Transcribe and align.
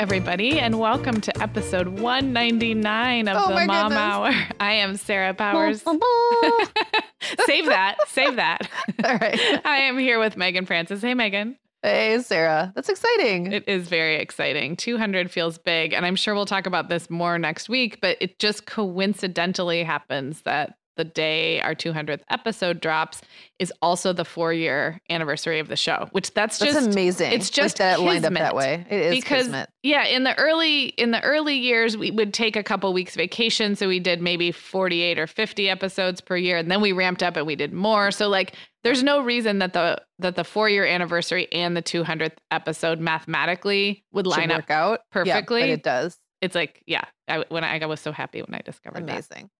Everybody, 0.00 0.58
and 0.58 0.78
welcome 0.78 1.20
to 1.20 1.42
episode 1.42 1.86
199 1.86 3.28
of 3.28 3.36
oh 3.36 3.48
the 3.50 3.66
Mom 3.66 3.90
goodness. 3.90 3.98
Hour. 3.98 4.32
I 4.58 4.72
am 4.72 4.96
Sarah 4.96 5.34
Powers. 5.34 5.82
save 7.44 7.66
that. 7.66 7.96
Save 8.08 8.36
that. 8.36 8.66
All 9.04 9.18
right. 9.18 9.60
I 9.62 9.76
am 9.76 9.98
here 9.98 10.18
with 10.18 10.38
Megan 10.38 10.64
Francis. 10.64 11.02
Hey, 11.02 11.12
Megan. 11.12 11.58
Hey, 11.82 12.18
Sarah. 12.20 12.72
That's 12.74 12.88
exciting. 12.88 13.52
It 13.52 13.68
is 13.68 13.88
very 13.88 14.16
exciting. 14.16 14.74
200 14.74 15.30
feels 15.30 15.58
big. 15.58 15.92
And 15.92 16.06
I'm 16.06 16.16
sure 16.16 16.34
we'll 16.34 16.46
talk 16.46 16.64
about 16.64 16.88
this 16.88 17.10
more 17.10 17.38
next 17.38 17.68
week, 17.68 18.00
but 18.00 18.16
it 18.22 18.38
just 18.38 18.64
coincidentally 18.64 19.84
happens 19.84 20.40
that 20.42 20.78
the 20.96 21.04
day 21.04 21.60
our 21.60 21.74
200th 21.74 22.20
episode 22.30 22.80
drops 22.80 23.22
is 23.58 23.72
also 23.80 24.12
the 24.12 24.24
four 24.24 24.52
year 24.52 25.00
anniversary 25.08 25.58
of 25.58 25.68
the 25.68 25.76
show, 25.76 26.08
which 26.12 26.32
that's, 26.34 26.58
that's 26.58 26.74
just 26.74 26.88
amazing. 26.88 27.32
It's 27.32 27.50
just 27.50 27.78
like 27.78 27.96
that 27.96 28.00
lined 28.00 28.24
up 28.24 28.32
that 28.34 28.54
way. 28.54 28.86
It 28.90 29.00
is 29.00 29.14
because 29.14 29.44
kismet. 29.44 29.70
yeah, 29.82 30.04
in 30.04 30.24
the 30.24 30.36
early 30.38 30.86
in 30.86 31.10
the 31.10 31.22
early 31.22 31.56
years, 31.56 31.96
we 31.96 32.10
would 32.10 32.34
take 32.34 32.56
a 32.56 32.62
couple 32.62 32.92
weeks 32.92 33.14
vacation, 33.14 33.76
so 33.76 33.88
we 33.88 34.00
did 34.00 34.20
maybe 34.20 34.52
48 34.52 35.18
or 35.18 35.26
50 35.26 35.68
episodes 35.68 36.20
per 36.20 36.36
year, 36.36 36.58
and 36.58 36.70
then 36.70 36.80
we 36.80 36.92
ramped 36.92 37.22
up 37.22 37.36
and 37.36 37.46
we 37.46 37.56
did 37.56 37.72
more. 37.72 38.10
So 38.10 38.28
like, 38.28 38.54
there's 38.82 39.02
no 39.02 39.22
reason 39.22 39.58
that 39.58 39.72
the 39.72 40.02
that 40.18 40.36
the 40.36 40.44
four 40.44 40.68
year 40.68 40.84
anniversary 40.84 41.50
and 41.52 41.76
the 41.76 41.82
200th 41.82 42.36
episode 42.50 43.00
mathematically 43.00 44.04
would 44.12 44.26
line 44.26 44.50
up 44.50 44.70
out 44.70 45.00
perfectly. 45.12 45.60
Yeah, 45.60 45.66
but 45.66 45.72
it 45.72 45.82
does. 45.82 46.18
It's 46.40 46.54
like 46.54 46.82
yeah, 46.86 47.04
I, 47.28 47.44
when 47.48 47.64
I, 47.64 47.78
I 47.78 47.86
was 47.86 48.00
so 48.00 48.12
happy 48.12 48.40
when 48.42 48.54
I 48.54 48.62
discovered 48.62 49.02
amazing. 49.02 49.42
That. 49.42 49.50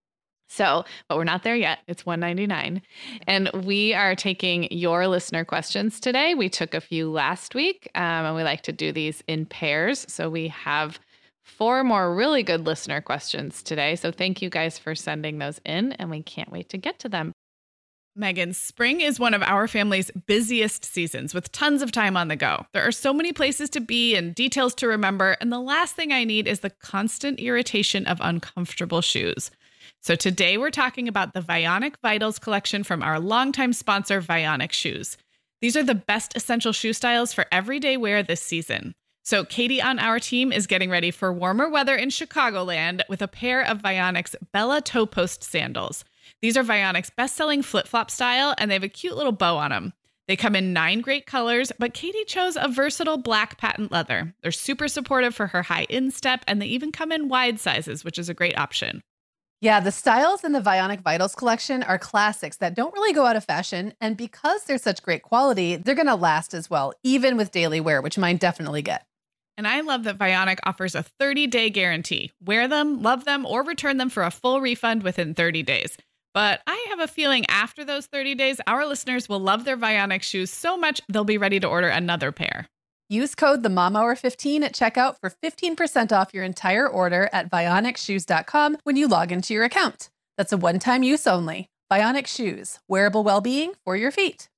So, 0.50 0.84
but 1.08 1.16
we're 1.16 1.22
not 1.22 1.44
there 1.44 1.54
yet. 1.54 1.78
It's 1.86 2.04
199. 2.04 2.82
And 3.28 3.50
we 3.64 3.94
are 3.94 4.16
taking 4.16 4.70
your 4.72 5.06
listener 5.06 5.44
questions 5.44 6.00
today. 6.00 6.34
We 6.34 6.48
took 6.48 6.74
a 6.74 6.80
few 6.80 7.08
last 7.08 7.54
week, 7.54 7.88
um, 7.94 8.02
and 8.02 8.34
we 8.34 8.42
like 8.42 8.62
to 8.62 8.72
do 8.72 8.90
these 8.90 9.22
in 9.28 9.46
pairs. 9.46 10.04
So 10.08 10.28
we 10.28 10.48
have 10.48 10.98
four 11.44 11.84
more 11.84 12.12
really 12.12 12.42
good 12.42 12.66
listener 12.66 13.00
questions 13.00 13.62
today. 13.62 13.94
So 13.94 14.10
thank 14.10 14.42
you 14.42 14.50
guys 14.50 14.76
for 14.76 14.96
sending 14.96 15.38
those 15.38 15.60
in, 15.64 15.92
and 15.92 16.10
we 16.10 16.20
can't 16.20 16.50
wait 16.50 16.68
to 16.70 16.78
get 16.78 16.98
to 16.98 17.08
them. 17.08 17.32
Megan, 18.16 18.52
spring 18.52 19.00
is 19.00 19.20
one 19.20 19.34
of 19.34 19.42
our 19.44 19.68
family's 19.68 20.10
busiest 20.26 20.84
seasons 20.84 21.32
with 21.32 21.52
tons 21.52 21.80
of 21.80 21.92
time 21.92 22.16
on 22.16 22.26
the 22.26 22.34
go. 22.34 22.66
There 22.72 22.82
are 22.82 22.90
so 22.90 23.14
many 23.14 23.32
places 23.32 23.70
to 23.70 23.80
be 23.80 24.16
and 24.16 24.34
details 24.34 24.74
to 24.76 24.88
remember, 24.88 25.36
and 25.40 25.52
the 25.52 25.60
last 25.60 25.94
thing 25.94 26.10
I 26.12 26.24
need 26.24 26.48
is 26.48 26.58
the 26.58 26.70
constant 26.70 27.38
irritation 27.38 28.04
of 28.06 28.18
uncomfortable 28.20 29.00
shoes. 29.00 29.52
So 30.02 30.14
today 30.14 30.56
we're 30.56 30.70
talking 30.70 31.08
about 31.08 31.34
the 31.34 31.42
Vionic 31.42 31.96
Vitals 32.02 32.38
collection 32.38 32.84
from 32.84 33.02
our 33.02 33.20
longtime 33.20 33.74
sponsor, 33.74 34.22
Vionic 34.22 34.72
Shoes. 34.72 35.18
These 35.60 35.76
are 35.76 35.82
the 35.82 35.94
best 35.94 36.34
essential 36.34 36.72
shoe 36.72 36.94
styles 36.94 37.34
for 37.34 37.44
everyday 37.52 37.98
wear 37.98 38.22
this 38.22 38.40
season. 38.40 38.94
So 39.24 39.44
Katie 39.44 39.82
on 39.82 39.98
our 39.98 40.18
team 40.18 40.52
is 40.52 40.66
getting 40.66 40.88
ready 40.88 41.10
for 41.10 41.30
warmer 41.30 41.68
weather 41.68 41.94
in 41.94 42.08
Chicagoland 42.08 43.02
with 43.10 43.20
a 43.20 43.28
pair 43.28 43.60
of 43.60 43.82
Vionic's 43.82 44.34
Bella 44.54 44.80
Toe 44.80 45.04
Post 45.04 45.44
sandals. 45.44 46.02
These 46.40 46.56
are 46.56 46.64
Vionic's 46.64 47.10
best-selling 47.10 47.62
flip-flop 47.62 48.10
style, 48.10 48.54
and 48.56 48.70
they 48.70 48.76
have 48.76 48.82
a 48.82 48.88
cute 48.88 49.18
little 49.18 49.32
bow 49.32 49.58
on 49.58 49.70
them. 49.70 49.92
They 50.28 50.36
come 50.36 50.56
in 50.56 50.72
nine 50.72 51.02
great 51.02 51.26
colors, 51.26 51.72
but 51.78 51.92
Katie 51.92 52.24
chose 52.24 52.56
a 52.56 52.68
versatile 52.68 53.18
black 53.18 53.58
patent 53.58 53.92
leather. 53.92 54.34
They're 54.40 54.50
super 54.50 54.88
supportive 54.88 55.34
for 55.34 55.48
her 55.48 55.64
high 55.64 55.86
instep, 55.90 56.42
and 56.46 56.62
they 56.62 56.66
even 56.66 56.90
come 56.90 57.12
in 57.12 57.28
wide 57.28 57.60
sizes, 57.60 58.02
which 58.02 58.18
is 58.18 58.30
a 58.30 58.34
great 58.34 58.56
option. 58.56 59.02
Yeah, 59.62 59.80
the 59.80 59.92
styles 59.92 60.42
in 60.42 60.52
the 60.52 60.60
Vionic 60.62 61.02
Vitals 61.02 61.34
collection 61.34 61.82
are 61.82 61.98
classics 61.98 62.56
that 62.58 62.74
don't 62.74 62.94
really 62.94 63.12
go 63.12 63.26
out 63.26 63.36
of 63.36 63.44
fashion. 63.44 63.92
And 64.00 64.16
because 64.16 64.64
they're 64.64 64.78
such 64.78 65.02
great 65.02 65.22
quality, 65.22 65.76
they're 65.76 65.94
going 65.94 66.06
to 66.06 66.14
last 66.14 66.54
as 66.54 66.70
well, 66.70 66.94
even 67.02 67.36
with 67.36 67.50
daily 67.50 67.78
wear, 67.78 68.00
which 68.00 68.16
mine 68.16 68.38
definitely 68.38 68.80
get. 68.80 69.04
And 69.58 69.68
I 69.68 69.82
love 69.82 70.04
that 70.04 70.16
Vionic 70.16 70.60
offers 70.64 70.94
a 70.94 71.02
30 71.02 71.46
day 71.48 71.68
guarantee. 71.68 72.32
Wear 72.42 72.68
them, 72.68 73.02
love 73.02 73.26
them, 73.26 73.44
or 73.44 73.62
return 73.62 73.98
them 73.98 74.08
for 74.08 74.22
a 74.22 74.30
full 74.30 74.62
refund 74.62 75.02
within 75.02 75.34
30 75.34 75.62
days. 75.62 75.98
But 76.32 76.62
I 76.66 76.86
have 76.88 77.00
a 77.00 77.08
feeling 77.08 77.44
after 77.50 77.84
those 77.84 78.06
30 78.06 78.36
days, 78.36 78.62
our 78.66 78.86
listeners 78.86 79.28
will 79.28 79.40
love 79.40 79.66
their 79.66 79.76
Vionic 79.76 80.22
shoes 80.22 80.50
so 80.50 80.78
much 80.78 81.02
they'll 81.10 81.24
be 81.24 81.36
ready 81.36 81.60
to 81.60 81.68
order 81.68 81.88
another 81.88 82.32
pair. 82.32 82.66
Use 83.12 83.34
code 83.34 83.64
the 83.64 83.68
Mom 83.68 83.96
Hour 83.96 84.14
15 84.14 84.62
at 84.62 84.72
checkout 84.72 85.16
for 85.18 85.30
15% 85.30 86.12
off 86.12 86.32
your 86.32 86.44
entire 86.44 86.86
order 86.86 87.28
at 87.32 87.50
vionicshoes.com 87.50 88.76
when 88.84 88.94
you 88.94 89.08
log 89.08 89.32
into 89.32 89.52
your 89.52 89.64
account. 89.64 90.10
That's 90.36 90.52
a 90.52 90.56
one-time 90.56 91.02
use 91.02 91.26
only. 91.26 91.66
Vionic 91.90 92.28
Shoes, 92.28 92.78
wearable 92.86 93.24
well-being 93.24 93.72
for 93.84 93.96
your 93.96 94.12
feet. 94.12 94.48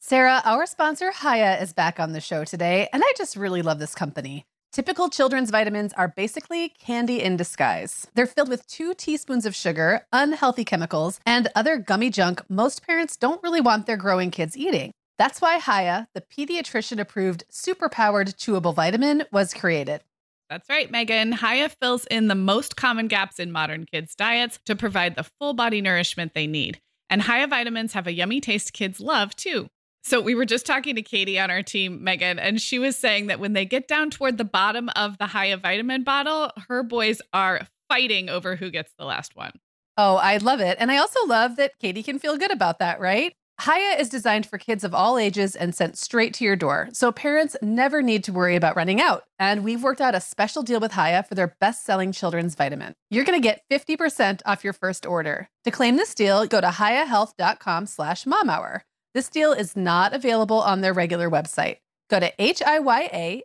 Sarah, 0.00 0.42
our 0.44 0.66
sponsor 0.66 1.12
Hiya 1.22 1.62
is 1.62 1.72
back 1.72 1.98
on 1.98 2.12
the 2.12 2.20
show 2.20 2.44
today, 2.44 2.90
and 2.92 3.02
I 3.02 3.10
just 3.16 3.36
really 3.36 3.62
love 3.62 3.78
this 3.78 3.94
company. 3.94 4.44
Typical 4.70 5.08
children's 5.08 5.50
vitamins 5.50 5.94
are 5.94 6.08
basically 6.08 6.74
candy 6.78 7.22
in 7.22 7.38
disguise. 7.38 8.06
They're 8.14 8.26
filled 8.26 8.50
with 8.50 8.66
two 8.66 8.92
teaspoons 8.92 9.46
of 9.46 9.54
sugar, 9.54 10.04
unhealthy 10.12 10.66
chemicals, 10.66 11.20
and 11.24 11.48
other 11.54 11.78
gummy 11.78 12.10
junk 12.10 12.42
most 12.50 12.86
parents 12.86 13.16
don't 13.16 13.42
really 13.42 13.62
want 13.62 13.86
their 13.86 13.96
growing 13.96 14.30
kids 14.30 14.58
eating. 14.58 14.92
That's 15.18 15.40
why 15.40 15.58
Hiya, 15.58 16.08
the 16.14 16.20
pediatrician 16.22 16.98
approved 16.98 17.44
superpowered 17.50 18.34
chewable 18.34 18.74
vitamin, 18.74 19.24
was 19.32 19.54
created. 19.54 20.02
That's 20.50 20.68
right, 20.68 20.90
Megan. 20.90 21.32
Hiya 21.32 21.70
fills 21.80 22.04
in 22.06 22.28
the 22.28 22.34
most 22.34 22.76
common 22.76 23.08
gaps 23.08 23.38
in 23.38 23.52
modern 23.52 23.86
kids' 23.86 24.14
diets 24.14 24.58
to 24.66 24.76
provide 24.76 25.16
the 25.16 25.28
full 25.38 25.54
body 25.54 25.80
nourishment 25.80 26.32
they 26.34 26.46
need. 26.46 26.80
And 27.08 27.22
Hiya 27.22 27.46
vitamins 27.46 27.92
have 27.92 28.06
a 28.06 28.12
yummy 28.12 28.40
taste 28.40 28.72
kids 28.72 29.00
love 29.00 29.34
too. 29.36 29.68
So 30.02 30.20
we 30.20 30.34
were 30.34 30.44
just 30.44 30.66
talking 30.66 30.96
to 30.96 31.02
Katie 31.02 31.38
on 31.38 31.50
our 31.50 31.62
team, 31.62 32.04
Megan, 32.04 32.38
and 32.38 32.60
she 32.60 32.78
was 32.78 32.96
saying 32.96 33.28
that 33.28 33.40
when 33.40 33.54
they 33.54 33.64
get 33.64 33.88
down 33.88 34.10
toward 34.10 34.36
the 34.36 34.44
bottom 34.44 34.90
of 34.96 35.16
the 35.16 35.28
Hiya 35.28 35.56
vitamin 35.58 36.04
bottle, 36.04 36.50
her 36.68 36.82
boys 36.82 37.22
are 37.32 37.66
fighting 37.88 38.28
over 38.28 38.56
who 38.56 38.70
gets 38.70 38.92
the 38.98 39.06
last 39.06 39.34
one. 39.34 39.52
Oh, 39.96 40.16
I 40.16 40.36
love 40.38 40.60
it. 40.60 40.76
And 40.78 40.90
I 40.90 40.98
also 40.98 41.24
love 41.26 41.56
that 41.56 41.78
Katie 41.78 42.02
can 42.02 42.18
feel 42.18 42.36
good 42.36 42.50
about 42.50 42.80
that, 42.80 43.00
right? 43.00 43.34
Hiya 43.62 43.98
is 44.00 44.08
designed 44.08 44.46
for 44.46 44.58
kids 44.58 44.82
of 44.82 44.94
all 44.94 45.16
ages 45.16 45.54
and 45.54 45.74
sent 45.74 45.96
straight 45.96 46.34
to 46.34 46.44
your 46.44 46.56
door, 46.56 46.88
so 46.92 47.12
parents 47.12 47.56
never 47.62 48.02
need 48.02 48.24
to 48.24 48.32
worry 48.32 48.56
about 48.56 48.74
running 48.74 49.00
out. 49.00 49.22
And 49.38 49.62
we've 49.62 49.82
worked 49.82 50.00
out 50.00 50.14
a 50.14 50.20
special 50.20 50.62
deal 50.64 50.80
with 50.80 50.94
Hiya 50.94 51.22
for 51.28 51.36
their 51.36 51.54
best-selling 51.60 52.10
children's 52.10 52.56
vitamin. 52.56 52.94
You're 53.10 53.24
going 53.24 53.40
to 53.40 53.48
get 53.48 53.62
50% 53.70 54.40
off 54.44 54.64
your 54.64 54.72
first 54.72 55.06
order. 55.06 55.48
To 55.62 55.70
claim 55.70 55.96
this 55.96 56.14
deal, 56.14 56.46
go 56.46 56.60
to 56.60 56.66
hiyahealth.com 56.66 57.86
slash 57.86 58.24
momhour. 58.24 58.80
This 59.14 59.28
deal 59.28 59.52
is 59.52 59.76
not 59.76 60.12
available 60.12 60.60
on 60.60 60.80
their 60.80 60.92
regular 60.92 61.30
website. 61.30 61.76
Go 62.10 62.18
to 62.20 62.32
H-I-Y-A-H-E-A-L-T-H 62.38 63.44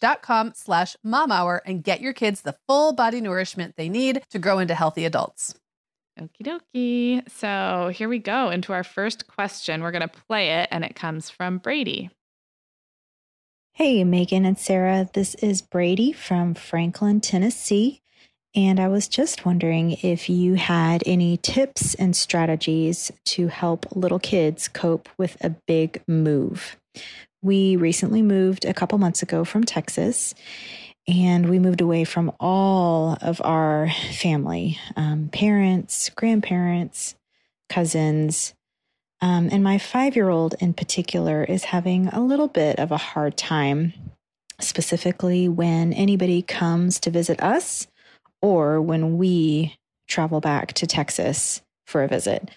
dot 0.00 0.22
com 0.22 0.52
slash 0.54 0.96
mom 1.02 1.32
hour 1.32 1.60
and 1.66 1.82
get 1.84 2.00
your 2.00 2.12
kids 2.12 2.42
the 2.42 2.56
full 2.66 2.92
body 2.92 3.20
nourishment 3.20 3.74
they 3.76 3.88
need 3.88 4.22
to 4.30 4.38
grow 4.38 4.60
into 4.60 4.74
healthy 4.74 5.04
adults. 5.04 5.54
Okie 6.18 6.42
dokie. 6.42 7.30
So 7.30 7.90
here 7.94 8.08
we 8.08 8.18
go 8.18 8.50
into 8.50 8.72
our 8.72 8.84
first 8.84 9.26
question. 9.26 9.82
We're 9.82 9.90
going 9.90 10.08
to 10.08 10.20
play 10.28 10.60
it, 10.60 10.68
and 10.70 10.84
it 10.84 10.94
comes 10.94 11.30
from 11.30 11.58
Brady. 11.58 12.10
Hey, 13.72 14.04
Megan 14.04 14.44
and 14.44 14.58
Sarah. 14.58 15.08
This 15.12 15.34
is 15.36 15.62
Brady 15.62 16.12
from 16.12 16.54
Franklin, 16.54 17.20
Tennessee. 17.20 18.02
And 18.54 18.80
I 18.80 18.88
was 18.88 19.06
just 19.06 19.46
wondering 19.46 19.92
if 20.02 20.28
you 20.28 20.54
had 20.54 21.02
any 21.06 21.36
tips 21.36 21.94
and 21.94 22.16
strategies 22.16 23.12
to 23.26 23.46
help 23.46 23.86
little 23.94 24.18
kids 24.18 24.66
cope 24.66 25.08
with 25.16 25.36
a 25.40 25.50
big 25.50 26.02
move. 26.08 26.76
We 27.42 27.76
recently 27.76 28.22
moved 28.22 28.64
a 28.64 28.74
couple 28.74 28.98
months 28.98 29.22
ago 29.22 29.44
from 29.44 29.64
Texas, 29.64 30.34
and 31.08 31.48
we 31.48 31.58
moved 31.58 31.80
away 31.80 32.04
from 32.04 32.32
all 32.38 33.16
of 33.20 33.40
our 33.42 33.90
family 34.12 34.78
um, 34.96 35.28
parents, 35.32 36.10
grandparents, 36.10 37.14
cousins. 37.68 38.54
Um, 39.20 39.48
and 39.52 39.62
my 39.62 39.78
five 39.78 40.16
year 40.16 40.28
old 40.28 40.54
in 40.60 40.74
particular 40.74 41.44
is 41.44 41.64
having 41.64 42.08
a 42.08 42.20
little 42.20 42.48
bit 42.48 42.78
of 42.78 42.90
a 42.90 42.96
hard 42.96 43.36
time, 43.36 43.92
specifically 44.60 45.48
when 45.48 45.92
anybody 45.92 46.42
comes 46.42 47.00
to 47.00 47.10
visit 47.10 47.42
us 47.42 47.86
or 48.42 48.80
when 48.80 49.18
we 49.18 49.76
travel 50.08 50.40
back 50.40 50.72
to 50.74 50.86
Texas 50.86 51.62
for 51.86 52.02
a 52.02 52.08
visit. 52.08 52.50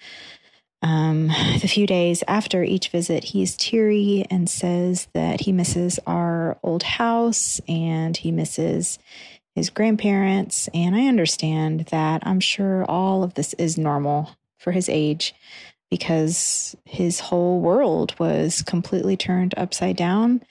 Um, 0.84 1.28
the 1.60 1.68
few 1.68 1.86
days 1.86 2.22
after 2.28 2.62
each 2.62 2.90
visit, 2.90 3.24
he's 3.24 3.56
teary 3.56 4.24
and 4.30 4.48
says 4.48 5.08
that 5.14 5.40
he 5.40 5.52
misses 5.52 5.98
our 6.06 6.58
old 6.62 6.84
house 6.84 7.60
and 7.66 8.16
he 8.16 8.30
misses 8.30 8.98
his 9.56 9.70
grandparents. 9.70 10.68
And 10.74 10.94
I 10.94 11.06
understand 11.06 11.86
that 11.86 12.22
I'm 12.26 12.40
sure 12.40 12.84
all 12.84 13.22
of 13.24 13.34
this 13.34 13.54
is 13.54 13.78
normal 13.78 14.30
for 14.58 14.72
his 14.72 14.88
age 14.88 15.34
because 15.90 16.76
his 16.84 17.20
whole 17.20 17.60
world 17.60 18.14
was 18.18 18.62
completely 18.62 19.16
turned 19.16 19.54
upside 19.56 19.96
down. 19.96 20.42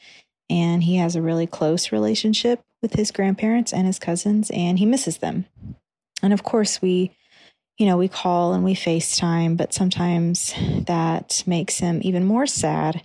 And 0.49 0.83
he 0.83 0.97
has 0.97 1.15
a 1.15 1.21
really 1.21 1.47
close 1.47 1.91
relationship 1.91 2.61
with 2.81 2.93
his 2.93 3.11
grandparents 3.11 3.73
and 3.73 3.87
his 3.87 3.97
cousins, 3.97 4.51
and 4.51 4.77
he 4.77 4.85
misses 4.85 5.17
them. 5.17 5.45
And 6.21 6.33
of 6.33 6.43
course, 6.43 6.81
we, 6.81 7.11
you 7.77 7.85
know, 7.85 7.97
we 7.97 8.07
call 8.07 8.53
and 8.53 8.63
we 8.63 8.75
FaceTime, 8.75 9.57
but 9.57 9.73
sometimes 9.73 10.53
that 10.85 11.43
makes 11.47 11.79
him 11.79 11.99
even 12.03 12.23
more 12.23 12.45
sad 12.45 13.03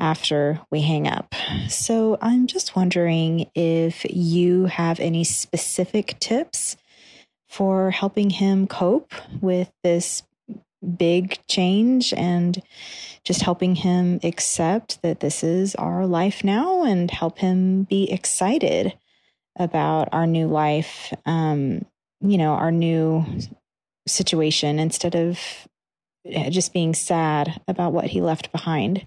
after 0.00 0.60
we 0.70 0.80
hang 0.80 1.06
up. 1.06 1.34
So 1.68 2.18
I'm 2.20 2.46
just 2.46 2.76
wondering 2.76 3.50
if 3.54 4.06
you 4.08 4.66
have 4.66 5.00
any 5.00 5.24
specific 5.24 6.18
tips 6.20 6.76
for 7.48 7.90
helping 7.90 8.30
him 8.30 8.66
cope 8.66 9.12
with 9.40 9.70
this 9.82 10.22
big 10.96 11.38
change 11.48 12.12
and 12.14 12.62
just 13.24 13.42
helping 13.42 13.74
him 13.74 14.20
accept 14.22 15.02
that 15.02 15.20
this 15.20 15.42
is 15.42 15.74
our 15.74 16.06
life 16.06 16.44
now 16.44 16.84
and 16.84 17.10
help 17.10 17.38
him 17.38 17.82
be 17.82 18.10
excited 18.10 18.96
about 19.58 20.08
our 20.12 20.26
new 20.26 20.46
life, 20.46 21.12
um, 21.26 21.84
you 22.20 22.38
know, 22.38 22.52
our 22.52 22.70
new 22.70 23.24
situation 24.08 24.78
instead 24.78 25.14
of 25.14 25.38
just 26.50 26.72
being 26.72 26.94
sad 26.94 27.60
about 27.68 27.92
what 27.92 28.06
he 28.06 28.20
left 28.20 28.52
behind. 28.52 29.06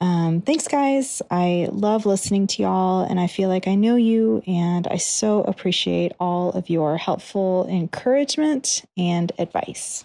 Um, 0.00 0.40
thanks, 0.40 0.68
guys. 0.68 1.22
I 1.30 1.68
love 1.70 2.04
listening 2.04 2.46
to 2.48 2.62
y'all, 2.62 3.04
and 3.04 3.18
I 3.18 3.26
feel 3.26 3.48
like 3.48 3.68
I 3.68 3.74
know 3.74 3.96
you, 3.96 4.42
and 4.46 4.86
I 4.88 4.96
so 4.96 5.42
appreciate 5.42 6.12
all 6.18 6.50
of 6.50 6.68
your 6.68 6.96
helpful 6.96 7.66
encouragement 7.68 8.84
and 8.96 9.32
advice. 9.38 10.04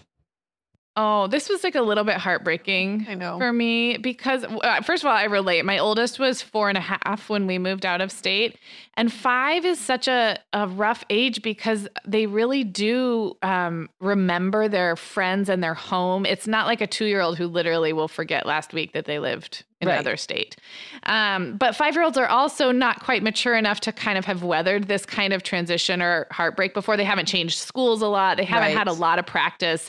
Oh, 1.02 1.28
this 1.28 1.48
was 1.48 1.64
like 1.64 1.76
a 1.76 1.80
little 1.80 2.04
bit 2.04 2.16
heartbreaking. 2.16 3.06
I 3.08 3.14
know. 3.14 3.38
For 3.38 3.54
me, 3.54 3.96
because 3.96 4.44
uh, 4.44 4.82
first 4.82 5.02
of 5.02 5.06
all, 5.06 5.16
I 5.16 5.24
relate. 5.24 5.64
My 5.64 5.78
oldest 5.78 6.18
was 6.18 6.42
four 6.42 6.68
and 6.68 6.76
a 6.76 6.82
half 6.82 7.30
when 7.30 7.46
we 7.46 7.58
moved 7.58 7.86
out 7.86 8.02
of 8.02 8.12
state. 8.12 8.58
And 8.98 9.10
five 9.10 9.64
is 9.64 9.80
such 9.80 10.08
a, 10.08 10.38
a 10.52 10.68
rough 10.68 11.02
age 11.08 11.40
because 11.40 11.88
they 12.06 12.26
really 12.26 12.64
do 12.64 13.34
um, 13.40 13.88
remember 14.00 14.68
their 14.68 14.94
friends 14.94 15.48
and 15.48 15.64
their 15.64 15.72
home. 15.72 16.26
It's 16.26 16.46
not 16.46 16.66
like 16.66 16.82
a 16.82 16.86
two 16.86 17.06
year 17.06 17.22
old 17.22 17.38
who 17.38 17.46
literally 17.46 17.94
will 17.94 18.08
forget 18.08 18.44
last 18.44 18.74
week 18.74 18.92
that 18.92 19.06
they 19.06 19.18
lived 19.18 19.64
in 19.80 19.88
right. 19.88 19.94
another 19.94 20.18
state. 20.18 20.56
Um, 21.04 21.56
but 21.56 21.74
five 21.74 21.94
year 21.94 22.04
olds 22.04 22.18
are 22.18 22.26
also 22.26 22.72
not 22.72 23.00
quite 23.00 23.22
mature 23.22 23.54
enough 23.54 23.80
to 23.80 23.92
kind 23.92 24.18
of 24.18 24.26
have 24.26 24.42
weathered 24.42 24.86
this 24.86 25.06
kind 25.06 25.32
of 25.32 25.44
transition 25.44 26.02
or 26.02 26.26
heartbreak 26.30 26.74
before. 26.74 26.98
They 26.98 27.04
haven't 27.04 27.26
changed 27.26 27.58
schools 27.58 28.02
a 28.02 28.08
lot, 28.08 28.36
they 28.36 28.44
haven't 28.44 28.68
right. 28.68 28.76
had 28.76 28.86
a 28.86 28.92
lot 28.92 29.18
of 29.18 29.24
practice 29.24 29.88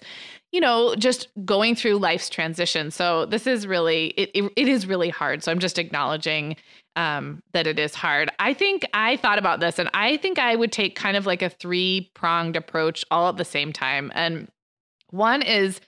you 0.52 0.60
know, 0.60 0.96
just 0.96 1.30
going 1.46 1.76
through 1.76 1.98
life's 1.98 2.30
transition. 2.30 2.92
So 2.92 3.26
this 3.26 3.48
is 3.48 3.66
really 3.66 4.08
it, 4.18 4.32
it, 4.34 4.52
it 4.56 4.68
is 4.68 4.86
really 4.86 5.10
hard. 5.10 5.44
So 5.44 5.52
I'm 5.52 5.60
just 5.60 5.80
acknowledging 5.80 6.58
um, 6.96 7.42
that 7.54 7.68
it 7.68 7.80
is 7.80 7.96
hard. 7.96 8.30
I 8.40 8.54
think 8.54 8.86
I 8.94 9.16
thought 9.18 9.40
about 9.40 9.62
this 9.62 9.80
and 9.80 9.90
I 9.94 10.18
think 10.18 10.40
I 10.40 10.56
would 10.56 10.72
take 10.72 10.96
kind 10.96 11.16
of 11.16 11.26
like 11.26 11.42
a 11.42 11.50
three 11.50 12.12
pronged 12.14 12.58
approach 12.58 13.06
all 13.10 13.30
at 13.30 13.38
the 13.38 13.46
same 13.46 13.72
time. 13.72 14.12
And 14.14 14.50
one 15.10 15.42
is 15.42 15.80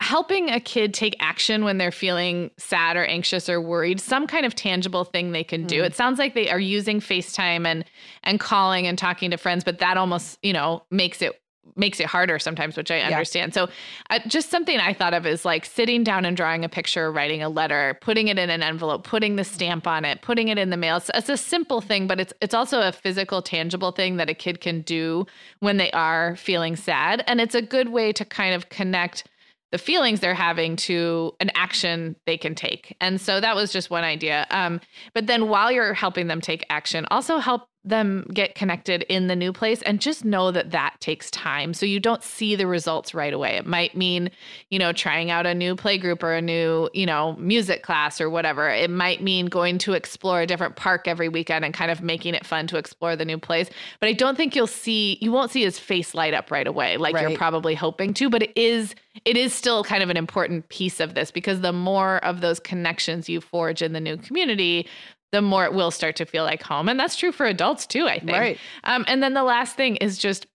helping 0.00 0.50
a 0.50 0.60
kid 0.60 0.92
take 0.92 1.16
action 1.20 1.64
when 1.64 1.78
they're 1.78 1.90
feeling 1.90 2.50
sad 2.58 2.96
or 2.96 3.04
anxious 3.04 3.48
or 3.48 3.60
worried 3.60 4.00
some 4.00 4.26
kind 4.26 4.44
of 4.44 4.54
tangible 4.54 5.04
thing 5.04 5.32
they 5.32 5.44
can 5.44 5.66
do 5.66 5.80
mm. 5.80 5.86
it 5.86 5.94
sounds 5.94 6.18
like 6.18 6.34
they 6.34 6.50
are 6.50 6.60
using 6.60 7.00
facetime 7.00 7.66
and 7.66 7.84
and 8.22 8.38
calling 8.38 8.86
and 8.86 8.98
talking 8.98 9.30
to 9.30 9.38
friends 9.38 9.64
but 9.64 9.78
that 9.78 9.96
almost 9.96 10.38
you 10.42 10.52
know 10.52 10.82
makes 10.90 11.22
it 11.22 11.40
makes 11.76 12.00
it 12.00 12.06
harder 12.06 12.38
sometimes, 12.38 12.76
which 12.76 12.90
I 12.90 13.00
understand. 13.00 13.52
Yeah. 13.54 13.66
So, 13.66 13.72
uh, 14.10 14.18
just 14.26 14.50
something 14.50 14.78
I 14.78 14.92
thought 14.92 15.14
of 15.14 15.26
is 15.26 15.44
like 15.44 15.64
sitting 15.64 16.04
down 16.04 16.24
and 16.24 16.36
drawing 16.36 16.64
a 16.64 16.68
picture, 16.68 17.10
writing 17.10 17.42
a 17.42 17.48
letter, 17.48 17.96
putting 18.00 18.28
it 18.28 18.38
in 18.38 18.50
an 18.50 18.62
envelope, 18.62 19.04
putting 19.04 19.36
the 19.36 19.44
stamp 19.44 19.86
on 19.86 20.04
it, 20.04 20.22
putting 20.22 20.48
it 20.48 20.58
in 20.58 20.70
the 20.70 20.76
mail. 20.76 20.96
It's, 20.96 21.10
it's 21.14 21.28
a 21.28 21.36
simple 21.36 21.80
thing, 21.80 22.06
but 22.06 22.20
it's 22.20 22.32
it's 22.40 22.54
also 22.54 22.80
a 22.80 22.92
physical, 22.92 23.42
tangible 23.42 23.92
thing 23.92 24.16
that 24.16 24.28
a 24.28 24.34
kid 24.34 24.60
can 24.60 24.82
do 24.82 25.26
when 25.60 25.76
they 25.76 25.90
are 25.92 26.36
feeling 26.36 26.76
sad, 26.76 27.24
and 27.26 27.40
it's 27.40 27.54
a 27.54 27.62
good 27.62 27.88
way 27.88 28.12
to 28.12 28.24
kind 28.24 28.54
of 28.54 28.68
connect 28.68 29.24
the 29.72 29.78
feelings 29.78 30.20
they're 30.20 30.34
having 30.34 30.76
to 30.76 31.34
an 31.40 31.50
action 31.54 32.14
they 32.26 32.36
can 32.36 32.54
take. 32.54 32.94
And 33.00 33.18
so 33.20 33.40
that 33.40 33.56
was 33.56 33.72
just 33.72 33.88
one 33.88 34.04
idea. 34.04 34.46
Um, 34.50 34.80
but 35.14 35.26
then 35.26 35.48
while 35.48 35.72
you're 35.72 35.94
helping 35.94 36.26
them 36.26 36.42
take 36.42 36.64
action, 36.68 37.06
also 37.10 37.38
help 37.38 37.66
them 37.84 38.26
get 38.32 38.54
connected 38.54 39.02
in 39.08 39.26
the 39.26 39.34
new 39.34 39.52
place 39.52 39.82
and 39.82 40.00
just 40.00 40.24
know 40.24 40.50
that 40.52 40.70
that 40.70 40.94
takes 41.00 41.30
time. 41.30 41.74
So 41.74 41.84
you 41.84 41.98
don't 41.98 42.22
see 42.22 42.54
the 42.54 42.66
results 42.66 43.12
right 43.12 43.32
away. 43.32 43.56
It 43.56 43.66
might 43.66 43.96
mean 43.96 44.30
you 44.70 44.78
know 44.78 44.92
trying 44.92 45.30
out 45.30 45.46
a 45.46 45.54
new 45.54 45.74
play 45.74 45.98
group 45.98 46.22
or 46.22 46.32
a 46.32 46.42
new 46.42 46.88
you 46.92 47.06
know 47.06 47.34
music 47.36 47.82
class 47.82 48.20
or 48.20 48.30
whatever. 48.30 48.70
It 48.70 48.90
might 48.90 49.22
mean 49.22 49.46
going 49.46 49.78
to 49.78 49.94
explore 49.94 50.42
a 50.42 50.46
different 50.46 50.76
park 50.76 51.08
every 51.08 51.28
weekend 51.28 51.64
and 51.64 51.74
kind 51.74 51.90
of 51.90 52.02
making 52.02 52.34
it 52.34 52.46
fun 52.46 52.66
to 52.68 52.76
explore 52.76 53.16
the 53.16 53.24
new 53.24 53.38
place. 53.38 53.68
But 54.00 54.08
i 54.08 54.12
don't 54.12 54.36
think 54.36 54.54
you'll 54.54 54.66
see 54.66 55.18
you 55.20 55.32
won't 55.32 55.50
see 55.50 55.62
his 55.62 55.78
face 55.78 56.14
light 56.14 56.34
up 56.34 56.50
right 56.50 56.66
away 56.66 56.96
like 56.96 57.14
right. 57.14 57.28
you're 57.28 57.36
probably 57.36 57.74
hoping 57.74 58.14
to 58.14 58.30
but 58.30 58.42
it 58.42 58.52
is 58.56 58.94
it 59.24 59.36
is 59.36 59.52
still 59.52 59.84
kind 59.84 60.02
of 60.02 60.10
an 60.10 60.16
important 60.16 60.68
piece 60.68 61.00
of 61.00 61.14
this 61.14 61.30
because 61.30 61.60
the 61.60 61.72
more 61.72 62.18
of 62.24 62.40
those 62.40 62.60
connections 62.60 63.28
you 63.28 63.40
forge 63.40 63.82
in 63.82 63.92
the 63.92 64.00
new 64.00 64.16
community 64.16 64.86
the 65.32 65.42
more 65.42 65.64
it 65.64 65.72
will 65.72 65.90
start 65.90 66.16
to 66.16 66.26
feel 66.26 66.44
like 66.44 66.62
home. 66.62 66.88
And 66.88 67.00
that's 67.00 67.16
true 67.16 67.32
for 67.32 67.46
adults 67.46 67.86
too, 67.86 68.06
I 68.06 68.18
think. 68.18 68.38
Right. 68.38 68.58
Um, 68.84 69.04
and 69.08 69.22
then 69.22 69.34
the 69.34 69.42
last 69.42 69.76
thing 69.76 69.96
is 69.96 70.18
just 70.18 70.46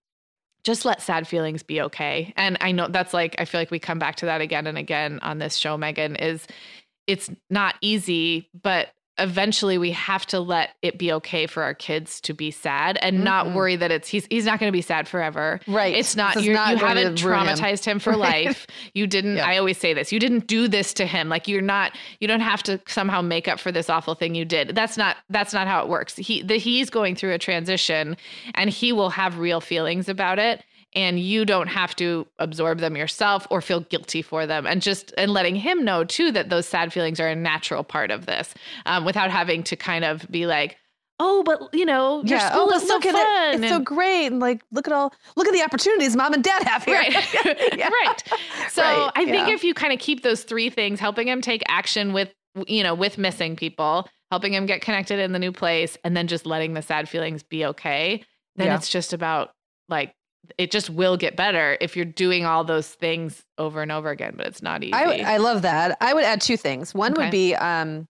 just 0.64 0.86
let 0.86 1.02
sad 1.02 1.28
feelings 1.28 1.64
be 1.64 1.82
okay. 1.82 2.34
And 2.36 2.58
I 2.60 2.72
know 2.74 2.88
that's 2.88 3.14
like 3.14 3.36
I 3.40 3.46
feel 3.46 3.62
like 3.62 3.72
we 3.72 3.80
come 3.80 4.00
back 4.00 4.16
to 4.18 4.26
that 4.26 4.42
again 4.42 4.68
and 4.68 4.78
again 4.78 5.20
on 5.22 5.40
this 5.40 5.56
show, 5.56 5.78
Megan, 5.78 6.16
is 6.16 6.46
it's 7.08 7.30
not 7.50 7.76
easy, 7.82 8.50
but 8.62 8.90
eventually 9.20 9.78
we 9.78 9.92
have 9.92 10.26
to 10.28 10.40
let 10.40 10.72
it 10.82 10.98
be 10.98 11.12
okay 11.12 11.48
for 11.48 11.64
our 11.64 11.74
kids 11.74 12.22
to 12.22 12.34
be 12.34 12.52
sad 12.52 12.98
and 13.02 13.18
mm-hmm. 13.18 13.24
not 13.24 13.54
worry 13.54 13.76
that 13.76 13.92
it's 13.92 14.08
he's 14.08 14.28
he's 14.30 14.46
not 14.46 14.60
going 14.60 14.72
to 14.72 14.76
be 14.76 14.82
sad 14.82 15.08
forever. 15.08 15.60
Right. 15.68 15.96
It's 15.96 16.16
not, 16.16 16.36
not 16.36 16.44
you 16.44 16.56
haven't 16.56 17.16
traumatized 17.16 17.86
him. 17.86 17.94
him. 17.94 18.00
for 18.00 18.12
right. 18.18 18.46
life. 18.48 18.68
You 18.94 19.08
didn't 19.08 19.38
yeah. 19.38 19.48
I 19.48 19.58
always 19.58 19.78
say 19.78 19.94
this. 19.94 20.12
You 20.12 20.20
didn't 20.20 20.48
do 20.48 20.68
this 20.68 20.94
to 20.96 21.06
him. 21.06 21.30
Like 21.30 21.48
you're 21.48 21.62
not 21.62 21.98
you 22.20 22.28
don't 22.28 22.42
have 22.42 22.64
to 22.64 22.80
somehow 22.88 23.22
make 23.22 23.48
up 23.48 23.60
for 23.60 23.72
this 23.72 23.90
awful 23.90 24.14
thing 24.14 24.36
you 24.36 24.46
did. 24.46 24.76
That's 24.76 24.98
not 24.98 25.18
that's 25.30 25.54
not 25.54 25.68
how 25.68 25.82
it 25.84 25.90
works. 25.90 26.16
He 26.16 26.44
the, 26.44 26.58
he's 26.58 26.90
going 26.90 27.16
through 27.16 27.34
a 27.34 27.40
transition 27.40 28.18
and 28.56 28.70
he 28.70 28.92
will 28.92 29.10
have 29.10 29.40
real 29.40 29.62
feelings 29.62 30.10
about 30.10 30.40
it 30.40 30.64
and 30.98 31.20
you 31.20 31.46
don't 31.46 31.68
have 31.68 31.96
to 31.96 32.25
absorb 32.39 32.80
them 32.80 32.98
yourself 32.98 33.46
or 33.51 33.62
feel 33.62 33.82
guilty 33.82 34.24
for 34.24 34.48
them 34.48 34.66
and 34.66 34.82
just 34.82 35.13
and 35.18 35.32
letting 35.32 35.56
him 35.56 35.86
know 35.86 36.04
too 36.04 36.32
that 36.32 36.50
those 36.50 36.66
sad 36.68 36.92
feelings 36.92 37.20
are 37.20 37.27
a 37.27 37.36
natural 37.36 37.84
part 37.84 38.10
of 38.10 38.25
this 38.25 38.54
um, 38.88 39.06
without 39.06 39.30
having 39.30 39.62
to 39.63 39.75
kind 39.75 40.04
of 40.04 40.25
be 40.30 40.48
like 40.48 40.75
oh, 41.20 41.42
but 41.44 41.74
you 41.74 41.84
know, 41.84 42.24
your 42.25 42.38
yeah. 42.38 42.50
school 42.51 42.68
oh, 42.72 42.75
is 42.75 42.88
so 42.88 43.01
fun. 43.01 43.16
it. 43.16 43.62
It's 43.62 43.70
so 43.70 43.80
great. 43.80 44.27
And 44.27 44.39
like, 44.39 44.62
look 44.72 44.86
at 44.88 44.94
all, 44.94 45.12
look 45.36 45.48
at 45.48 45.54
the 45.54 45.63
opportunities 45.63 46.16
mom 46.16 46.34
and 46.34 46.44
dad 46.44 46.62
have 46.63 46.84
here. 46.84 47.00
Right. 47.00 47.13
Yeah. 47.77 47.89
right. 47.89 48.24
So 48.70 48.84
Right, 48.84 49.12
I 49.16 49.25
think 49.25 49.48
yeah. 49.48 49.54
if 49.56 49.63
you 49.63 49.74
kind 49.74 49.92
of 49.94 50.00
keep 50.00 50.22
those 50.22 50.44
three 50.44 50.70
things, 50.70 51.00
helping 51.00 51.27
him 51.27 51.42
take 51.42 51.63
action 51.68 52.13
with, 52.13 52.32
you 52.68 52.84
know, 52.84 52.94
with 52.94 53.18
missing 53.18 53.56
people, 53.56 54.08
helping 54.30 54.54
him 54.54 54.68
get 54.68 54.82
connected 54.82 55.18
in 55.20 55.32
the 55.32 55.39
new 55.39 55.51
place, 55.51 55.98
and 56.04 56.16
then 56.16 56.27
just 56.27 56.46
letting 56.46 56.74
the 56.75 56.84
sad 56.84 57.10
feelings 57.10 57.42
be 57.42 57.66
okay, 57.66 58.24
then 58.56 58.68
Yeah. 58.68 58.75
it's 58.75 58.89
just 58.89 59.12
about 59.13 59.54
like, 59.89 60.13
it 60.58 60.72
just 60.72 60.89
will 60.89 61.18
get 61.18 61.36
better 61.36 61.77
if 61.82 61.96
you're 61.96 62.06
doing 62.06 62.46
all 62.46 62.63
those 62.63 62.88
things 62.88 63.44
over 63.58 63.82
and 63.82 63.92
over 63.92 64.10
again, 64.10 64.34
but 64.38 64.48
it's 64.48 64.62
not 64.62 64.84
easy. 64.84 64.94
I, 64.94 65.34
I 65.34 65.38
love 65.38 65.62
that. 65.63 65.98
I 66.01 66.13
would 66.13 66.24
add 66.24 66.42
two 66.42 66.58
things. 66.58 66.94
One 66.94 67.13
Okay. 67.13 67.24
would 67.24 67.32
be, 67.32 67.56
um, 67.56 68.08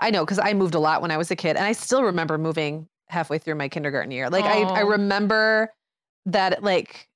I 0.00 0.10
know 0.10 0.24
because 0.24 0.38
I 0.38 0.52
moved 0.52 0.74
a 0.74 0.78
lot 0.78 1.02
when 1.02 1.10
I 1.10 1.16
was 1.16 1.30
a 1.30 1.36
kid, 1.36 1.56
and 1.56 1.64
I 1.64 1.72
still 1.72 2.02
remember 2.04 2.38
moving 2.38 2.88
halfway 3.08 3.38
through 3.38 3.56
my 3.56 3.68
kindergarten 3.68 4.10
year. 4.10 4.30
Like 4.30 4.44
I, 4.44 4.62
I 4.62 4.80
remember 4.80 5.72
that. 6.26 6.62
Like 6.62 7.08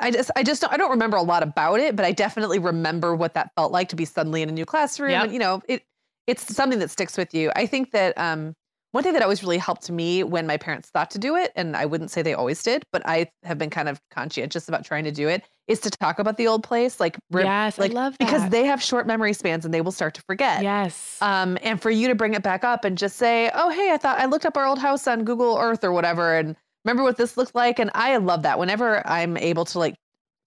I, 0.00 0.10
just, 0.10 0.30
I 0.36 0.42
just 0.42 0.62
don't, 0.62 0.72
I 0.72 0.76
don't 0.76 0.92
remember 0.92 1.16
a 1.16 1.22
lot 1.22 1.42
about 1.42 1.80
it, 1.80 1.96
but 1.96 2.04
I 2.04 2.12
definitely 2.12 2.58
remember 2.58 3.14
what 3.14 3.34
that 3.34 3.50
felt 3.54 3.72
like 3.72 3.88
to 3.90 3.96
be 3.96 4.04
suddenly 4.04 4.40
in 4.40 4.48
a 4.48 4.52
new 4.52 4.64
classroom. 4.64 5.10
Yep. 5.10 5.24
And 5.24 5.32
you 5.32 5.38
know, 5.38 5.60
it, 5.68 5.82
it's 6.26 6.54
something 6.54 6.78
that 6.78 6.88
sticks 6.90 7.18
with 7.18 7.34
you. 7.34 7.50
I 7.56 7.66
think 7.66 7.90
that 7.90 8.16
um, 8.16 8.54
one 8.92 9.02
thing 9.02 9.12
that 9.14 9.22
always 9.22 9.42
really 9.42 9.58
helped 9.58 9.90
me 9.90 10.22
when 10.22 10.46
my 10.46 10.56
parents 10.56 10.88
thought 10.90 11.10
to 11.12 11.18
do 11.18 11.34
it, 11.36 11.50
and 11.56 11.76
I 11.76 11.84
wouldn't 11.86 12.10
say 12.10 12.22
they 12.22 12.34
always 12.34 12.62
did, 12.62 12.84
but 12.92 13.02
I 13.06 13.30
have 13.42 13.58
been 13.58 13.70
kind 13.70 13.88
of 13.88 14.00
conscientious 14.10 14.68
about 14.68 14.84
trying 14.84 15.04
to 15.04 15.10
do 15.10 15.28
it, 15.28 15.42
is 15.66 15.80
to 15.80 15.90
talk 15.90 16.18
about 16.18 16.36
the 16.36 16.46
old 16.46 16.62
place, 16.62 17.00
like 17.00 17.16
rem- 17.30 17.46
yes, 17.46 17.78
like 17.78 17.90
I 17.92 17.94
love 17.94 18.12
that. 18.12 18.18
because 18.26 18.48
they 18.50 18.64
have 18.64 18.82
short 18.82 19.06
memory 19.06 19.32
spans 19.32 19.64
and 19.64 19.72
they 19.72 19.80
will 19.80 19.92
start 19.92 20.14
to 20.14 20.22
forget. 20.22 20.62
yes. 20.62 21.18
Um, 21.20 21.58
and 21.62 21.80
for 21.80 21.90
you 21.90 22.06
to 22.08 22.14
bring 22.14 22.34
it 22.34 22.42
back 22.42 22.64
up 22.64 22.84
and 22.84 22.96
just 22.98 23.16
say, 23.16 23.50
"Oh, 23.54 23.70
hey, 23.70 23.90
I 23.92 23.96
thought 23.96 24.18
I 24.20 24.26
looked 24.26 24.44
up 24.46 24.56
our 24.56 24.66
old 24.66 24.78
house 24.78 25.06
on 25.06 25.24
Google 25.24 25.56
Earth 25.58 25.82
or 25.84 25.92
whatever, 25.92 26.36
and 26.36 26.54
remember 26.84 27.02
what 27.02 27.16
this 27.16 27.36
looked 27.36 27.54
like." 27.54 27.78
And 27.78 27.90
I 27.94 28.16
love 28.18 28.42
that. 28.42 28.58
Whenever 28.58 29.06
I'm 29.06 29.36
able 29.38 29.64
to 29.66 29.78
like 29.78 29.94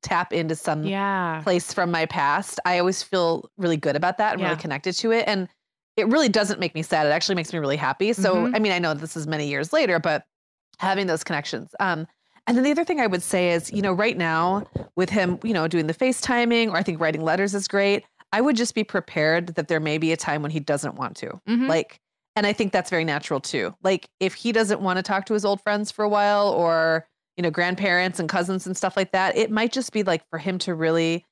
tap 0.03 0.31
into 0.31 0.55
some 0.55 0.83
yeah. 0.83 1.41
place 1.43 1.73
from 1.73 1.89
my 1.89 2.05
past, 2.05 2.59
I 2.63 2.77
always 2.77 3.01
feel 3.01 3.49
really 3.57 3.77
good 3.77 3.95
about 3.95 4.19
that 4.19 4.33
and 4.33 4.41
Yeah. 4.41 4.49
really 4.49 4.61
connected 4.61 4.93
to 4.97 5.11
it. 5.11 5.23
And 5.27 5.47
it 5.97 6.07
really 6.07 6.29
doesn't 6.29 6.59
make 6.59 6.75
me 6.75 6.81
sad. 6.81 7.07
It 7.07 7.11
actually 7.11 7.35
makes 7.35 7.53
me 7.53 7.59
really 7.59 7.77
happy. 7.77 8.13
So, 8.13 8.35
Mhm. 8.35 8.55
I 8.55 8.59
mean, 8.59 8.71
I 8.71 8.79
know 8.79 8.93
this 8.93 9.15
is 9.15 9.27
many 9.27 9.47
years 9.47 9.71
later, 9.73 9.99
but 9.99 10.25
having 10.79 11.07
those 11.07 11.23
connections. 11.23 11.73
Um, 11.79 12.07
and 12.47 12.55
then 12.57 12.63
the 12.63 12.71
other 12.71 12.83
thing 12.85 12.99
I 12.99 13.07
would 13.07 13.23
say 13.23 13.51
is, 13.51 13.71
you 13.71 13.81
know, 13.81 13.93
right 13.93 14.17
now 14.17 14.65
with 14.95 15.09
him, 15.09 15.39
you 15.43 15.53
know, 15.53 15.67
doing 15.67 15.87
the 15.87 15.93
FaceTiming 15.93 16.69
or 16.69 16.75
I 16.75 16.83
think 16.83 16.99
writing 16.99 17.23
letters 17.23 17.55
is 17.55 17.67
great. 17.67 18.03
I 18.33 18.41
would 18.41 18.55
just 18.55 18.75
be 18.75 18.83
prepared 18.83 19.55
that 19.55 19.67
there 19.67 19.79
may 19.79 19.97
be 19.97 20.11
a 20.11 20.17
time 20.17 20.41
when 20.41 20.51
he 20.51 20.59
doesn't 20.59 20.95
want 20.95 21.15
to. 21.17 21.39
Mhm. 21.47 21.67
Like, 21.69 21.99
and 22.35 22.45
I 22.45 22.51
think 22.53 22.73
that's 22.73 22.89
very 22.89 23.05
natural 23.05 23.39
too. 23.39 23.73
Like, 23.81 24.09
if 24.19 24.33
he 24.33 24.51
doesn't 24.51 24.81
want 24.81 24.97
to 24.97 25.03
talk 25.03 25.25
to 25.27 25.33
his 25.33 25.45
old 25.45 25.61
friends 25.61 25.89
for 25.91 26.03
a 26.03 26.09
while 26.09 26.49
or, 26.49 27.07
you 27.37 27.41
know, 27.43 27.49
grandparents 27.49 28.19
and 28.19 28.27
cousins 28.27 28.67
and 28.67 28.75
stuff 28.75 28.97
like 28.97 29.11
that, 29.13 29.37
it 29.37 29.49
might 29.49 29.71
just 29.71 29.93
be 29.93 30.03
like 30.03 30.21
for 30.29 30.37
him 30.37 30.59
to 30.59 30.75
really 30.75 31.25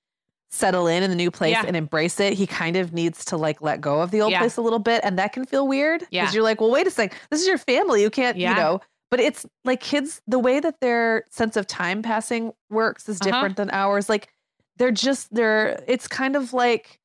settle 0.54 0.86
in 0.86 1.02
in 1.02 1.10
the 1.10 1.16
new 1.16 1.32
place 1.32 1.54
Yeah. 1.54 1.64
and 1.66 1.76
embrace 1.76 2.20
it. 2.20 2.34
He 2.34 2.46
kind 2.46 2.76
of 2.78 2.94
needs 2.94 3.26
to 3.26 3.38
like 3.38 3.60
let 3.60 3.82
go 3.82 4.02
of 4.02 4.12
the 4.12 4.22
old 4.22 4.32
Yeah. 4.32 4.38
place 4.40 4.56
a 4.56 4.62
little 4.62 4.78
bit. 4.78 5.02
And 5.04 5.18
that 5.18 5.34
can 5.34 5.46
feel 5.46 5.68
weird 5.68 6.02
because 6.02 6.12
Yeah. 6.12 6.32
you're 6.32 6.44
like, 6.44 6.62
well, 6.62 6.70
wait 6.70 6.86
a 6.86 6.92
second. 6.92 7.18
This 7.32 7.42
is 7.42 7.48
your 7.48 7.58
family. 7.58 8.04
You 8.04 8.12
can't, 8.12 8.38
you 8.38 8.54
know, 8.54 8.80
but 9.10 9.20
it's 9.20 9.48
like 9.66 9.80
kids, 9.80 10.22
the 10.28 10.38
way 10.38 10.60
that 10.60 10.80
their 10.80 11.24
sense 11.32 11.58
of 11.58 11.66
time 11.66 12.04
passing 12.04 12.52
works 12.70 13.10
is 13.10 13.20
Uh-huh. 13.20 13.32
different 13.32 13.58
than 13.58 13.72
ours. 13.72 14.10
Like, 14.10 14.30
they're 14.78 14.92
just, 14.92 15.34
they're, 15.34 15.84
it's 15.88 16.08
kind 16.08 16.36
of 16.36 16.54
like, 16.54 17.00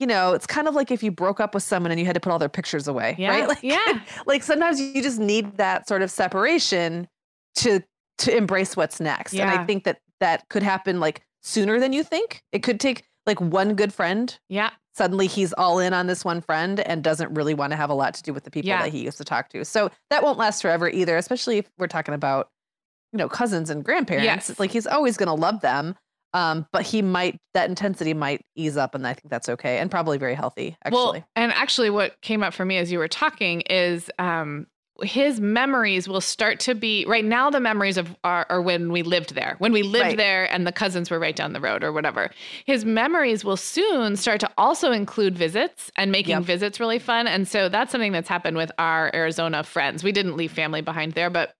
you 0.00 0.06
know, 0.06 0.32
it's 0.32 0.46
kind 0.46 0.66
of 0.66 0.74
like 0.74 0.90
if 0.90 1.02
you 1.02 1.10
broke 1.10 1.40
up 1.40 1.52
with 1.52 1.62
someone 1.62 1.90
and 1.90 2.00
you 2.00 2.06
had 2.06 2.14
to 2.14 2.20
put 2.20 2.32
all 2.32 2.38
their 2.38 2.48
pictures 2.48 2.88
away, 2.88 3.16
right? 3.18 3.46
Like, 3.48 3.62
yeah. 3.62 4.00
like 4.26 4.42
sometimes 4.42 4.80
you 4.80 5.02
just 5.02 5.18
need 5.18 5.58
that 5.58 5.86
sort 5.86 6.00
of 6.00 6.10
separation 6.10 7.06
to 7.56 7.80
to 8.16 8.34
embrace 8.34 8.76
what's 8.78 8.98
next. 8.98 9.34
And 9.34 9.50
I 9.50 9.64
think 9.66 9.84
that 9.84 9.98
that 10.20 10.48
could 10.48 10.62
happen 10.62 11.00
like 11.00 11.22
sooner 11.44 11.78
than 11.78 11.92
you 11.92 12.02
think. 12.02 12.42
It 12.50 12.64
could 12.64 12.80
take 12.80 13.04
like 13.26 13.40
one 13.40 13.74
good 13.76 13.92
friend. 13.92 14.36
Yeah. 14.48 14.70
Suddenly 14.96 15.26
he's 15.28 15.52
all 15.52 15.78
in 15.78 15.92
on 15.92 16.06
this 16.08 16.24
one 16.24 16.40
friend 16.40 16.80
and 16.80 17.02
doesn't 17.04 17.32
really 17.34 17.54
want 17.54 17.70
to 17.72 17.76
have 17.76 17.90
a 17.90 17.94
lot 17.94 18.14
to 18.14 18.22
do 18.22 18.32
with 18.34 18.44
the 18.44 18.50
people 18.50 18.68
Yeah. 18.68 18.82
that 18.82 18.92
he 18.92 19.04
used 19.04 19.18
to 19.18 19.24
talk 19.24 19.48
to. 19.50 19.64
So 19.64 19.90
that 20.10 20.22
won't 20.22 20.38
last 20.38 20.62
forever 20.62 20.88
either, 20.88 21.16
especially 21.16 21.58
if 21.58 21.70
we're 21.78 21.86
talking 21.86 22.14
about, 22.14 22.48
you 23.12 23.18
know, 23.18 23.28
cousins 23.28 23.70
and 23.70 23.84
grandparents. 23.84 24.24
Yes. 24.48 24.58
Like 24.58 24.70
he's 24.72 24.86
always 24.86 25.16
going 25.16 25.28
to 25.28 25.34
love 25.34 25.60
them. 25.60 25.94
Um, 26.32 26.66
but 26.72 26.82
he 26.82 27.00
might 27.00 27.38
that 27.54 27.68
intensity 27.68 28.12
might 28.12 28.40
ease 28.56 28.76
up, 28.76 28.96
and 28.96 29.06
I 29.06 29.12
think 29.14 29.30
that's 29.30 29.48
okay 29.48 29.78
and 29.78 29.88
probably 29.88 30.18
very 30.18 30.34
healthy. 30.34 30.76
Actually, 30.84 30.96
Well, 31.20 31.24
and 31.36 31.52
actually, 31.52 31.90
what 31.90 32.20
came 32.22 32.42
up 32.42 32.52
for 32.52 32.64
me 32.64 32.76
as 32.76 32.90
you 32.90 32.98
were 32.98 33.06
talking 33.06 33.60
is 33.60 34.10
um, 34.18 34.66
his 35.02 35.40
memories 35.40 36.08
will 36.08 36.20
start 36.20 36.60
to 36.60 36.74
be 36.74 37.04
right 37.06 37.24
now. 37.24 37.50
The 37.50 37.58
memories 37.60 37.96
of 37.96 38.14
are, 38.22 38.46
are 38.48 38.62
when 38.62 38.92
we 38.92 39.02
lived 39.02 39.34
there, 39.34 39.56
when 39.58 39.72
we 39.72 39.82
lived 39.82 40.04
Right. 40.04 40.16
there, 40.16 40.52
and 40.52 40.66
the 40.66 40.72
cousins 40.72 41.10
were 41.10 41.18
right 41.18 41.34
down 41.34 41.52
the 41.52 41.60
road 41.60 41.82
or 41.82 41.92
whatever. 41.92 42.30
His 42.64 42.84
memories 42.84 43.44
will 43.44 43.56
soon 43.56 44.16
start 44.16 44.40
to 44.40 44.50
also 44.56 44.92
include 44.92 45.36
visits 45.36 45.90
and 45.96 46.12
making 46.12 46.30
Yep. 46.32 46.42
visits 46.44 46.80
really 46.80 47.00
fun. 47.00 47.26
And 47.26 47.48
so 47.48 47.68
that's 47.68 47.90
something 47.90 48.12
that's 48.12 48.28
happened 48.28 48.56
with 48.56 48.70
our 48.78 49.10
Arizona 49.14 49.64
friends. 49.64 50.04
We 50.04 50.12
didn't 50.12 50.36
leave 50.36 50.52
family 50.52 50.80
behind 50.80 51.12
there, 51.12 51.30
but 51.30 51.54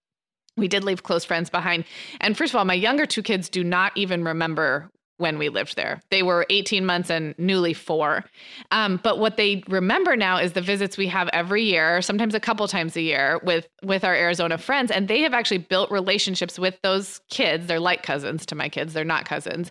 we 0.56 0.68
did 0.68 0.84
leave 0.84 1.02
close 1.02 1.24
friends 1.24 1.50
behind. 1.50 1.84
And 2.20 2.38
first 2.38 2.52
of 2.52 2.58
all, 2.58 2.64
my 2.64 2.74
younger 2.74 3.06
two 3.06 3.22
kids 3.22 3.48
do 3.48 3.64
not 3.64 3.90
even 3.96 4.22
remember 4.22 4.90
when 5.18 5.38
we 5.38 5.48
lived 5.48 5.76
there. 5.76 6.00
They 6.10 6.22
were 6.22 6.44
18 6.50 6.84
months 6.84 7.08
and 7.10 7.34
newly 7.38 7.72
four. 7.72 8.24
Um, 8.72 8.98
but 9.02 9.18
what 9.18 9.36
they 9.36 9.62
remember 9.68 10.16
now 10.16 10.38
is 10.38 10.52
the 10.52 10.60
visits 10.60 10.96
we 10.96 11.06
have 11.06 11.28
every 11.32 11.62
year, 11.62 12.02
sometimes 12.02 12.34
a 12.34 12.40
couple 12.40 12.66
times 12.66 12.96
a 12.96 13.00
year 13.00 13.40
with 13.44 13.68
with 13.82 14.02
our 14.04 14.14
Arizona 14.14 14.58
friends, 14.58 14.90
and 14.90 15.06
they 15.06 15.20
have 15.20 15.32
actually 15.34 15.58
built 15.58 15.90
relationships 15.90 16.58
with 16.58 16.76
those 16.82 17.20
kids. 17.30 17.66
They're 17.66 17.78
like 17.80 18.02
cousins 18.02 18.44
to 18.46 18.54
my 18.54 18.68
kids. 18.68 18.92
They're 18.92 19.04
not 19.04 19.24
cousins, 19.24 19.70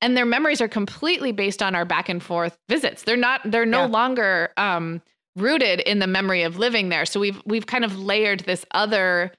and 0.00 0.16
their 0.16 0.26
memories 0.26 0.60
are 0.60 0.68
completely 0.68 1.32
based 1.32 1.62
on 1.62 1.74
our 1.74 1.84
back 1.84 2.08
and 2.08 2.22
forth 2.22 2.58
visits. 2.68 3.04
They're 3.04 3.16
not. 3.16 3.40
They're 3.44 3.64
no 3.66 3.80
Yeah. 3.82 3.86
longer 3.86 4.50
um, 4.56 5.00
rooted 5.36 5.80
in 5.80 5.98
the 5.98 6.06
memory 6.06 6.42
of 6.42 6.58
living 6.58 6.90
there. 6.90 7.06
So 7.06 7.18
we've 7.18 7.40
we've 7.46 7.66
kind 7.66 7.84
of 7.84 7.98
layered 7.98 8.40
this 8.40 8.66
other 8.72 9.32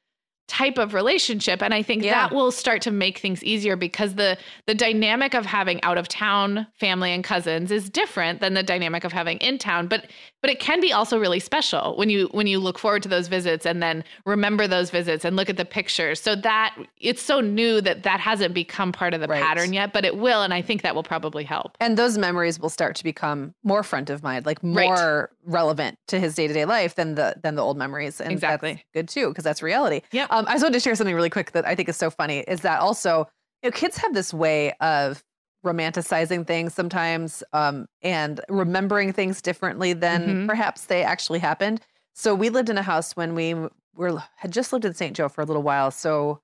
type 0.48 0.78
of 0.78 0.94
relationship 0.94 1.62
and 1.64 1.74
i 1.74 1.82
think 1.82 2.04
Yeah. 2.04 2.14
that 2.28 2.36
will 2.36 2.52
start 2.52 2.82
to 2.84 2.92
make 2.92 3.18
things 3.18 3.42
easier 3.46 3.78
because 3.78 4.16
the 4.16 4.38
the 4.68 4.76
dynamic 4.76 5.34
of 5.34 5.46
having 5.46 5.82
out 5.84 5.98
of 5.98 6.10
town 6.10 6.68
family 6.80 7.12
and 7.14 7.24
cousins 7.24 7.72
is 7.72 7.90
different 7.90 8.42
than 8.42 8.54
the 8.54 8.62
dynamic 8.62 9.06
of 9.06 9.14
having 9.14 9.38
in 9.38 9.58
town 9.58 9.88
but 9.88 10.08
but 10.42 10.50
it 10.52 10.60
can 10.60 10.82
be 10.82 10.92
also 10.92 11.18
really 11.18 11.40
special 11.40 11.96
when 11.96 12.10
you 12.10 12.28
when 12.34 12.46
you 12.46 12.60
look 12.60 12.78
forward 12.78 13.02
to 13.02 13.08
those 13.10 13.30
visits 13.30 13.66
and 13.66 13.82
then 13.82 14.04
remember 14.26 14.68
those 14.68 14.90
visits 14.90 15.24
and 15.24 15.38
look 15.38 15.50
at 15.50 15.56
the 15.56 15.64
pictures 15.66 16.20
so 16.20 16.36
that 16.36 16.76
it's 17.00 17.22
so 17.22 17.40
new 17.40 17.80
that 17.80 18.04
that 18.04 18.20
hasn't 18.20 18.54
become 18.54 18.92
part 18.92 19.14
of 19.14 19.22
the 19.22 19.28
Right. 19.28 19.42
pattern 19.42 19.72
yet 19.72 19.94
but 19.94 20.04
it 20.04 20.18
will 20.18 20.42
and 20.44 20.54
i 20.54 20.62
think 20.62 20.82
that 20.82 20.94
will 20.94 21.04
probably 21.04 21.46
help 21.46 21.78
and 21.80 21.98
those 21.98 22.18
memories 22.18 22.60
will 22.60 22.70
start 22.70 22.98
to 22.98 23.04
become 23.06 23.54
more 23.64 23.82
front 23.82 24.10
of 24.10 24.22
mind 24.22 24.46
like 24.46 24.60
Right. 24.62 24.86
more 24.90 25.30
relevant 25.46 25.98
to 26.08 26.20
his 26.20 26.36
day-to-day 26.36 26.66
life 26.66 26.96
than 26.96 27.16
the 27.16 27.36
than 27.42 27.56
the 27.56 27.62
old 27.62 27.78
memories 27.78 28.20
and 28.20 28.32
Exactly. 28.34 28.74
that's 28.74 28.84
good 28.94 29.08
too 29.08 29.30
because 29.30 29.46
that's 29.46 29.62
reality 29.64 30.02
Yep. 30.12 30.28
Um, 30.34 30.46
i 30.48 30.52
just 30.54 30.64
wanted 30.64 30.74
to 30.74 30.80
share 30.82 30.96
something 30.96 31.16
really 31.16 31.30
quick 31.30 31.52
that 31.52 31.66
i 31.66 31.74
think 31.76 31.88
is 31.88 31.96
so 31.96 32.10
funny 32.10 32.40
is 32.40 32.60
that 32.62 32.80
also 32.82 33.28
you 33.62 33.70
know 33.70 33.72
kids 33.72 33.96
have 33.98 34.14
this 34.14 34.34
way 34.34 34.74
of 34.82 35.24
romanticizing 35.66 36.46
things 36.46 36.74
sometimes 36.74 37.42
um, 37.54 37.86
and 38.02 38.42
remembering 38.50 39.14
things 39.14 39.42
differently 39.42 39.94
than 39.94 40.22
Mhm. 40.44 40.48
perhaps 40.48 40.86
they 40.88 41.04
actually 41.04 41.40
happened 41.40 41.80
so 42.14 42.36
we 42.36 42.50
lived 42.50 42.70
in 42.70 42.78
a 42.78 42.84
house 42.84 43.16
when 43.16 43.34
we 43.34 43.56
were 43.96 44.22
had 44.36 44.52
just 44.52 44.74
lived 44.74 44.84
in 44.86 44.94
st 44.94 45.16
joe 45.16 45.30
for 45.30 45.42
a 45.42 45.46
little 45.46 45.64
while 45.64 45.90
so 45.90 46.42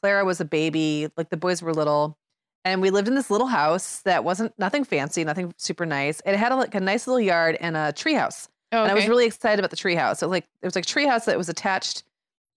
clara 0.00 0.24
was 0.24 0.40
a 0.40 0.44
baby 0.44 1.08
like 1.16 1.30
the 1.30 1.36
boys 1.38 1.62
were 1.62 1.72
little 1.72 2.18
and 2.66 2.82
we 2.82 2.90
lived 2.90 3.08
in 3.08 3.14
this 3.14 3.30
little 3.30 3.46
house 3.46 4.02
that 4.02 4.22
wasn't 4.22 4.52
nothing 4.58 4.84
fancy, 4.84 5.24
nothing 5.24 5.54
super 5.56 5.86
nice. 5.86 6.20
It 6.26 6.36
had 6.36 6.52
a, 6.52 6.56
like 6.56 6.74
a 6.74 6.80
nice 6.80 7.06
little 7.06 7.18
yard 7.20 7.56
and 7.58 7.74
a 7.74 7.90
tree 7.90 8.12
house. 8.12 8.50
oh, 8.72 8.82
And 8.82 8.92
I 8.92 8.94
was 8.94 9.08
really 9.08 9.24
excited 9.24 9.58
about 9.58 9.70
the 9.70 9.78
tree 9.78 9.94
house. 9.94 10.18
So 10.18 10.28
like 10.28 10.44
it 10.60 10.66
was 10.66 10.74
like 10.74 10.84
a 10.84 10.88
tree 10.88 11.06
house 11.06 11.24
that 11.24 11.38
was 11.38 11.48
attached 11.48 12.02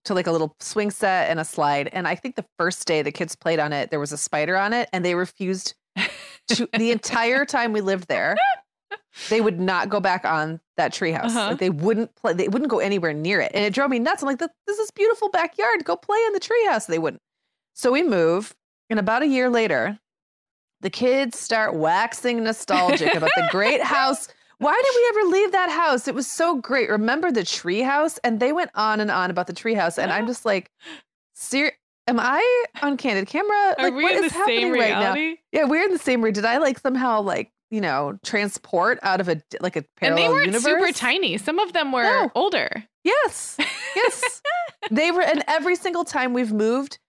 to 0.05 0.13
like 0.13 0.27
a 0.27 0.31
little 0.31 0.55
swing 0.59 0.91
set 0.91 1.29
and 1.29 1.39
a 1.39 1.45
slide. 1.45 1.89
And 1.93 2.07
I 2.07 2.15
think 2.15 2.35
the 2.35 2.45
first 2.57 2.85
day 2.85 3.01
the 3.01 3.11
kids 3.11 3.35
played 3.35 3.59
on 3.59 3.73
it, 3.73 3.89
there 3.89 3.99
was 3.99 4.11
a 4.11 4.17
spider 4.17 4.57
on 4.57 4.73
it, 4.73 4.89
and 4.91 5.03
they 5.03 5.15
refused 5.15 5.75
to 6.49 6.67
the 6.77 6.91
entire 6.91 7.45
time 7.45 7.73
we 7.73 7.81
lived 7.81 8.07
there. 8.07 8.35
They 9.29 9.41
would 9.41 9.59
not 9.59 9.89
go 9.89 9.99
back 9.99 10.25
on 10.25 10.59
that 10.77 10.91
tree 10.91 11.11
house. 11.11 11.35
Uh-huh. 11.35 11.49
Like 11.49 11.59
they 11.59 11.69
wouldn't 11.69 12.15
play. 12.15 12.33
They 12.33 12.47
wouldn't 12.47 12.69
go 12.69 12.79
anywhere 12.79 13.13
near 13.13 13.41
it, 13.41 13.51
and 13.53 13.63
it 13.63 13.73
drove 13.73 13.89
me 13.89 13.99
nuts. 13.99 14.23
I'm 14.23 14.27
like, 14.27 14.39
this 14.39 14.49
this 14.67 14.79
is 14.79 14.91
beautiful 14.91 15.29
backyard. 15.29 15.85
Go 15.85 15.95
play 15.95 16.17
in 16.27 16.33
the 16.33 16.39
tree 16.39 16.65
house. 16.65 16.87
They 16.87 16.99
wouldn't. 16.99 17.21
So 17.73 17.91
we 17.91 18.03
move, 18.03 18.55
and 18.89 18.99
about 18.99 19.21
a 19.21 19.27
year 19.27 19.49
later, 19.49 19.99
the 20.81 20.89
kids 20.89 21.39
start 21.39 21.75
waxing 21.75 22.43
nostalgic 22.43 23.13
about 23.15 23.31
the 23.35 23.47
great 23.51 23.81
house. 23.97 24.27
Why 24.63 24.81
did 24.83 24.93
we 24.95 25.21
ever 25.21 25.31
leave 25.31 25.51
that 25.51 25.69
house? 25.69 26.07
It 26.07 26.15
was 26.15 26.27
so 26.27 26.55
great. 26.55 26.89
Remember 26.89 27.31
the 27.31 27.43
tree 27.43 27.81
house? 27.81 28.17
And 28.23 28.39
they 28.39 28.51
went 28.53 28.71
on 28.75 28.99
and 28.99 29.11
on 29.11 29.29
about 29.29 29.47
the 29.47 29.53
tree 29.53 29.73
house. 29.73 29.97
And 29.97 30.11
I'm 30.11 30.25
just 30.25 30.45
like, 30.45 30.71
ser- 31.35 31.73
am 32.07 32.19
I 32.19 32.65
on 32.81 32.97
candid 32.97 33.27
camera? 33.27 33.75
are 33.77 33.85
like, 33.85 33.93
we 33.93 34.03
what 34.03 34.15
in 34.15 34.23
is 34.23 34.31
the 34.31 34.37
happening 34.37 34.59
same 34.61 34.71
right 34.73 34.89
now? 34.91 35.13
reality 35.13 35.41
Yeah, 35.51 35.65
we're 35.65 35.83
in 35.83 35.91
the 35.91 35.99
same 35.99 36.23
room. 36.23 36.33
Did 36.33 36.45
I 36.45 36.57
like 36.57 36.79
somehow 36.79 37.21
like, 37.21 37.51
you 37.71 37.81
know, 37.81 38.17
transport 38.23 38.99
out 39.03 39.19
of 39.19 39.27
a 39.27 39.41
like 39.59 39.75
a 39.75 39.83
parallel 39.97 40.23
and 40.23 40.29
they 40.31 40.33
weren't 40.33 40.45
universe? 40.45 40.63
super 40.63 40.91
tiny 40.93 41.37
some 41.37 41.59
of 41.59 41.73
them 41.73 41.91
were 41.91 42.03
No. 42.03 42.31
older 42.35 42.85
Yes. 43.03 43.57
Yes. 43.95 44.41
they 44.91 45.11
were, 45.11 45.23
and 45.23 45.43
every 45.47 45.75
single 45.75 46.05
time 46.05 46.31
we've 46.33 46.53
moved, 46.53 46.99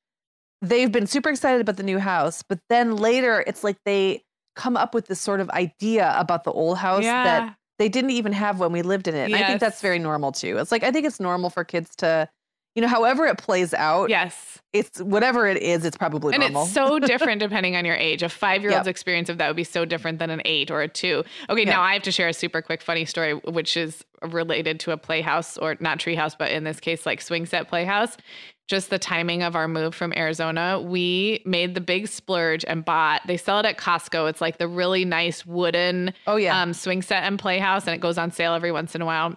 they've 0.60 0.90
been 0.90 1.06
super 1.06 1.28
excited 1.28 1.60
about 1.60 1.76
the 1.76 1.84
new 1.84 2.00
house. 2.00 2.42
But 2.42 2.58
then 2.68 2.96
later, 2.96 3.44
it's 3.46 3.62
like 3.62 3.76
they 3.84 4.23
come 4.54 4.76
up 4.76 4.94
with 4.94 5.06
this 5.06 5.20
sort 5.20 5.40
of 5.40 5.50
idea 5.50 6.14
about 6.16 6.44
the 6.44 6.52
old 6.52 6.78
house 6.78 7.04
Yeah. 7.04 7.24
that 7.24 7.56
they 7.78 7.88
didn't 7.88 8.10
even 8.10 8.32
have 8.32 8.60
when 8.60 8.70
we 8.72 8.82
lived 8.82 9.08
in 9.08 9.14
it. 9.14 9.24
And 9.24 9.34
I 9.34 9.44
think 9.46 9.60
that's 9.60 9.80
very 9.80 9.98
normal 9.98 10.32
too. 10.32 10.58
It's 10.58 10.70
like 10.70 10.82
I 10.84 10.90
think 10.92 11.06
it's 11.06 11.18
normal 11.18 11.50
for 11.50 11.64
kids 11.64 11.94
to, 11.96 12.28
you 12.76 12.82
know, 12.82 12.88
however 12.88 13.26
it 13.26 13.36
plays 13.38 13.74
out, 13.74 14.10
yes. 14.10 14.58
it's 14.72 15.00
whatever 15.00 15.46
it 15.48 15.56
is, 15.60 15.84
it's 15.84 15.96
probably 15.96 16.34
And 16.34 16.40
normal. 16.40 16.64
it's 16.64 16.72
so 16.72 16.98
different 17.12 17.40
depending 17.40 17.74
on 17.74 17.84
your 17.84 17.96
age. 17.96 18.22
A 18.22 18.28
five 18.28 18.62
year 18.62 18.70
old's 18.72 18.86
Yep. 18.86 18.90
experience 18.92 19.28
of 19.28 19.38
that 19.38 19.48
would 19.48 19.56
be 19.56 19.64
so 19.64 19.84
different 19.84 20.20
than 20.20 20.30
an 20.30 20.40
eight 20.44 20.70
or 20.70 20.82
a 20.82 20.88
two. 20.88 21.24
Okay, 21.50 21.64
Yeah. 21.64 21.70
now 21.72 21.82
I 21.82 21.94
have 21.94 22.02
to 22.04 22.12
share 22.12 22.28
a 22.28 22.32
super 22.32 22.62
quick 22.62 22.80
funny 22.80 23.04
story, 23.04 23.32
which 23.34 23.76
is 23.76 24.04
related 24.22 24.78
to 24.80 24.92
a 24.92 24.96
playhouse 24.96 25.58
or 25.58 25.76
not 25.80 25.98
treehouse, 25.98 26.34
but 26.38 26.50
in 26.52 26.62
this 26.64 26.78
case, 26.80 27.04
like 27.04 27.20
swing 27.20 27.44
set 27.44 27.68
playhouse. 27.68 28.16
Just 28.66 28.88
the 28.88 28.98
timing 28.98 29.42
of 29.42 29.54
our 29.56 29.68
move 29.68 29.94
from 29.94 30.12
Arizona, 30.14 30.80
we 30.80 31.42
made 31.44 31.74
the 31.74 31.82
big 31.82 32.08
splurge 32.08 32.64
and 32.66 32.82
bought. 32.84 33.20
They 33.26 33.36
sell 33.36 33.60
it 33.60 33.66
at 33.66 33.76
Costco. 33.76 34.30
It's 34.30 34.40
like 34.40 34.56
the 34.56 34.66
really 34.68 35.04
nice 35.04 35.44
wooden 35.44 36.14
oh 36.26 36.36
yeah. 36.36 36.62
um, 36.62 36.72
swing 36.72 37.02
set 37.02 37.24
and 37.24 37.38
playhouse, 37.38 37.86
and 37.86 37.94
it 37.94 38.00
goes 38.00 38.16
on 38.16 38.30
sale 38.30 38.54
every 38.54 38.72
once 38.72 38.94
in 38.94 39.02
a 39.02 39.06
while. 39.06 39.36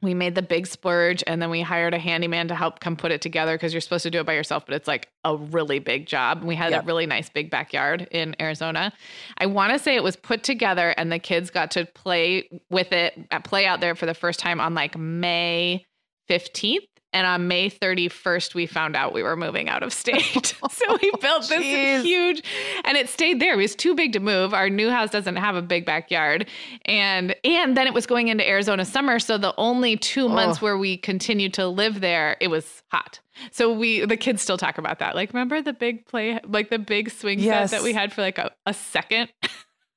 We 0.00 0.12
made 0.12 0.34
the 0.34 0.42
big 0.42 0.66
splurge 0.66 1.24
and 1.26 1.40
then 1.40 1.48
we 1.48 1.62
hired 1.62 1.94
a 1.94 1.98
handyman 1.98 2.48
to 2.48 2.54
help 2.54 2.80
come 2.80 2.94
put 2.94 3.10
it 3.10 3.22
together 3.22 3.54
because 3.54 3.72
you're 3.72 3.80
supposed 3.80 4.02
to 4.02 4.10
do 4.10 4.20
it 4.20 4.26
by 4.26 4.34
yourself, 4.34 4.66
but 4.66 4.74
it's 4.74 4.86
like 4.88 5.08
a 5.24 5.34
really 5.34 5.78
big 5.78 6.06
job. 6.06 6.38
And 6.38 6.46
we 6.46 6.56
had 6.56 6.72
Yep. 6.72 6.82
a 6.82 6.86
really 6.86 7.06
nice 7.06 7.30
big 7.30 7.50
backyard 7.50 8.06
in 8.10 8.36
Arizona. 8.38 8.92
I 9.38 9.46
want 9.46 9.72
to 9.72 9.78
say 9.78 9.94
it 9.96 10.02
was 10.02 10.16
put 10.16 10.42
together 10.42 10.90
and 10.98 11.10
the 11.10 11.18
kids 11.18 11.48
got 11.48 11.70
to 11.70 11.86
play 11.86 12.50
with 12.68 12.92
it, 12.92 13.14
play 13.44 13.64
out 13.64 13.80
there 13.80 13.94
for 13.94 14.04
the 14.04 14.12
first 14.12 14.40
time 14.40 14.60
on 14.60 14.74
like 14.74 14.96
May 14.98 15.86
15th. 16.30 16.80
And 17.14 17.26
on 17.26 17.48
May 17.48 17.70
31st, 17.70 18.54
we 18.54 18.66
found 18.66 18.96
out 18.96 19.14
we 19.14 19.22
were 19.22 19.36
moving 19.36 19.68
out 19.68 19.82
of 19.82 19.92
state. 19.92 20.54
so 20.70 20.98
we 21.00 21.10
oh, 21.14 21.18
built 21.18 21.48
this 21.48 21.62
Jeez. 21.62 22.02
huge, 22.02 22.42
and 22.84 22.98
it 22.98 23.08
stayed 23.08 23.40
there. 23.40 23.54
It 23.54 23.56
was 23.56 23.74
too 23.76 23.94
big 23.94 24.12
to 24.14 24.20
move. 24.20 24.52
Our 24.52 24.68
new 24.68 24.90
house 24.90 25.10
doesn't 25.10 25.36
have 25.36 25.54
a 25.54 25.62
big 25.62 25.86
backyard, 25.86 26.46
and 26.84 27.34
and 27.44 27.76
then 27.76 27.86
it 27.86 27.94
was 27.94 28.04
going 28.06 28.28
into 28.28 28.46
Arizona 28.46 28.84
summer. 28.84 29.18
So 29.20 29.38
the 29.38 29.54
only 29.56 29.96
two 29.96 30.28
months 30.28 30.58
Oh. 30.58 30.64
where 30.66 30.76
we 30.76 30.96
continued 30.96 31.54
to 31.54 31.68
live 31.68 32.00
there, 32.00 32.36
it 32.40 32.48
was 32.48 32.82
hot. 32.90 33.20
So 33.52 33.72
we 33.72 34.04
the 34.04 34.16
kids 34.16 34.42
still 34.42 34.58
talk 34.58 34.76
about 34.78 34.98
that. 34.98 35.14
Like, 35.14 35.32
remember 35.32 35.62
the 35.62 35.72
big 35.72 36.06
play, 36.06 36.40
like 36.46 36.68
the 36.70 36.78
big 36.80 37.10
swing 37.10 37.38
Yes. 37.38 37.70
set 37.70 37.78
that 37.78 37.84
we 37.84 37.92
had 37.92 38.12
for 38.12 38.22
like 38.22 38.38
a, 38.38 38.50
a 38.66 38.74
second. 38.74 39.30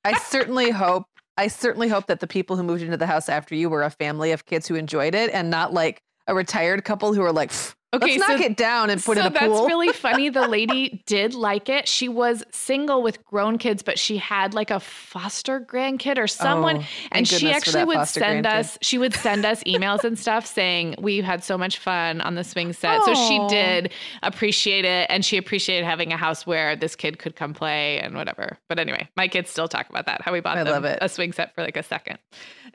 I 0.06 0.14
certainly 0.20 0.70
hope. 0.70 1.06
I 1.36 1.48
certainly 1.50 1.88
hope 1.88 2.08
that 2.08 2.20
the 2.20 2.28
people 2.28 2.56
who 2.58 2.64
moved 2.64 2.82
into 2.84 2.98
the 2.98 3.06
house 3.08 3.28
after 3.30 3.54
you 3.56 3.70
were 3.70 3.84
a 3.84 3.90
family 3.92 4.32
of 4.32 4.46
kids 4.46 4.68
who 4.68 4.76
enjoyed 4.76 5.14
it, 5.16 5.32
and 5.32 5.50
not 5.50 5.74
like 5.74 6.02
a 6.28 6.36
retired 6.36 6.84
couple 6.84 7.14
who 7.14 7.22
are 7.22 7.32
like, 7.32 7.52
Okay, 7.94 8.18
let's 8.18 8.20
knock 8.20 8.40
so- 8.40 8.44
it 8.44 8.58
down 8.58 8.90
and 8.90 9.02
put 9.02 9.16
so 9.16 9.22
in 9.22 9.28
a 9.28 9.30
that's 9.30 9.46
pool. 9.46 9.56
That's 9.56 9.68
really 9.68 9.94
funny. 9.94 10.28
The 10.28 10.46
lady 10.46 11.02
did 11.06 11.34
like 11.34 11.70
it. 11.70 11.88
She 11.88 12.10
was 12.10 12.44
single 12.52 13.02
with 13.02 13.24
grown 13.24 13.58
kids, 13.58 13.82
but 13.82 13.98
she 13.98 14.18
had 14.18 14.54
like 14.54 14.72
a 14.72 14.82
foster 14.82 15.62
grandkid 15.62 16.18
or 16.18 16.28
someone. 16.28 16.80
Oh, 16.80 16.86
and 17.14 17.26
she 17.26 17.50
actually 17.50 17.86
would 17.86 18.06
send 18.06 18.46
grandkid. 18.46 18.54
us, 18.60 18.78
she 18.82 18.98
would 18.98 19.14
send 19.14 19.46
us 19.46 19.64
emails 19.66 20.04
and 20.04 20.20
stuff 20.20 20.46
saying, 20.46 20.96
We 21.00 21.22
had 21.22 21.46
so 21.46 21.58
much 21.58 21.78
fun 21.78 22.20
on 22.20 22.36
the 22.36 22.44
swing 22.44 22.74
set. 22.74 23.02
So 23.06 23.14
she 23.14 23.40
did 23.48 23.94
appreciate 24.22 24.84
it. 24.84 25.08
And 25.10 25.24
she 25.24 25.38
appreciated 25.38 25.86
having 25.86 26.12
a 26.12 26.18
house 26.18 26.46
where 26.46 26.76
this 26.76 26.94
kid 26.94 27.20
could 27.20 27.38
come 27.38 27.54
play 27.54 28.00
and 28.02 28.16
whatever. 28.16 28.58
But 28.68 28.80
anyway, 28.80 29.08
my 29.16 29.30
kids 29.30 29.50
still 29.50 29.70
talk 29.70 29.90
about 29.90 30.08
that, 30.08 30.22
how 30.22 30.34
we 30.34 30.42
bought 30.42 30.58
I 30.58 30.66
them 30.66 30.84
a 31.02 31.08
swing 31.08 31.32
set 31.32 31.56
for 31.56 31.64
like 31.64 31.78
a 31.78 31.84
second. 31.84 32.20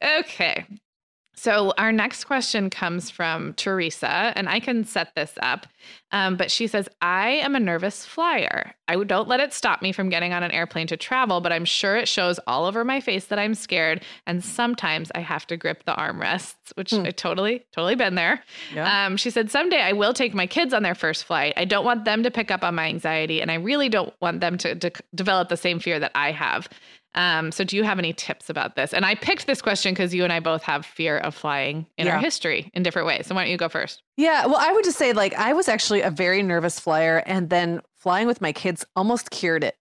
Okay. 0.02 0.64
So 1.34 1.72
our 1.78 1.92
next 1.92 2.24
question 2.24 2.68
comes 2.70 3.10
from 3.10 3.54
Teresa, 3.54 4.32
and 4.36 4.48
I 4.48 4.60
can 4.60 4.84
set 4.84 5.14
this 5.14 5.32
up. 5.40 5.66
Um, 6.12 6.36
but 6.36 6.50
she 6.50 6.66
says, 6.66 6.88
I 7.00 7.30
am 7.30 7.56
a 7.56 7.60
nervous 7.60 8.04
flyer. 8.04 8.74
I 8.86 9.02
don't 9.02 9.26
let 9.28 9.40
it 9.40 9.52
stop 9.54 9.80
me 9.80 9.92
from 9.92 10.10
getting 10.10 10.32
on 10.34 10.42
an 10.42 10.50
airplane 10.50 10.86
to 10.88 10.96
travel, 10.96 11.40
but 11.40 11.50
I'm 11.50 11.64
sure 11.64 11.96
it 11.96 12.06
shows 12.06 12.38
all 12.46 12.66
over 12.66 12.84
my 12.84 13.00
face 13.00 13.24
that 13.26 13.38
I'm 13.38 13.54
scared. 13.54 14.02
And 14.26 14.44
sometimes 14.44 15.10
I 15.14 15.20
have 15.20 15.46
to 15.46 15.56
grip 15.56 15.84
the 15.84 15.94
armrests, 15.94 16.54
which 16.74 16.90
Hmm. 16.90 17.06
I 17.06 17.10
totally, 17.10 17.64
totally 17.72 17.94
been 17.94 18.14
there. 18.14 18.44
Yeah. 18.74 19.06
Um, 19.06 19.16
she 19.16 19.30
said, 19.30 19.50
Someday 19.50 19.80
I 19.80 19.92
will 19.94 20.12
take 20.12 20.34
my 20.34 20.46
kids 20.46 20.74
on 20.74 20.82
their 20.82 20.94
first 20.94 21.24
flight. 21.24 21.54
I 21.56 21.64
don't 21.64 21.84
want 21.84 22.04
them 22.04 22.22
to 22.24 22.30
pick 22.30 22.50
up 22.50 22.62
on 22.62 22.74
my 22.74 22.86
anxiety, 22.88 23.40
and 23.40 23.50
I 23.50 23.54
really 23.54 23.88
don't 23.88 24.12
want 24.20 24.40
them 24.40 24.58
to, 24.58 24.74
to 24.74 24.92
develop 25.14 25.48
the 25.48 25.56
same 25.56 25.80
fear 25.80 25.98
that 25.98 26.12
I 26.14 26.30
have. 26.32 26.68
Um, 27.14 27.52
so, 27.52 27.62
do 27.64 27.76
you 27.76 27.82
have 27.84 27.98
any 27.98 28.12
tips 28.12 28.48
about 28.48 28.74
this? 28.76 28.94
And 28.94 29.04
I 29.04 29.14
picked 29.14 29.46
this 29.46 29.60
question 29.60 29.92
because 29.92 30.14
you 30.14 30.24
and 30.24 30.32
I 30.32 30.40
both 30.40 30.62
have 30.62 30.86
fear 30.86 31.18
of 31.18 31.34
flying 31.34 31.86
in 31.98 32.08
our 32.08 32.18
history 32.18 32.70
in 32.72 32.82
different 32.82 33.06
ways. 33.06 33.26
So, 33.26 33.34
why 33.34 33.42
don't 33.44 33.50
you 33.50 33.58
go 33.58 33.68
first? 33.68 34.02
Yeah, 34.16 34.46
well, 34.46 34.56
I 34.58 34.72
would 34.72 34.84
just 34.84 34.98
say 34.98 35.12
like 35.12 35.34
I 35.34 35.52
was 35.52 35.68
actually 35.68 36.00
a 36.02 36.10
very 36.10 36.42
nervous 36.42 36.78
flyer, 36.80 37.22
and 37.26 37.50
then 37.50 37.80
flying 37.96 38.26
with 38.26 38.40
my 38.40 38.52
kids 38.52 38.84
almost 38.96 39.30
cured 39.30 39.62
it. 39.64 39.76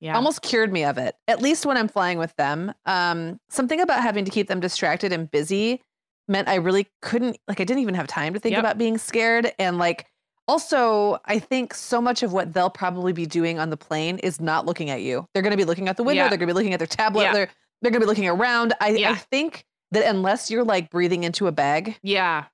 Yeah. 0.00 0.14
Almost 0.16 0.42
cured 0.42 0.70
me 0.70 0.84
of 0.84 0.98
it. 0.98 1.14
At 1.28 1.40
least 1.40 1.64
when 1.64 1.78
I'm 1.78 1.88
flying 1.88 2.18
with 2.18 2.34
them. 2.36 2.74
Um, 2.84 3.40
something 3.48 3.80
about 3.80 4.02
having 4.02 4.26
to 4.26 4.30
keep 4.30 4.48
them 4.48 4.60
distracted 4.60 5.12
and 5.12 5.30
busy 5.30 5.80
meant 6.28 6.48
I 6.48 6.56
really 6.56 6.86
couldn't 7.00 7.38
like 7.48 7.60
I 7.60 7.64
didn't 7.64 7.80
even 7.82 7.94
have 7.94 8.06
time 8.06 8.34
to 8.34 8.40
think 8.40 8.52
Yep. 8.52 8.60
about 8.60 8.76
being 8.78 8.98
scared. 8.98 9.52
And 9.58 9.78
like 9.78 10.06
also, 10.46 11.18
I 11.24 11.38
think 11.38 11.74
so 11.74 12.00
much 12.00 12.22
of 12.22 12.32
what 12.32 12.52
they'll 12.52 12.70
probably 12.70 13.12
be 13.12 13.26
doing 13.26 13.58
on 13.58 13.70
the 13.70 13.76
plane 13.76 14.18
is 14.18 14.40
not 14.40 14.66
looking 14.66 14.90
at 14.90 15.00
you. 15.02 15.26
They're 15.32 15.42
going 15.42 15.52
to 15.52 15.56
be 15.56 15.64
looking 15.64 15.88
out 15.88 15.96
the 15.96 16.02
window. 16.04 16.22
Yeah. 16.24 16.28
They're 16.28 16.38
going 16.38 16.48
to 16.48 16.54
be 16.54 16.56
looking 16.56 16.72
at 16.74 16.78
their 16.78 16.86
tablet. 16.86 17.22
Yeah. 17.24 17.32
They're 17.32 17.50
they're 17.82 17.90
going 17.90 18.00
to 18.00 18.06
be 18.06 18.08
looking 18.08 18.28
around. 18.28 18.72
I, 18.80 19.04
I 19.04 19.14
think 19.14 19.64
that 19.90 20.08
unless 20.08 20.50
you're 20.50 20.64
like 20.64 20.90
breathing 20.90 21.24
into 21.24 21.46
a 21.46 21.52
bag, 21.52 21.98
Yeah. 22.02 22.44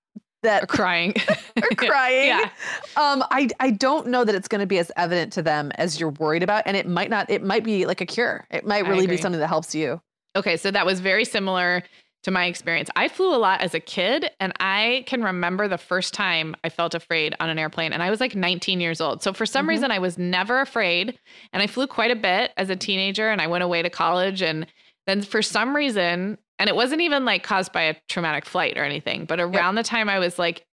that 0.43 0.65
Or 0.65 0.67
crying. 0.67 1.15
or 1.57 1.69
crying. 1.77 2.29
Yeah. 2.29 2.51
Um, 2.97 3.23
I 3.31 3.49
I 3.61 3.71
don't 3.71 4.09
know 4.09 4.25
that 4.25 4.35
it's 4.35 4.49
going 4.49 4.61
to 4.61 4.67
be 4.67 4.79
as 4.79 4.91
evident 4.97 5.33
to 5.35 5.43
them 5.43 5.71
as 5.77 6.01
you're 6.01 6.11
worried 6.11 6.43
about, 6.43 6.65
and 6.67 6.77
it 6.77 6.87
might 6.89 7.11
not. 7.11 7.31
It 7.31 7.43
might 7.43 7.63
be 7.65 7.87
like 7.87 8.01
a 8.01 8.07
cure. 8.07 8.47
It 8.51 8.67
might 8.67 8.87
really 8.89 9.07
be 9.07 9.17
something 9.17 9.41
that 9.41 9.49
helps 9.49 9.75
you. 9.75 10.01
Okay, 10.37 10.57
so 10.57 10.71
that 10.71 10.87
was 10.87 11.01
very 11.01 11.25
similar 11.25 11.83
to 12.23 12.31
my 12.31 12.47
experience. 12.47 12.91
I 12.97 13.09
flew 13.09 13.35
a 13.35 13.39
lot 13.39 13.61
as 13.63 13.75
a 13.75 13.81
kid, 13.81 14.31
and 14.41 14.53
I 14.61 15.05
can 15.07 15.23
remember 15.23 15.69
the 15.69 15.79
first 15.79 16.13
time 16.13 16.55
I 16.63 16.69
felt 16.69 16.95
afraid 16.95 17.35
on 17.41 17.49
an 17.49 17.59
airplane, 17.59 17.93
and 17.93 18.03
I 18.03 18.11
was 18.11 18.21
like 18.21 18.35
19 18.35 18.81
years 18.81 19.01
old. 19.01 19.23
So 19.23 19.33
for 19.33 19.47
some 19.47 19.67
Mhm. 19.67 19.71
reason, 19.71 19.91
I 19.91 19.99
was 19.99 20.19
never 20.19 20.61
afraid, 20.61 21.19
and 21.53 21.63
I 21.63 21.67
flew 21.67 21.87
quite 21.87 22.11
a 22.11 22.17
bit 22.17 22.53
as 22.57 22.69
a 22.69 22.77
teenager, 22.77 23.31
and 23.31 23.41
I 23.41 23.47
went 23.47 23.65
away 23.65 23.83
to 23.83 23.91
college, 23.91 24.43
and 24.43 24.67
then 25.07 25.23
for 25.23 25.41
some 25.41 25.75
reason, 25.75 26.37
and 26.59 26.69
it 26.69 26.77
wasn't 26.77 27.01
even 27.01 27.25
like 27.25 27.43
caused 27.43 27.73
by 27.73 27.83
a 27.83 27.95
traumatic 28.09 28.45
flight 28.45 28.77
or 28.77 28.85
anything, 28.85 29.25
but 29.25 29.41
around 29.41 29.77
the 29.77 29.83
time 29.83 30.11
I 30.11 30.19
was 30.19 30.39
like 30.39 30.67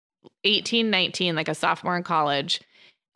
18, 0.42 0.90
19, 0.90 1.36
like 1.36 1.48
a 1.48 1.54
sophomore 1.54 1.96
in 1.96 2.02
college, 2.02 2.60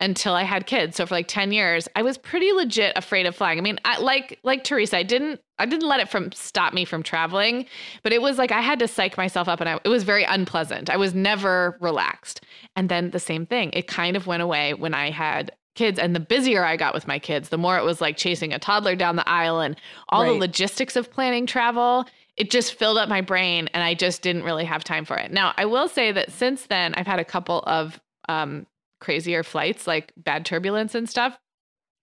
until 0.01 0.33
I 0.33 0.43
had 0.43 0.65
kids. 0.65 0.97
So 0.97 1.05
for 1.05 1.13
like 1.13 1.27
10 1.27 1.51
years, 1.51 1.87
I 1.95 2.01
was 2.01 2.17
pretty 2.17 2.51
legit 2.51 2.97
afraid 2.97 3.27
of 3.27 3.35
flying. 3.35 3.59
I 3.59 3.61
mean, 3.61 3.79
I 3.85 3.99
like 3.99 4.39
like 4.43 4.63
Teresa, 4.63 4.97
I 4.97 5.03
didn't 5.03 5.39
I 5.59 5.67
didn't 5.67 5.87
let 5.87 5.99
it 5.99 6.09
from 6.09 6.31
stop 6.31 6.73
me 6.73 6.85
from 6.85 7.03
traveling, 7.03 7.67
but 8.01 8.11
it 8.11 8.21
was 8.21 8.39
like 8.39 8.51
I 8.51 8.61
had 8.61 8.79
to 8.79 8.87
psych 8.87 9.15
myself 9.15 9.47
up 9.47 9.61
and 9.61 9.69
I, 9.69 9.79
it 9.85 9.89
was 9.89 10.03
very 10.03 10.23
unpleasant. 10.23 10.89
I 10.89 10.97
was 10.97 11.13
never 11.13 11.77
relaxed. 11.79 12.43
And 12.75 12.89
then 12.89 13.11
the 13.11 13.19
same 13.19 13.45
thing. 13.45 13.69
It 13.73 13.87
kind 13.87 14.17
of 14.17 14.25
went 14.25 14.41
away 14.41 14.73
when 14.73 14.95
I 14.95 15.11
had 15.11 15.51
kids 15.75 15.99
and 15.99 16.15
the 16.15 16.19
busier 16.19 16.65
I 16.65 16.75
got 16.77 16.93
with 16.93 17.07
my 17.07 17.19
kids, 17.19 17.49
the 17.49 17.57
more 17.57 17.77
it 17.77 17.83
was 17.83 18.01
like 18.01 18.17
chasing 18.17 18.53
a 18.53 18.59
toddler 18.59 18.95
down 18.95 19.15
the 19.15 19.29
aisle 19.29 19.61
and 19.61 19.75
all 20.09 20.25
the 20.25 20.33
logistics 20.33 20.95
of 20.95 21.11
planning 21.11 21.45
travel. 21.45 22.05
It 22.37 22.49
just 22.49 22.73
filled 22.73 22.97
up 22.97 23.07
my 23.07 23.21
brain 23.21 23.69
and 23.73 23.83
I 23.83 23.93
just 23.93 24.23
didn't 24.23 24.43
really 24.43 24.65
have 24.65 24.83
time 24.83 25.05
for 25.05 25.15
it. 25.15 25.31
Now, 25.31 25.53
I 25.57 25.65
will 25.65 25.87
say 25.87 26.11
that 26.11 26.31
since 26.31 26.65
then 26.65 26.95
I've 26.95 27.07
had 27.07 27.19
a 27.19 27.25
couple 27.25 27.59
of 27.67 27.99
um 28.27 28.65
crazier 29.01 29.43
flights 29.43 29.85
like 29.87 30.13
bad 30.15 30.45
turbulence 30.45 30.95
and 30.95 31.09
stuff. 31.09 31.37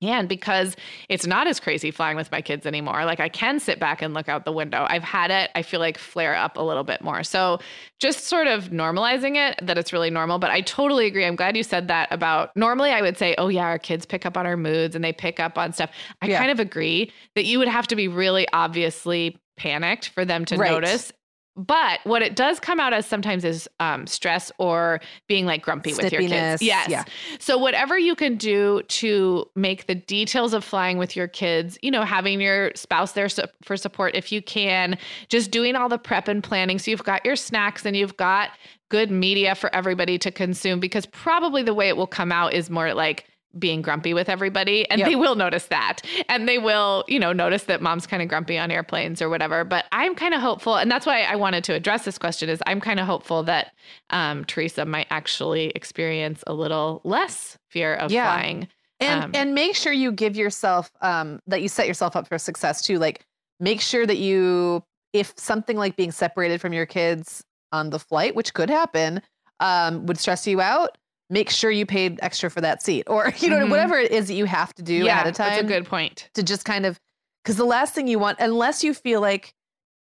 And 0.00 0.28
because 0.28 0.76
it's 1.08 1.26
not 1.26 1.48
as 1.48 1.58
crazy 1.58 1.90
flying 1.90 2.16
with 2.16 2.30
my 2.30 2.40
kids 2.40 2.66
anymore, 2.66 3.04
like 3.04 3.18
I 3.18 3.28
can 3.28 3.58
sit 3.58 3.80
back 3.80 4.00
and 4.00 4.14
look 4.14 4.28
out 4.28 4.44
the 4.44 4.52
window. 4.52 4.86
I've 4.88 5.02
had 5.02 5.32
it, 5.32 5.50
I 5.56 5.62
feel 5.62 5.80
like 5.80 5.98
flare 5.98 6.36
up 6.36 6.56
a 6.56 6.62
little 6.62 6.84
bit 6.84 7.02
more. 7.02 7.24
So 7.24 7.58
just 7.98 8.26
sort 8.26 8.46
of 8.46 8.66
normalizing 8.70 9.34
it 9.34 9.58
that 9.66 9.76
it's 9.76 9.92
really 9.92 10.10
normal. 10.10 10.38
But 10.38 10.52
I 10.52 10.60
totally 10.60 11.06
agree. 11.06 11.24
I'm 11.24 11.34
glad 11.34 11.56
you 11.56 11.64
said 11.64 11.88
that 11.88 12.06
about 12.12 12.56
normally 12.56 12.90
I 12.92 13.02
would 13.02 13.18
say, 13.18 13.34
oh, 13.38 13.48
yeah, 13.48 13.64
our 13.64 13.78
kids 13.80 14.06
pick 14.06 14.24
up 14.24 14.36
on 14.36 14.46
our 14.46 14.56
moods 14.56 14.94
and 14.94 15.04
they 15.04 15.12
pick 15.12 15.40
up 15.40 15.58
on 15.58 15.72
stuff. 15.72 15.90
I 16.22 16.26
Yeah. 16.28 16.38
kind 16.38 16.52
of 16.52 16.60
agree 16.60 17.10
that 17.34 17.46
you 17.46 17.58
would 17.58 17.66
have 17.66 17.88
to 17.88 17.96
be 17.96 18.06
really 18.06 18.46
obviously 18.52 19.36
panicked 19.56 20.10
for 20.10 20.24
them 20.24 20.44
to 20.44 20.56
Right. 20.56 20.70
notice. 20.70 21.12
But 21.58 21.98
what 22.04 22.22
it 22.22 22.36
does 22.36 22.60
come 22.60 22.78
out 22.78 22.92
as 22.92 23.04
sometimes 23.04 23.44
is 23.44 23.68
um, 23.80 24.06
stress 24.06 24.52
or 24.58 25.00
being 25.26 25.44
like 25.44 25.60
grumpy 25.60 25.92
with 25.92 26.12
your 26.12 26.22
kids. 26.22 26.62
Yes. 26.62 26.88
yeah. 26.88 27.02
So 27.40 27.58
whatever 27.58 27.98
you 27.98 28.14
can 28.14 28.36
do 28.36 28.82
to 28.82 29.44
make 29.56 29.88
the 29.88 29.96
details 29.96 30.54
of 30.54 30.62
flying 30.62 30.98
with 30.98 31.16
your 31.16 31.26
kids, 31.26 31.76
you 31.82 31.90
know, 31.90 32.04
having 32.04 32.40
your 32.40 32.70
spouse 32.76 33.12
there 33.12 33.28
su- 33.28 33.42
for 33.62 33.76
support 33.76 34.14
if 34.14 34.30
you 34.30 34.40
can, 34.40 34.96
just 35.28 35.50
doing 35.50 35.74
all 35.74 35.88
the 35.88 35.98
prep 35.98 36.28
and 36.28 36.44
planning. 36.44 36.78
So 36.78 36.92
you've 36.92 37.02
got 37.02 37.24
your 37.26 37.34
snacks 37.34 37.84
and 37.84 37.96
you've 37.96 38.16
got 38.16 38.50
good 38.88 39.10
media 39.10 39.56
for 39.56 39.74
everybody 39.74 40.16
to 40.18 40.30
consume 40.30 40.78
because 40.78 41.06
probably 41.06 41.64
the 41.64 41.74
way 41.74 41.88
it 41.88 41.96
will 41.96 42.06
come 42.06 42.30
out 42.30 42.54
is 42.54 42.70
more 42.70 42.94
like 42.94 43.26
being 43.58 43.82
grumpy 43.82 44.14
with 44.14 44.28
everybody 44.28 44.88
and 44.90 44.98
Yep. 45.00 45.08
they 45.08 45.16
will 45.16 45.34
notice 45.34 45.66
that 45.66 46.00
and 46.28 46.48
they 46.48 46.58
will 46.58 47.04
you 47.08 47.18
know 47.18 47.32
notice 47.32 47.64
that 47.64 47.80
mom's 47.82 48.06
kind 48.06 48.22
of 48.22 48.28
grumpy 48.28 48.58
on 48.58 48.70
airplanes 48.70 49.20
or 49.22 49.28
whatever 49.28 49.64
but 49.64 49.84
i'm 49.92 50.14
kind 50.14 50.34
of 50.34 50.40
hopeful 50.40 50.76
and 50.76 50.90
that's 50.90 51.06
why 51.06 51.22
i 51.22 51.34
wanted 51.36 51.64
to 51.64 51.74
address 51.74 52.04
this 52.04 52.18
question 52.18 52.48
is 52.48 52.62
i'm 52.66 52.80
kind 52.80 53.00
of 53.00 53.06
hopeful 53.06 53.42
that 53.42 53.72
um, 54.10 54.44
teresa 54.44 54.84
might 54.84 55.06
actually 55.10 55.70
experience 55.70 56.42
a 56.46 56.52
little 56.54 57.00
less 57.04 57.58
fear 57.68 57.94
of 57.94 58.10
Yeah. 58.10 58.24
flying 58.32 58.68
and 59.00 59.24
Um, 59.24 59.30
and 59.34 59.54
make 59.54 59.76
sure 59.76 59.92
you 59.92 60.12
give 60.12 60.36
yourself 60.36 60.90
um 61.00 61.40
that 61.46 61.62
you 61.62 61.68
set 61.68 61.86
yourself 61.86 62.16
up 62.16 62.26
for 62.28 62.38
success 62.38 62.82
too 62.82 62.98
like 62.98 63.24
make 63.60 63.80
sure 63.80 64.06
that 64.06 64.18
you 64.18 64.82
if 65.12 65.32
something 65.36 65.76
like 65.76 65.96
being 65.96 66.12
separated 66.12 66.60
from 66.60 66.72
your 66.72 66.86
kids 66.86 67.42
on 67.72 67.90
the 67.90 67.98
flight 67.98 68.34
which 68.34 68.54
could 68.54 68.70
happen 68.70 69.20
um 69.60 70.06
would 70.06 70.18
stress 70.18 70.46
you 70.46 70.60
out 70.60 70.96
make 71.30 71.50
sure 71.50 71.70
you 71.70 71.84
paid 71.86 72.18
extra 72.22 72.50
for 72.50 72.60
that 72.60 72.82
seat 72.82 73.04
or 73.06 73.32
you 73.38 73.50
know 73.50 73.58
Mhm. 73.58 73.70
whatever 73.70 73.98
it 73.98 74.10
is 74.12 74.28
that 74.28 74.34
you 74.34 74.44
have 74.46 74.74
to 74.74 74.82
do 74.82 74.94
yeah 74.94 75.14
ahead 75.14 75.26
of 75.28 75.34
time 75.34 75.48
that's 75.50 75.60
a 75.62 75.66
good 75.66 75.86
point 75.86 76.30
to 76.34 76.42
just 76.42 76.64
kind 76.64 76.86
of 76.86 76.98
because 77.44 77.56
the 77.56 77.64
last 77.66 77.94
thing 77.94 78.08
you 78.08 78.18
want 78.18 78.38
unless 78.40 78.82
you 78.84 78.94
feel 78.94 79.20
like 79.20 79.54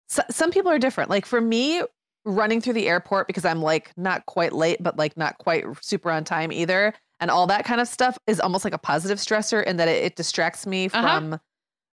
so, 0.08 0.22
some 0.30 0.50
people 0.50 0.70
are 0.70 0.78
different 0.78 1.10
like 1.10 1.26
for 1.26 1.40
me 1.40 1.82
running 2.24 2.60
through 2.60 2.72
the 2.74 2.88
airport 2.88 3.26
because 3.26 3.44
i'm 3.44 3.62
like 3.62 3.92
not 3.96 4.24
quite 4.26 4.52
late 4.52 4.82
but 4.82 4.96
like 4.98 5.16
not 5.16 5.38
quite 5.38 5.64
super 5.82 6.10
on 6.10 6.24
time 6.24 6.52
either 6.52 6.92
and 7.20 7.30
all 7.30 7.46
that 7.46 7.64
kind 7.64 7.80
of 7.80 7.88
stuff 7.88 8.18
is 8.26 8.40
almost 8.40 8.64
like 8.64 8.74
a 8.74 8.78
positive 8.78 9.18
stressor 9.18 9.62
in 9.64 9.76
that 9.76 9.88
it, 9.88 10.04
it 10.04 10.16
distracts 10.16 10.66
me 10.66 10.86
Uh-huh. 10.86 11.00
from 11.02 11.40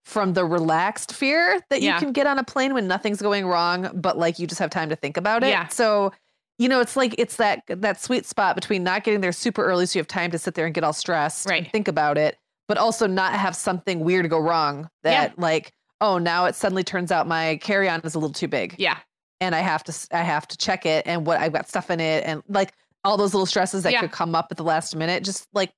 from 0.05 0.35
the 0.35 0.45
relaxed 0.45 1.15
fear 1.15 1.61
that 1.71 1.81
you 1.81 1.91
can 1.99 2.13
get 2.13 2.27
on 2.27 2.39
a 2.39 2.45
plane 2.45 2.75
when 2.75 2.87
nothing's 2.87 3.23
going 3.23 3.47
wrong 3.47 3.91
but 3.95 4.19
like 4.19 4.39
you 4.39 4.47
just 4.47 4.59
have 4.61 4.69
time 4.71 4.91
to 4.91 4.97
think 4.97 5.17
about 5.17 5.43
it 5.43 5.49
Yeah. 5.49 5.69
so 5.69 6.13
you 6.59 6.69
know 6.69 6.81
it's 6.81 6.97
like 6.97 7.15
it's 7.19 7.37
that 7.37 7.63
that 7.69 8.01
sweet 8.01 8.27
spot 8.27 8.55
between 8.55 8.83
not 8.85 9.05
getting 9.05 9.21
there 9.21 9.33
super 9.33 9.65
early 9.65 9.87
so 9.87 9.99
you 9.99 10.01
have 10.01 10.07
time 10.09 10.31
to 10.31 10.39
sit 10.39 10.55
there 10.55 10.67
and 10.67 10.75
get 10.75 10.85
all 10.85 10.93
stressed 10.93 11.47
and 11.47 11.51
Right. 11.51 11.71
think 11.73 11.89
about 11.89 12.17
it 12.19 12.37
but 12.69 12.79
also 12.79 13.07
not 13.07 13.33
have 13.35 13.55
something 13.57 14.01
weird 14.01 14.29
go 14.31 14.39
wrong 14.39 14.89
that 15.03 15.39
like 15.39 15.73
oh 16.01 16.19
now 16.19 16.45
it 16.47 16.55
suddenly 16.55 16.85
turns 16.85 17.11
out 17.13 17.27
my 17.27 17.57
carry-on 17.63 18.01
is 18.03 18.15
a 18.15 18.19
little 18.19 18.33
too 18.33 18.49
big. 18.49 18.75
Yeah. 18.79 18.99
And 19.41 19.55
i 19.55 19.61
have 19.61 19.83
to 19.85 20.09
i 20.13 20.23
have 20.23 20.47
to 20.49 20.57
check 20.57 20.87
it 20.87 21.07
and 21.07 21.27
what 21.27 21.39
i've 21.41 21.53
got 21.53 21.69
stuff 21.69 21.91
in 21.91 22.01
it 22.01 22.25
and 22.25 22.43
like 22.49 22.73
all 23.05 23.17
those 23.17 23.35
little 23.35 23.47
stresses 23.47 23.83
that 23.83 23.93
Yeah. 23.93 24.01
could 24.01 24.13
come 24.13 24.35
up 24.35 24.49
at 24.51 24.57
the 24.57 24.65
last 24.65 24.97
minute 24.97 25.25
just 25.25 25.47
like 25.53 25.73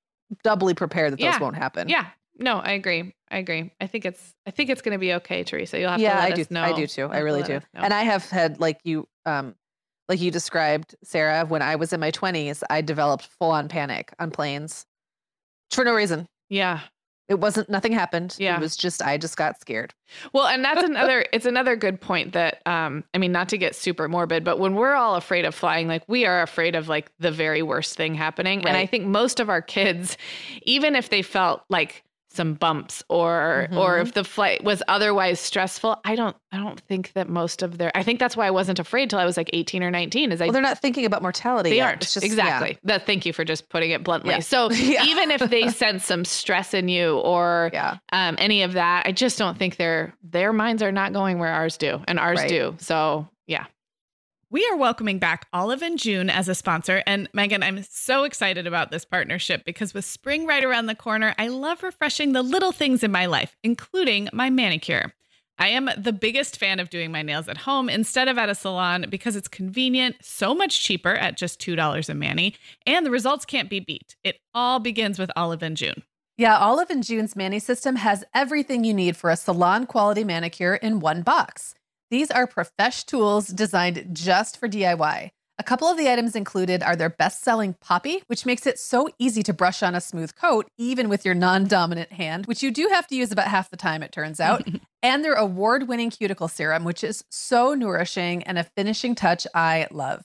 doubly 0.44 0.74
prepare 0.74 1.10
that 1.10 1.18
those 1.20 1.40
won't 1.40 1.56
happen. 1.56 1.88
Yeah. 1.88 2.06
No 2.38 2.58
i 2.58 2.72
agree. 2.72 3.14
I 3.30 3.38
agree. 3.38 3.72
I 3.80 3.86
think 3.86 4.04
it's 4.04 4.34
i 4.46 4.50
think 4.50 4.70
it's 4.70 4.82
going 4.82 4.92
to 4.92 4.98
be 4.98 5.14
okay 5.14 5.42
teresa. 5.42 5.78
You'll 5.80 5.90
have 5.90 6.00
yeah 6.00 6.14
to 6.16 6.20
let 6.20 6.32
i 6.32 6.34
do 6.34 6.42
us 6.42 6.50
know. 6.50 6.62
i 6.62 6.72
do 6.72 6.86
too. 6.86 7.06
I 7.06 7.18
really 7.20 7.42
do. 7.42 7.60
and 7.74 7.92
i 7.94 8.02
have 8.02 8.28
had 8.28 8.60
like 8.60 8.78
you 8.84 9.08
um 9.24 9.54
like 10.08 10.20
you 10.20 10.30
described 10.30 10.94
sarah 11.02 11.44
when 11.46 11.62
i 11.62 11.76
was 11.76 11.92
in 11.92 12.00
my 12.00 12.10
20s 12.10 12.62
i 12.70 12.80
developed 12.80 13.26
full-on 13.38 13.68
panic 13.68 14.12
on 14.18 14.30
planes 14.30 14.86
for 15.70 15.84
no 15.84 15.94
reason. 15.94 16.28
Yeah. 16.48 16.80
It 17.28 17.40
wasn't 17.40 17.68
nothing 17.68 17.90
happened. 17.90 18.36
Yeah. 18.38 18.56
it 18.56 18.60
was 18.60 18.76
just 18.76 19.02
i 19.02 19.18
just 19.18 19.36
got 19.36 19.60
scared. 19.60 19.92
Well, 20.32 20.46
and 20.46 20.64
that's 20.64 20.82
another 20.88 21.24
it's 21.32 21.46
another 21.46 21.74
good 21.74 22.00
point 22.00 22.32
that 22.34 22.62
um 22.66 23.02
I 23.14 23.18
mean 23.18 23.32
not 23.32 23.48
to 23.48 23.58
get 23.58 23.74
super 23.74 24.08
morbid, 24.08 24.44
but 24.44 24.58
when 24.58 24.74
we're 24.74 24.94
all 24.94 25.16
afraid 25.16 25.44
of 25.44 25.54
flying, 25.54 25.88
like 25.88 26.04
we 26.08 26.24
are 26.24 26.42
afraid 26.42 26.76
of 26.76 26.88
like 26.88 27.10
the 27.18 27.32
very 27.32 27.62
worst 27.62 27.96
thing 27.96 28.14
happening. 28.14 28.64
And 28.64 28.76
I 28.76 28.86
think 28.86 29.06
most 29.06 29.40
of 29.40 29.48
our 29.48 29.62
kids 29.62 30.16
even 30.62 30.94
if 30.94 31.10
they 31.10 31.22
felt 31.22 31.62
like 31.68 32.04
some 32.36 32.54
bumps 32.54 33.02
or 33.08 33.68
or 33.72 33.98
Mhm. 33.98 34.02
if 34.02 34.12
the 34.14 34.22
flight 34.24 34.62
was 34.62 34.82
otherwise 34.88 35.40
stressful, 35.40 36.00
I 36.04 36.14
don't 36.14 36.36
I 36.52 36.58
don't 36.58 36.78
think 36.80 37.12
that 37.14 37.28
most 37.28 37.62
of 37.62 37.78
their 37.78 37.90
I 37.94 38.02
think 38.02 38.20
that's 38.20 38.36
why 38.36 38.46
I 38.46 38.50
wasn't 38.50 38.78
afraid 38.78 39.10
till 39.10 39.18
I 39.18 39.24
was 39.24 39.36
like 39.36 39.50
18 39.52 39.82
or 39.82 39.90
19 39.90 40.30
is 40.32 40.40
I 40.40 40.44
well 40.46 40.52
they're 40.52 40.62
not 40.62 40.80
thinking 40.80 41.04
about 41.06 41.22
mortality 41.22 41.70
they 41.70 41.76
yet. 41.76 41.86
aren't 41.86 42.02
It's 42.02 42.14
just- 42.14 42.24
yeah. 42.26 42.32
exactly. 42.32 42.78
That 42.84 43.06
thank 43.06 43.26
you 43.26 43.32
for 43.32 43.44
just 43.44 43.68
putting 43.68 43.90
it 43.90 44.04
bluntly. 44.04 44.30
Yeah. 44.34 44.40
So 44.40 44.70
Yeah. 44.72 45.04
even 45.04 45.30
if 45.30 45.40
they 45.50 45.68
sense 45.70 46.04
some 46.04 46.24
stress 46.24 46.74
in 46.74 46.88
you 46.88 47.16
or 47.18 47.70
yeah 47.72 47.96
um, 48.12 48.36
any 48.38 48.62
of 48.62 48.74
that. 48.74 49.06
I 49.06 49.12
just 49.12 49.38
don't 49.38 49.58
think 49.58 49.76
their 49.76 50.14
their 50.22 50.52
minds 50.52 50.82
are 50.82 50.92
not 50.92 51.12
going 51.12 51.38
where 51.38 51.52
ours 51.52 51.76
do, 51.76 52.00
and 52.06 52.18
ours 52.20 52.38
Right. 52.40 52.48
do. 52.48 52.76
So 52.78 53.28
yeah, 53.46 53.64
We 54.56 54.66
are 54.72 54.76
welcoming 54.78 55.18
back 55.18 55.46
Olive 55.52 55.82
and 55.82 55.98
June 55.98 56.30
as 56.30 56.48
a 56.48 56.54
sponsor. 56.54 57.02
And 57.06 57.28
Megan, 57.34 57.62
I'm 57.62 57.82
so 57.82 58.24
excited 58.24 58.66
about 58.66 58.90
this 58.90 59.04
partnership 59.04 59.66
because 59.66 59.92
with 59.92 60.06
spring 60.06 60.46
right 60.46 60.64
around 60.64 60.86
the 60.86 60.94
corner, 60.94 61.34
I 61.36 61.48
love 61.48 61.82
refreshing 61.82 62.32
the 62.32 62.42
little 62.42 62.72
things 62.72 63.04
in 63.04 63.12
my 63.12 63.26
life, 63.26 63.54
including 63.62 64.30
my 64.32 64.48
manicure. 64.48 65.12
I 65.58 65.68
am 65.68 65.90
the 65.98 66.14
biggest 66.14 66.58
fan 66.58 66.80
of 66.80 66.88
doing 66.88 67.12
my 67.12 67.20
nails 67.20 67.50
at 67.50 67.58
home 67.58 67.90
instead 67.90 68.28
of 68.28 68.38
at 68.38 68.48
a 68.48 68.54
salon 68.54 69.04
because 69.10 69.36
it's 69.36 69.46
convenient, 69.46 70.16
so 70.22 70.54
much 70.54 70.82
cheaper 70.82 71.12
at 71.12 71.36
just 71.36 71.60
$2 71.60 72.08
a 72.08 72.14
mani, 72.14 72.54
and 72.86 73.04
the 73.04 73.10
results 73.10 73.44
can't 73.44 73.68
be 73.68 73.80
beat. 73.80 74.16
It 74.24 74.38
all 74.54 74.78
begins 74.78 75.18
with 75.18 75.30
Olive 75.36 75.62
and 75.62 75.76
June. 75.76 76.02
Yeah, 76.38 76.56
Olive 76.56 76.88
and 76.88 77.04
June's 77.04 77.36
Mani 77.36 77.58
system 77.58 77.96
has 77.96 78.24
everything 78.34 78.84
you 78.84 78.94
need 78.94 79.18
for 79.18 79.28
a 79.28 79.36
salon 79.36 79.84
quality 79.84 80.24
manicure 80.24 80.76
in 80.76 81.00
one 81.00 81.20
box. 81.20 81.74
These 82.10 82.30
are 82.30 82.46
profesh 82.46 83.04
tools 83.04 83.48
designed 83.48 84.08
just 84.12 84.58
for 84.58 84.68
DIY. 84.68 85.30
A 85.58 85.62
couple 85.64 85.88
of 85.88 85.96
the 85.96 86.10
items 86.10 86.36
included 86.36 86.82
are 86.82 86.94
their 86.94 87.08
best 87.08 87.42
selling 87.42 87.74
Poppy, 87.80 88.22
which 88.26 88.44
makes 88.44 88.66
it 88.66 88.78
so 88.78 89.08
easy 89.18 89.42
to 89.42 89.54
brush 89.54 89.82
on 89.82 89.94
a 89.94 90.00
smooth 90.00 90.34
coat, 90.36 90.68
even 90.76 91.08
with 91.08 91.24
your 91.24 91.34
non 91.34 91.64
dominant 91.64 92.12
hand, 92.12 92.46
which 92.46 92.62
you 92.62 92.70
do 92.70 92.88
have 92.92 93.06
to 93.08 93.16
use 93.16 93.32
about 93.32 93.48
half 93.48 93.70
the 93.70 93.76
time, 93.76 94.02
it 94.02 94.12
turns 94.12 94.38
out, 94.38 94.62
and 95.02 95.24
their 95.24 95.34
award 95.34 95.88
winning 95.88 96.10
cuticle 96.10 96.46
serum, 96.46 96.84
which 96.84 97.02
is 97.02 97.24
so 97.30 97.74
nourishing 97.74 98.42
and 98.42 98.58
a 98.58 98.64
finishing 98.64 99.14
touch 99.14 99.46
I 99.54 99.88
love. 99.90 100.22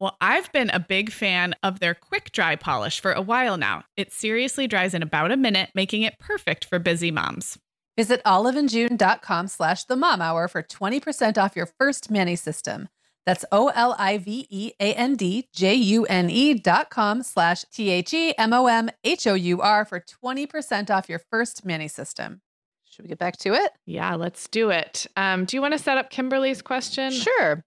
Well, 0.00 0.16
I've 0.20 0.50
been 0.52 0.68
a 0.70 0.80
big 0.80 1.12
fan 1.12 1.54
of 1.62 1.78
their 1.78 1.94
quick 1.94 2.32
dry 2.32 2.56
polish 2.56 2.98
for 3.00 3.12
a 3.12 3.22
while 3.22 3.56
now. 3.56 3.84
It 3.96 4.12
seriously 4.12 4.66
dries 4.66 4.94
in 4.94 5.02
about 5.02 5.30
a 5.30 5.36
minute, 5.36 5.70
making 5.76 6.02
it 6.02 6.18
perfect 6.18 6.64
for 6.64 6.80
busy 6.80 7.12
moms. 7.12 7.56
Visit 7.96 8.22
oliveandjune.com 8.24 9.48
slash 9.48 9.84
the 9.84 9.96
mom 9.96 10.22
hour 10.22 10.48
for 10.48 10.62
20% 10.62 11.36
off 11.36 11.54
your 11.54 11.66
first 11.66 12.10
Mani 12.10 12.36
system. 12.36 12.88
That's 13.26 13.44
O 13.52 13.68
L 13.68 13.94
I 13.98 14.18
V 14.18 14.46
E 14.50 14.72
A 14.80 14.94
N 14.94 15.14
D 15.14 15.48
J 15.52 15.74
U 15.74 16.04
N 16.06 16.30
E 16.30 16.54
dot 16.54 16.90
com 16.90 17.22
slash 17.22 17.64
T 17.72 17.90
H 17.90 18.12
E 18.14 18.34
M 18.36 18.52
O 18.52 18.66
M 18.66 18.90
H 19.04 19.26
O 19.26 19.34
U 19.34 19.60
R 19.60 19.84
for 19.84 20.00
20% 20.00 20.90
off 20.90 21.08
your 21.08 21.20
first 21.30 21.64
Mani 21.64 21.86
system. 21.88 22.40
should 22.84 23.04
we 23.04 23.08
get 23.08 23.18
back 23.18 23.36
to 23.38 23.54
it 23.54 23.72
yeah, 23.86 24.14
let's 24.14 24.48
do 24.48 24.70
it. 24.70 25.06
Um, 25.16 25.44
do 25.44 25.56
you 25.56 25.60
want 25.60 25.72
to 25.72 25.78
set 25.78 25.98
up 25.98 26.10
Kimberly's 26.10 26.62
question? 26.62 27.12
Sure. 27.12 27.62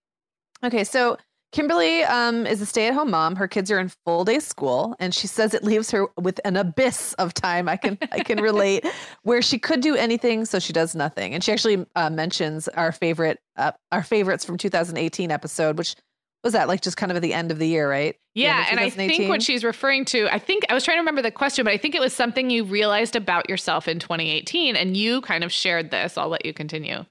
Okay, 0.63 0.83
so 0.83 1.17
Kimberly 1.51 2.03
um, 2.03 2.45
is 2.45 2.61
a 2.61 2.65
stay-at-home 2.65 3.11
mom. 3.11 3.35
Her 3.35 3.47
kids 3.47 3.71
are 3.71 3.79
in 3.79 3.89
full 4.05 4.25
day 4.25 4.39
school, 4.39 4.95
and 4.99 5.13
she 5.13 5.27
says 5.27 5.53
it 5.53 5.63
leaves 5.63 5.89
her 5.91 6.07
with 6.19 6.39
an 6.43 6.57
abyss 6.57 7.13
of 7.13 7.33
time. 7.33 7.69
I 7.69 7.77
can 7.77 7.97
I 8.11 8.19
can 8.23 8.41
relate 8.41 8.85
where 9.23 9.41
she 9.41 9.57
could 9.57 9.81
do 9.81 9.95
anything, 9.95 10.45
so 10.45 10.59
she 10.59 10.73
does 10.73 10.95
nothing. 10.95 11.33
And 11.33 11.43
she 11.43 11.51
actually 11.51 11.85
uh, 11.95 12.09
mentions 12.09 12.67
our 12.69 12.91
favorite 12.91 13.39
uh, 13.55 13.71
our 13.91 14.03
favorites 14.03 14.43
from 14.43 14.57
2018 14.57 15.31
episode, 15.31 15.77
which 15.77 15.95
was 16.43 16.53
that 16.53 16.67
like 16.67 16.81
just 16.81 16.95
kind 16.95 17.11
of 17.11 17.15
at 17.15 17.21
the 17.23 17.33
end 17.33 17.51
of 17.51 17.57
the 17.57 17.67
year, 17.67 17.89
right? 17.89 18.15
Yeah, 18.35 18.67
and 18.69 18.79
I 18.79 18.89
think 18.89 19.29
what 19.29 19.41
she's 19.41 19.63
referring 19.63 20.05
to, 20.05 20.27
I 20.31 20.37
think 20.37 20.63
I 20.69 20.73
was 20.73 20.83
trying 20.83 20.97
to 20.97 20.99
remember 20.99 21.23
the 21.23 21.31
question, 21.31 21.65
but 21.65 21.73
I 21.73 21.77
think 21.77 21.95
it 21.95 22.01
was 22.01 22.13
something 22.13 22.49
you 22.49 22.63
realized 22.65 23.15
about 23.15 23.49
yourself 23.49 23.87
in 23.87 23.97
2018, 23.97 24.75
and 24.75 24.95
you 24.95 25.21
kind 25.21 25.43
of 25.43 25.51
shared 25.51 25.89
this. 25.89 26.17
I'll 26.17 26.29
let 26.29 26.45
you 26.45 26.53
continue. 26.53 27.05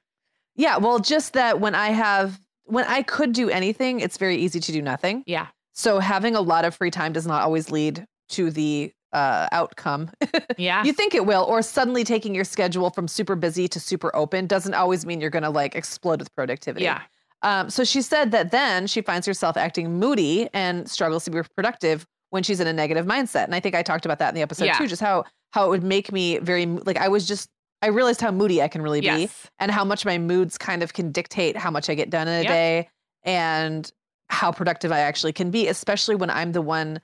yeah, 0.55 0.77
well, 0.77 1.01
just 1.01 1.33
that 1.33 1.59
when 1.61 1.75
I 1.75 1.88
have 1.88 2.38
when 2.64 2.85
I 2.85 3.03
could 3.03 3.33
do 3.33 3.50
anything, 3.50 4.00
it's 4.00 4.16
very 4.16 4.37
easy 4.37 4.61
to 4.61 4.72
do 4.72 4.81
nothing. 4.83 5.22
Yeah, 5.27 5.48
So 5.72 5.98
having 5.98 6.35
a 6.35 6.40
lot 6.40 6.64
of 6.64 6.74
free 6.74 6.90
time 6.90 7.12
does 7.12 7.27
not 7.27 7.42
always 7.42 7.70
lead 7.70 8.07
to 8.31 8.50
the 8.50 8.92
uh, 9.12 9.48
outcome. 9.53 10.11
Yeah, 10.59 10.85
you 10.85 10.92
think 10.92 11.14
it 11.14 11.27
will 11.27 11.44
or 11.44 11.62
suddenly 11.62 12.05
taking 12.05 12.35
your 12.35 12.44
schedule 12.44 12.90
from 12.90 13.09
super 13.09 13.35
busy 13.37 13.66
to 13.68 13.81
super 13.81 14.14
open 14.14 14.46
doesn't 14.46 14.74
always 14.74 15.05
mean 15.05 15.20
you're 15.20 15.31
going 15.31 15.42
to 15.42 15.50
like 15.50 15.74
explode 15.74 16.20
with 16.20 16.33
productivity. 16.35 16.85
Yeah, 16.85 17.00
um, 17.42 17.70
so 17.70 17.83
she 17.85 18.03
said 18.03 18.31
that 18.33 18.50
then 18.50 18.87
she 18.87 19.00
finds 19.03 19.27
herself 19.27 19.57
acting 19.57 19.98
moody 19.98 20.48
and 20.55 20.88
struggles 20.88 21.24
to 21.24 21.31
be 21.31 21.40
productive 21.57 22.07
when 22.31 22.42
she's 22.42 22.61
in 22.61 22.66
a 22.66 22.72
negative 22.72 23.05
mindset. 23.07 23.44
And 23.44 23.55
i 23.55 23.61
think 23.61 23.74
i 23.74 23.83
talked 23.83 24.05
about 24.05 24.18
that 24.20 24.29
in 24.31 24.35
the 24.35 24.42
episode 24.42 24.66
Yeah. 24.66 24.79
too 24.79 24.87
just 24.87 25.00
how 25.03 25.24
how 25.50 25.66
it 25.66 25.68
would 25.70 25.83
make 25.85 26.11
me 26.12 26.38
very 26.38 26.66
like 26.66 26.96
i 26.98 27.09
was 27.09 27.27
just 27.29 27.48
i 27.85 27.88
realized 27.88 28.20
how 28.20 28.31
moody 28.31 28.62
i 28.62 28.68
can 28.68 28.83
really 28.83 29.01
be 29.01 29.07
yes, 29.07 29.51
and 29.59 29.70
how 29.70 29.85
much 29.85 30.05
my 30.05 30.16
moods 30.18 30.57
kind 30.59 30.83
of 30.83 30.92
can 30.94 31.12
dictate 31.12 31.57
how 31.57 31.70
much 31.70 31.88
i 31.90 31.94
get 31.94 32.11
done 32.11 32.27
in 32.29 32.35
a 32.35 32.42
Yep. 32.42 32.49
day 32.49 32.88
and 33.23 33.92
how 34.29 34.51
productive 34.51 34.90
i 34.92 35.01
actually 35.01 35.33
can 35.33 35.51
be 35.51 35.68
especially 35.68 36.14
when 36.16 36.31
i'm 36.31 36.53
the 36.53 36.62
one 36.62 37.01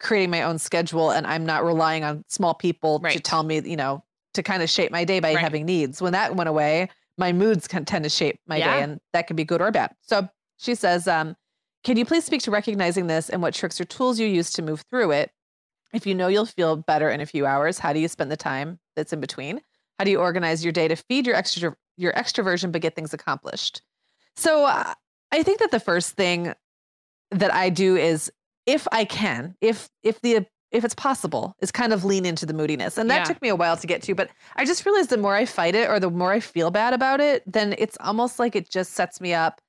creating 0.00 0.30
my 0.30 0.42
own 0.42 0.58
schedule 0.58 1.10
and 1.10 1.26
i'm 1.26 1.46
not 1.46 1.64
relying 1.64 2.04
on 2.04 2.24
small 2.28 2.54
people 2.54 2.98
to 3.00 3.20
tell 3.20 3.42
me 3.44 3.60
you 3.64 3.76
know 3.76 4.02
to 4.34 4.42
kind 4.42 4.62
of 4.62 4.68
shape 4.68 4.90
my 4.90 5.04
day 5.04 5.20
by 5.20 5.34
Right. 5.34 5.40
having 5.40 5.64
needs 5.64 6.02
when 6.02 6.12
that 6.12 6.34
went 6.36 6.48
away 6.48 6.88
my 7.16 7.32
moods 7.32 7.68
can 7.68 7.84
tend 7.84 8.02
to 8.02 8.10
shape 8.10 8.40
my 8.48 8.58
Yeah. 8.58 8.74
day 8.74 8.82
and 8.82 9.00
that 9.12 9.28
can 9.28 9.36
be 9.36 9.44
good 9.44 9.62
or 9.62 9.70
bad 9.70 9.94
so 10.02 10.28
she 10.58 10.74
says 10.74 11.06
um, 11.08 11.36
can 11.84 11.96
you 11.96 12.04
please 12.04 12.24
speak 12.24 12.42
to 12.42 12.50
recognizing 12.50 13.06
this 13.06 13.28
and 13.30 13.40
what 13.42 13.54
tricks 13.54 13.80
or 13.80 13.84
tools 13.84 14.18
you 14.18 14.26
use 14.26 14.52
to 14.54 14.62
move 14.62 14.82
through 14.90 15.12
it 15.12 15.30
if 15.92 16.06
you 16.08 16.14
know 16.14 16.26
you'll 16.26 16.46
feel 16.46 16.74
better 16.76 17.08
in 17.08 17.20
a 17.20 17.26
few 17.26 17.46
hours 17.46 17.78
how 17.78 17.92
do 17.92 18.00
you 18.00 18.08
spend 18.08 18.30
the 18.32 18.36
time 18.36 18.80
that's 18.96 19.12
in 19.12 19.20
between 19.20 19.60
how 19.98 20.04
do 20.04 20.10
you 20.10 20.18
organize 20.18 20.64
your 20.64 20.72
day 20.72 20.88
to 20.88 20.96
feed 20.96 21.26
your 21.26 21.36
extra 21.36 21.74
your 21.96 22.12
extroversion 22.14 22.72
but 22.72 22.80
get 22.82 22.94
things 22.96 23.14
accomplished 23.14 23.82
so 24.36 24.64
uh, 24.64 24.94
i 25.32 25.42
think 25.42 25.58
that 25.60 25.70
the 25.70 25.80
first 25.80 26.12
thing 26.12 26.52
that 27.30 27.52
i 27.54 27.68
do 27.70 27.96
is 27.96 28.30
if 28.66 28.86
i 28.92 29.04
can 29.04 29.54
if 29.60 29.88
if 30.02 30.20
the 30.20 30.44
if 30.72 30.84
it's 30.84 30.94
possible, 30.96 31.54
is 31.60 31.70
kind 31.70 31.92
of 31.92 32.04
lean 32.04 32.26
into 32.26 32.44
the 32.46 32.52
moodiness. 32.52 32.98
And 32.98 33.08
that 33.08 33.18
Yeah. 33.18 33.22
took 33.26 33.40
me 33.40 33.48
a 33.48 33.54
while 33.54 33.76
to 33.76 33.86
get 33.86 34.02
to, 34.02 34.14
but 34.16 34.28
I 34.56 34.64
just 34.64 34.84
realized 34.84 35.08
the 35.08 35.16
more 35.16 35.36
I 35.36 35.44
fight 35.44 35.76
it 35.76 35.88
or 35.88 36.00
the 36.00 36.10
more 36.10 36.32
I 36.32 36.40
feel 36.40 36.72
bad 36.72 36.92
about 36.92 37.20
it, 37.20 37.44
then 37.46 37.76
it's 37.78 37.96
almost 38.00 38.40
like 38.40 38.56
it 38.56 38.68
just 38.70 38.94
sets 38.94 39.20
me 39.20 39.32
up 39.32 39.60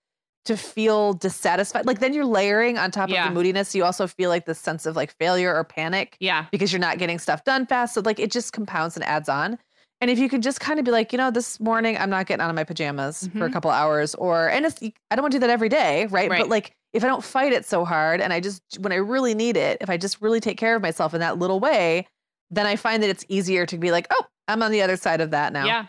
to 0.45 0.57
feel 0.57 1.13
dissatisfied. 1.13 1.85
Like 1.85 1.99
then 1.99 2.15
you're 2.15 2.25
layering 2.25 2.79
on 2.79 2.89
top 2.89 3.09
Yeah. 3.09 3.27
of 3.27 3.29
the 3.29 3.35
moodiness, 3.35 3.75
you 3.75 3.83
also 3.85 4.07
feel 4.07 4.31
like 4.31 4.47
this 4.47 4.57
sense 4.57 4.87
of 4.87 4.95
like 4.95 5.15
failure 5.19 5.53
or 5.55 5.63
panic 5.63 6.17
Yeah. 6.19 6.47
because 6.51 6.73
you're 6.73 6.79
not 6.79 6.97
getting 6.97 7.19
stuff 7.19 7.43
done 7.43 7.67
fast. 7.67 7.93
So 7.93 8.01
like 8.03 8.19
it 8.19 8.31
just 8.31 8.51
compounds 8.51 8.95
and 8.95 9.05
adds 9.05 9.29
on. 9.29 9.59
And 10.01 10.11
if 10.11 10.19
you 10.19 10.27
could 10.29 10.43
just 10.43 10.59
kind 10.59 10.77
of 10.77 10.85
be 10.85 10.91
like, 10.91 11.11
you 11.13 11.17
know, 11.17 11.31
this 11.31 11.59
morning 11.59 11.97
I'm 11.97 12.09
not 12.09 12.25
getting 12.27 12.41
out 12.43 12.49
of 12.49 12.55
my 12.55 12.63
pajamas 12.63 13.29
for 13.37 13.45
a 13.45 13.49
Mhm. 13.49 13.53
couple 13.53 13.71
hours, 13.71 14.13
or 14.15 14.49
and 14.49 14.65
it's 14.65 14.81
I 14.83 15.15
don't 15.15 15.23
want 15.23 15.31
to 15.31 15.37
do 15.37 15.41
that 15.41 15.49
every 15.49 15.69
day, 15.69 16.05
right? 16.07 16.29
Right. 16.29 16.41
But 16.41 16.49
like 16.49 16.73
if 16.93 17.03
I 17.03 17.07
don't 17.07 17.23
fight 17.23 17.53
it 17.53 17.65
so 17.65 17.85
hard, 17.85 18.21
and 18.21 18.31
I 18.33 18.39
just 18.39 18.61
when 18.79 18.91
I 18.91 18.97
really 18.97 19.33
need 19.33 19.57
it, 19.57 19.77
if 19.81 19.89
I 19.89 19.97
just 19.97 20.21
really 20.21 20.39
take 20.39 20.57
care 20.57 20.75
of 20.75 20.81
myself 20.81 21.13
in 21.13 21.19
that 21.21 21.39
little 21.39 21.59
way, 21.59 22.07
then 22.51 22.65
I 22.65 22.75
find 22.75 23.01
that 23.03 23.09
it's 23.09 23.25
easier 23.29 23.65
to 23.65 23.77
be 23.77 23.91
like, 23.91 24.07
oh, 24.11 24.25
I'm 24.47 24.61
on 24.61 24.71
the 24.71 24.81
other 24.81 24.97
side 24.97 25.21
of 25.21 25.31
that 25.31 25.53
now. 25.53 25.65
Yeah. 25.65 25.85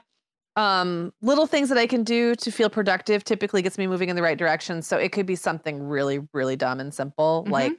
Um, 0.57 1.13
little 1.21 1.47
things 1.47 1.69
that 1.69 1.77
I 1.77 1.87
can 1.87 2.03
do 2.03 2.35
to 2.37 2.51
feel 2.51 2.71
productive 2.71 3.23
typically 3.25 3.61
gets 3.61 3.77
me 3.77 3.87
moving 3.87 4.09
in 4.09 4.17
the 4.17 4.23
right 4.23 4.39
direction. 4.39 4.81
So 4.81 4.97
it 4.97 5.13
could 5.13 5.27
be 5.27 5.37
something 5.37 5.83
really, 5.87 6.21
really 6.33 6.57
dumb 6.57 6.81
and 6.81 6.95
simple, 6.95 7.45
Mhm. 7.47 7.51
like 7.53 7.73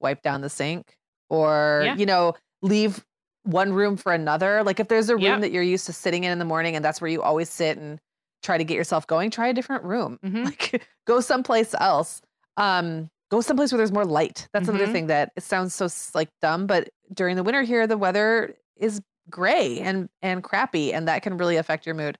wipe 0.00 0.20
down 0.22 0.42
the 0.42 0.50
sink 0.50 0.94
or, 1.30 1.82
Yeah. 1.86 1.96
you 1.96 2.04
know, 2.04 2.34
leave 2.60 3.02
one 3.48 3.72
room 3.72 3.96
for 3.96 4.12
another. 4.12 4.62
Like 4.62 4.78
if 4.80 4.88
there's 4.88 5.08
a 5.08 5.14
room 5.16 5.22
Yep. 5.24 5.40
that 5.40 5.52
you're 5.52 5.62
used 5.62 5.86
to 5.86 5.92
sitting 5.92 6.24
in 6.24 6.32
in 6.32 6.38
the 6.38 6.44
morning 6.44 6.76
and 6.76 6.84
that's 6.84 7.00
where 7.00 7.10
you 7.10 7.22
always 7.22 7.48
sit 7.48 7.78
and 7.78 7.98
try 8.42 8.58
to 8.58 8.64
get 8.64 8.74
yourself 8.76 9.06
going, 9.06 9.30
try 9.30 9.48
a 9.48 9.52
different 9.54 9.84
room. 9.84 10.18
Mhm. 10.24 10.44
Like 10.44 10.86
go 11.06 11.20
someplace 11.20 11.74
else. 11.80 12.20
Um, 12.56 13.08
go 13.30 13.40
someplace 13.40 13.72
where 13.72 13.78
there's 13.78 13.92
more 13.92 14.04
light. 14.04 14.48
That's 14.52 14.68
another 14.68 14.86
Mhm. 14.86 14.92
thing 14.92 15.06
that 15.08 15.32
it 15.36 15.42
sounds 15.42 15.74
so 15.74 15.88
like 16.14 16.28
dumb, 16.42 16.66
but 16.66 16.88
during 17.12 17.36
the 17.36 17.42
winter 17.42 17.62
here, 17.62 17.86
the 17.86 17.96
weather 17.98 18.54
is 18.76 19.00
gray 19.30 19.80
and 19.80 20.08
and 20.22 20.42
crappy, 20.44 20.92
and 20.92 21.06
that 21.08 21.22
can 21.22 21.36
really 21.36 21.56
affect 21.56 21.84
your 21.86 21.94
mood. 21.94 22.16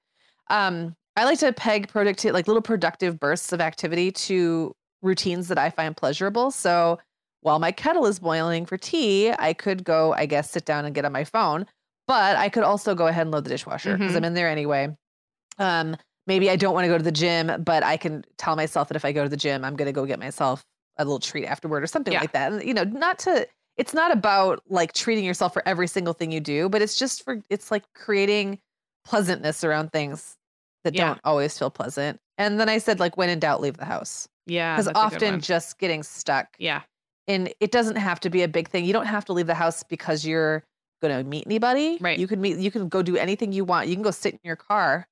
Um, 0.51 0.95
I 1.17 1.25
like 1.25 1.38
to 1.41 1.53
peg 1.53 1.88
productive, 1.88 2.33
like 2.33 2.47
little 2.47 2.62
productive 2.62 3.19
bursts 3.19 3.53
of 3.53 3.61
activity 3.61 4.12
to 4.12 4.75
routines 5.03 5.49
that 5.49 5.59
I 5.59 5.71
find 5.71 5.97
pleasurable. 5.97 6.51
So 6.51 6.99
while 7.42 7.59
my 7.59 7.72
kettle 7.72 8.07
is 8.07 8.18
boiling 8.18 8.66
for 8.66 8.77
tea, 8.77 9.33
I 9.38 9.53
could 9.53 9.85
go, 9.85 10.12
I 10.14 10.27
guess, 10.27 10.51
sit 10.51 10.64
down 10.64 10.85
and 10.85 10.94
get 10.94 11.05
on 11.05 11.12
my 11.12 11.24
phone, 11.24 11.66
but 12.07 12.37
I 12.37 12.48
could 12.48 12.64
also 12.64 12.94
go 12.94 13.07
ahead 13.07 13.22
and 13.22 13.31
load 13.31 13.44
the 13.44 13.51
dishwasher 13.51 13.94
because 13.98 14.14
Mhm. 14.14 14.16
I'm 14.16 14.24
in 14.24 14.35
there 14.35 14.48
anyway. 14.48 14.96
Um, 15.59 15.96
maybe 16.27 16.51
I 16.51 16.57
don't 16.57 16.74
want 16.74 16.85
to 16.85 16.88
go 16.88 16.98
to 16.98 17.05
the 17.05 17.12
gym, 17.12 17.62
but 17.64 17.83
I 17.85 17.96
can 17.96 18.24
tell 18.38 18.57
myself 18.57 18.88
that 18.88 18.96
if 18.96 19.05
I 19.05 19.12
go 19.12 19.24
to 19.24 19.29
the 19.29 19.37
gym, 19.37 19.64
I'm 19.64 19.77
going 19.77 19.87
to 19.87 19.92
go 19.92 20.07
get 20.07 20.18
myself 20.18 20.64
a 20.98 21.05
little 21.05 21.20
treat 21.20 21.46
afterward 21.46 21.83
or 21.83 21.87
something 21.87 22.14
Yeah. 22.14 22.16
like 22.16 22.33
that. 22.33 22.53
And, 22.53 22.62
you 22.64 22.74
know, 22.74 22.85
not 22.85 23.18
to, 23.20 23.46
it's 23.77 23.94
not 23.94 24.12
about 24.12 24.62
like 24.68 24.92
treating 24.92 25.24
yourself 25.24 25.53
for 25.53 25.66
every 25.66 25.87
single 25.88 26.14
thing 26.14 26.33
you 26.33 26.40
do, 26.40 26.68
but 26.68 26.83
it's 26.83 26.98
just 26.98 27.24
for, 27.24 27.40
it's 27.51 27.70
like 27.70 27.85
creating 27.94 28.61
pleasantness 29.05 29.64
around 29.64 29.92
things 29.92 30.37
that 30.85 30.94
Yeah. 30.94 30.96
don't 30.96 31.20
always 31.24 31.59
feel 31.59 31.70
pleasant. 31.70 32.20
And 32.38 32.61
then 32.61 32.68
I 32.68 32.79
said, 32.79 33.01
like, 33.01 33.16
when 33.16 33.29
in 33.31 33.40
doubt, 33.40 33.61
leave 33.61 33.77
the 33.77 33.85
house. 33.85 34.29
Yeah. 34.46 34.83
Because 34.83 34.87
that's 34.87 35.03
a 35.03 35.07
good 35.07 35.22
often 35.24 35.40
just 35.40 35.79
getting 35.79 36.03
stuck 36.03 36.59
Yeah. 36.59 36.83
And 37.29 37.53
it 37.61 37.71
doesn't 37.71 37.97
have 37.97 38.19
to 38.21 38.31
be 38.31 38.43
a 38.43 38.49
big 38.49 38.69
thing. 38.69 38.85
You 38.85 38.93
don't 38.93 39.07
have 39.07 39.25
to 39.27 39.33
leave 39.33 39.47
the 39.47 39.55
house 39.55 39.83
because 39.85 40.27
you're 40.27 40.64
going 41.01 41.17
to 41.17 41.23
meet 41.29 41.47
anybody. 41.47 41.99
Right. 42.01 42.19
You 42.19 42.27
can 42.27 42.41
meet. 42.41 42.57
You 42.59 42.71
can 42.73 42.88
go 42.88 43.03
do 43.03 43.17
anything 43.17 43.53
you 43.53 43.64
want. 43.64 43.87
You 43.88 43.95
can 43.95 44.03
go 44.03 44.11
sit 44.11 44.33
in 44.35 44.41
your 44.43 44.57
car 44.57 45.07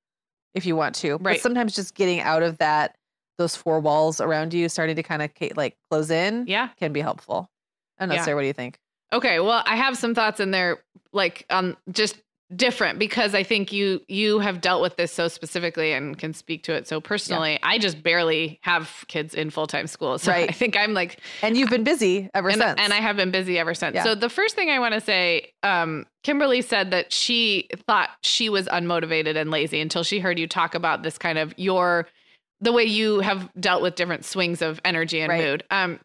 if 0.55 0.67
you 0.67 0.75
want 0.75 0.95
to. 0.97 1.13
Right. 1.13 1.23
But 1.23 1.41
sometimes 1.41 1.75
just 1.75 1.95
getting 1.95 2.21
out 2.21 2.43
of 2.43 2.59
that, 2.59 2.97
those 3.39 3.55
four 3.55 3.79
walls 3.79 4.21
around 4.21 4.53
you, 4.55 4.69
starting 4.69 4.97
to 4.97 5.03
kind 5.03 5.23
of 5.23 5.31
like 5.57 5.77
close 5.91 6.11
in, 6.11 6.47
Yeah. 6.49 6.69
can 6.79 6.93
be 6.93 7.01
helpful. 7.03 7.51
I 7.99 8.03
don't 8.03 8.09
know, 8.09 8.15
Yeah. 8.17 8.25
Sarah. 8.25 8.37
What 8.37 8.41
do 8.43 8.47
you 8.49 8.53
think? 8.55 8.79
Okay, 9.13 9.39
well, 9.39 9.63
I 9.67 9.77
have 9.77 9.97
some 9.97 10.15
thoughts 10.15 10.41
in 10.41 10.51
there, 10.51 10.79
like 11.13 11.47
um, 11.51 11.77
just 11.93 12.21
different 12.55 12.99
because 13.01 13.35
I 13.35 13.43
think 13.43 13.73
you 13.73 14.01
you 14.07 14.39
have 14.39 14.61
dealt 14.61 14.81
with 14.81 14.95
this 14.97 15.11
so 15.13 15.27
specifically 15.27 15.93
and 15.93 16.17
can 16.17 16.33
speak 16.33 16.63
to 16.65 16.75
it 16.75 16.87
so 16.87 17.01
personally. 17.01 17.59
I 17.63 17.79
just 17.79 18.03
barely 18.05 18.61
have 18.63 19.05
kids 19.09 19.35
in 19.35 19.51
full 19.51 19.67
time 19.67 19.89
school, 19.89 20.19
so 20.19 20.31
Right. 20.31 20.47
I 20.49 20.53
think 20.53 20.77
I'm 20.77 20.95
like, 20.95 21.19
And 21.43 21.57
you've 21.57 21.71
been 21.71 21.83
busy 21.83 22.31
ever 22.35 22.49
and, 22.49 22.59
since. 22.61 22.81
and 22.81 22.93
I 22.93 22.99
have 22.99 23.17
been 23.17 23.33
busy 23.33 23.59
ever 23.59 23.75
since. 23.75 23.95
Yeah. 23.97 24.05
So 24.05 24.15
the 24.15 24.29
first 24.29 24.55
thing 24.55 24.71
I 24.71 24.79
want 24.79 24.95
to 24.95 25.01
say, 25.01 25.53
um, 25.65 26.07
Kimberly 26.23 26.63
said 26.63 26.93
that 26.93 27.13
she 27.13 27.69
thought 27.89 28.11
she 28.23 28.49
was 28.49 28.67
unmotivated 28.69 29.35
and 29.37 29.51
lazy 29.51 29.81
until 29.81 30.05
she 30.05 30.21
heard 30.21 30.39
you 30.39 30.47
talk 30.47 30.75
about 30.77 31.03
this 31.03 31.19
kind 31.19 31.39
of 31.39 31.53
your 31.59 32.07
the 32.61 32.73
way 32.73 32.85
you 32.85 33.21
have 33.21 33.51
dealt 33.59 33.83
with 33.83 33.97
different 33.97 34.25
swings 34.25 34.63
of 34.63 34.81
energy 34.85 35.21
and 35.21 35.31
Right. 35.31 35.43
mood. 35.45 35.65
Um, 35.71 35.99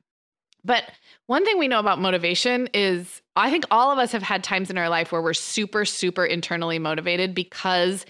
but 0.65 0.84
one 1.32 1.46
thing 1.46 1.58
we 1.58 1.70
know 1.70 1.80
about 1.80 1.98
motivation 1.98 2.67
is 2.74 3.22
I 3.38 3.50
think 3.52 3.63
all 3.72 3.89
of 3.89 3.98
us 3.98 4.12
have 4.12 4.22
had 4.22 4.44
times 4.44 4.70
in 4.70 4.78
our 4.78 4.89
life 4.89 5.13
where 5.13 5.22
we're 5.22 5.34
super, 5.34 5.86
super 5.86 6.26
internally 6.26 6.78
motivated 6.78 7.34
because 7.34 8.06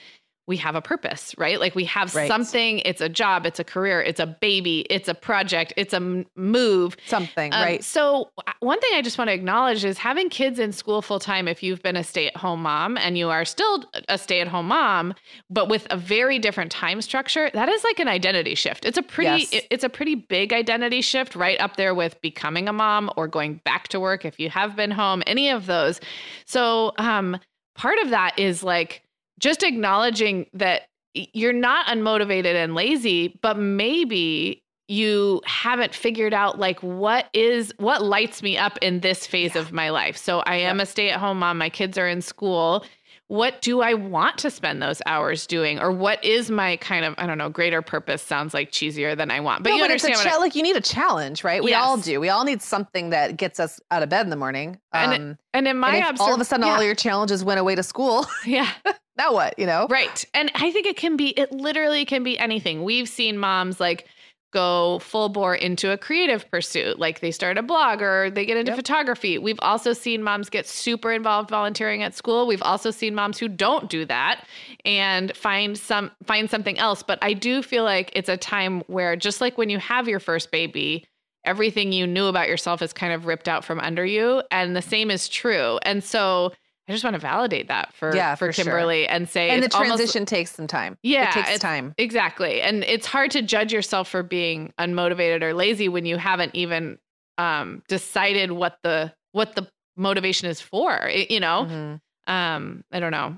we 0.47 0.57
have 0.57 0.75
a 0.75 0.81
purpose, 0.81 1.33
right? 1.37 1.59
Like 1.59 1.75
we 1.75 1.85
have 1.85 2.13
Right. 2.15 2.27
something, 2.27 2.79
it's 2.79 2.99
a 2.99 3.07
job, 3.07 3.45
it's 3.45 3.59
a 3.59 3.63
career, 3.63 4.01
it's 4.01 4.19
a 4.19 4.25
baby, 4.25 4.85
it's 4.89 5.07
a 5.07 5.13
project, 5.13 5.71
it's 5.77 5.93
a 5.93 6.25
move. 6.35 6.97
something 7.05 7.53
Um, 7.53 7.61
right. 7.61 7.83
So, 7.83 8.31
uh, 8.45 8.51
one 8.59 8.79
thing 8.81 8.89
I 8.95 9.01
just 9.01 9.17
want 9.17 9.29
to 9.29 9.33
acknowledge 9.33 9.85
is 9.85 9.97
having 9.99 10.29
kids 10.29 10.59
in 10.59 10.71
school 10.71 11.01
full 11.01 11.19
time, 11.19 11.47
if 11.47 11.61
you've 11.61 11.81
been 11.83 11.95
a 11.95 12.03
stay 12.03 12.27
at 12.27 12.35
home 12.37 12.63
mom 12.63 12.97
and 12.97 13.17
you 13.17 13.29
are 13.29 13.45
still 13.45 13.85
a 14.09 14.17
stay 14.17 14.41
at 14.41 14.47
home 14.47 14.67
mom, 14.67 15.13
but 15.49 15.69
with 15.69 15.85
a 15.91 15.95
very 15.97 16.39
different 16.39 16.71
time 16.71 17.01
structure, 17.01 17.49
that 17.53 17.69
is 17.69 17.83
like 17.83 17.99
an 17.99 18.07
identity 18.07 18.55
shift. 18.55 18.83
It's 18.83 18.97
a 18.97 19.03
pretty, 19.03 19.29
Yes. 19.43 19.53
it- 19.53 19.67
it's 19.69 19.83
a 19.83 19.89
pretty 19.89 20.15
big 20.15 20.53
identity 20.53 21.01
shift 21.01 21.35
right 21.35 21.59
up 21.61 21.77
there 21.77 21.93
with 21.93 22.19
becoming 22.21 22.67
a 22.67 22.73
mom 22.73 23.09
or 23.15 23.27
going 23.27 23.61
back 23.63 23.87
to 23.89 23.99
work 23.99 24.25
if 24.25 24.39
you 24.39 24.49
have 24.49 24.75
been 24.75 24.91
home, 24.91 25.21
any 25.27 25.49
of 25.49 25.65
those. 25.67 25.99
So, 26.45 26.93
um, 26.97 27.39
part 27.75 27.99
of 27.99 28.09
that 28.09 28.37
is 28.37 28.63
like 28.63 29.03
just 29.41 29.63
acknowledging 29.63 30.45
that 30.53 30.83
you're 31.13 31.51
not 31.51 31.85
unmotivated 31.87 32.55
and 32.55 32.73
lazy, 32.73 33.37
but 33.41 33.57
maybe 33.57 34.63
you 34.87 35.41
haven't 35.45 35.93
figured 35.93 36.33
out 36.33 36.59
like 36.59 36.79
what 36.81 37.27
is 37.33 37.73
what 37.77 38.01
lights 38.03 38.41
me 38.43 38.57
up 38.57 38.77
in 38.81 38.99
this 39.01 39.25
phase 39.25 39.55
of 39.55 39.71
my 39.71 39.89
life. 39.89 40.17
So 40.17 40.39
I 40.39 40.55
am 40.55 40.79
a 40.79 40.85
stay-at-home 40.85 41.39
mom, 41.39 41.57
my 41.57 41.69
kids 41.69 41.97
are 41.97 42.07
in 42.07 42.21
school. 42.21 42.85
What 43.27 43.61
do 43.61 43.79
I 43.79 43.93
want 43.93 44.37
to 44.39 44.51
spend 44.51 44.81
those 44.81 45.01
hours 45.05 45.47
doing 45.47 45.79
or 45.79 45.89
what 45.89 46.21
is 46.25 46.51
my 46.51 46.75
kind 46.77 47.05
of 47.05 47.15
I 47.17 47.25
don't 47.25 47.37
know, 47.37 47.47
greater 47.47 47.81
purpose 47.81 48.21
sounds 48.21 48.53
like 48.53 48.71
cheesier 48.73 49.15
than 49.15 49.31
I 49.31 49.39
want. 49.39 49.63
But 49.63 49.69
no, 49.69 49.75
you 49.77 49.83
but 49.83 49.91
it's 49.91 50.03
a 50.03 50.07
understand 50.07 50.25
what 50.27 50.31
cha- 50.33 50.37
I, 50.37 50.41
like 50.41 50.55
you 50.55 50.63
need 50.63 50.75
a 50.75 50.81
challenge, 50.81 51.45
right? 51.45 51.63
We 51.63 51.73
all 51.73 51.95
do. 51.95 52.19
We 52.19 52.27
all 52.27 52.43
need 52.43 52.61
something 52.61 53.11
that 53.11 53.37
gets 53.37 53.61
us 53.61 53.79
out 53.91 54.03
of 54.03 54.09
bed 54.09 54.25
in 54.25 54.29
the 54.29 54.35
morning. 54.35 54.77
And 54.91 55.13
Um, 55.13 55.37
and 55.53 55.67
in 55.69 55.77
my 55.77 55.95
and 55.95 56.09
observ- 56.09 56.27
all 56.27 56.33
of 56.35 56.41
a 56.41 56.45
sudden 56.45 56.65
yeah, 56.67 56.75
all 56.75 56.83
your 56.83 56.95
challenges 56.95 57.41
went 57.45 57.61
away 57.61 57.75
to 57.75 57.83
school, 57.83 58.25
yeah. 58.45 58.69
now 59.17 59.33
what? 59.33 59.57
You 59.57 59.65
know? 59.65 59.87
Right. 59.89 60.23
And 60.33 60.51
I 60.55 60.71
think 60.71 60.85
it 60.85 60.97
can 60.97 61.17
be, 61.17 61.29
it 61.29 61.51
literally 61.51 62.05
can 62.05 62.23
be 62.23 62.37
anything. 62.39 62.83
We've 62.83 63.09
seen 63.09 63.37
moms 63.37 63.79
like 63.79 64.07
go 64.51 64.99
full 64.99 65.29
bore 65.29 65.55
into 65.55 65.91
a 65.91 65.97
creative 65.97 66.49
pursuit, 66.51 66.99
like 66.99 67.21
they 67.21 67.31
start 67.31 67.57
a 67.57 67.61
blog 67.63 68.01
or 68.01 68.29
they 68.29 68.45
get 68.45 68.57
into 68.57 68.71
Yep. 68.71 68.77
photography. 68.77 69.37
We've 69.37 69.59
also 69.61 69.93
seen 69.93 70.21
moms 70.23 70.49
get 70.49 70.67
super 70.67 71.11
involved 71.13 71.49
volunteering 71.49 72.03
at 72.03 72.13
school. 72.13 72.47
We've 72.47 72.61
also 72.61 72.91
seen 72.91 73.15
moms 73.15 73.37
who 73.39 73.47
don't 73.47 73.89
do 73.89 74.03
that 74.05 74.45
and 74.83 75.35
find 75.37 75.77
some 75.77 76.11
find 76.25 76.49
something 76.49 76.77
else. 76.77 77.01
But 77.01 77.19
I 77.21 77.31
do 77.33 77.63
feel 77.63 77.85
like 77.85 78.11
it's 78.13 78.27
a 78.29 78.35
time 78.37 78.81
where 78.87 79.15
just 79.15 79.39
like 79.39 79.57
when 79.57 79.69
you 79.69 79.79
have 79.79 80.09
your 80.09 80.19
first 80.19 80.51
baby, 80.51 81.05
everything 81.45 81.93
you 81.93 82.05
knew 82.05 82.25
about 82.25 82.49
yourself 82.49 82.81
is 82.81 82.91
kind 82.91 83.13
of 83.13 83.25
ripped 83.25 83.47
out 83.47 83.63
from 83.63 83.79
under 83.79 84.05
you. 84.05 84.43
And 84.51 84.75
the 84.75 84.81
same 84.81 85.09
is 85.09 85.29
true. 85.29 85.79
And 85.83 86.03
so 86.03 86.51
I 86.87 86.91
just 86.93 87.03
want 87.03 87.13
to 87.13 87.19
validate 87.19 87.67
that 87.69 87.93
for, 87.95 88.13
Yeah, 88.15 88.35
for 88.35 88.47
for 88.47 88.53
sure. 88.53 88.65
Kimberly 88.65 89.07
and 89.07 89.29
say 89.29 89.49
And 89.49 89.61
the 89.61 89.67
it's 89.67 89.75
almost- 89.75 89.97
transition 89.97 90.25
takes 90.25 90.51
some 90.51 90.67
time. 90.67 90.97
Yeah, 91.03 91.29
it 91.29 91.45
takes 91.45 91.59
time. 91.59 91.93
Exactly. 91.97 92.61
And 92.61 92.83
it's 92.83 93.05
hard 93.05 93.31
to 93.31 93.41
judge 93.41 93.71
yourself 93.71 94.09
for 94.09 94.23
being 94.23 94.73
unmotivated 94.79 95.41
or 95.43 95.53
lazy 95.53 95.87
when 95.89 96.05
you 96.05 96.17
haven't 96.17 96.53
even 96.55 96.97
um, 97.37 97.81
decided 97.87 98.51
what 98.51 98.77
the 98.83 99.13
what 99.31 99.55
the 99.55 99.67
motivation 99.95 100.49
is 100.49 100.59
for. 100.59 101.09
You 101.09 101.39
know, 101.39 101.65
Mhm. 101.69 102.01
um, 102.31 102.83
I 102.91 102.99
don't 102.99 103.11
know. 103.11 103.37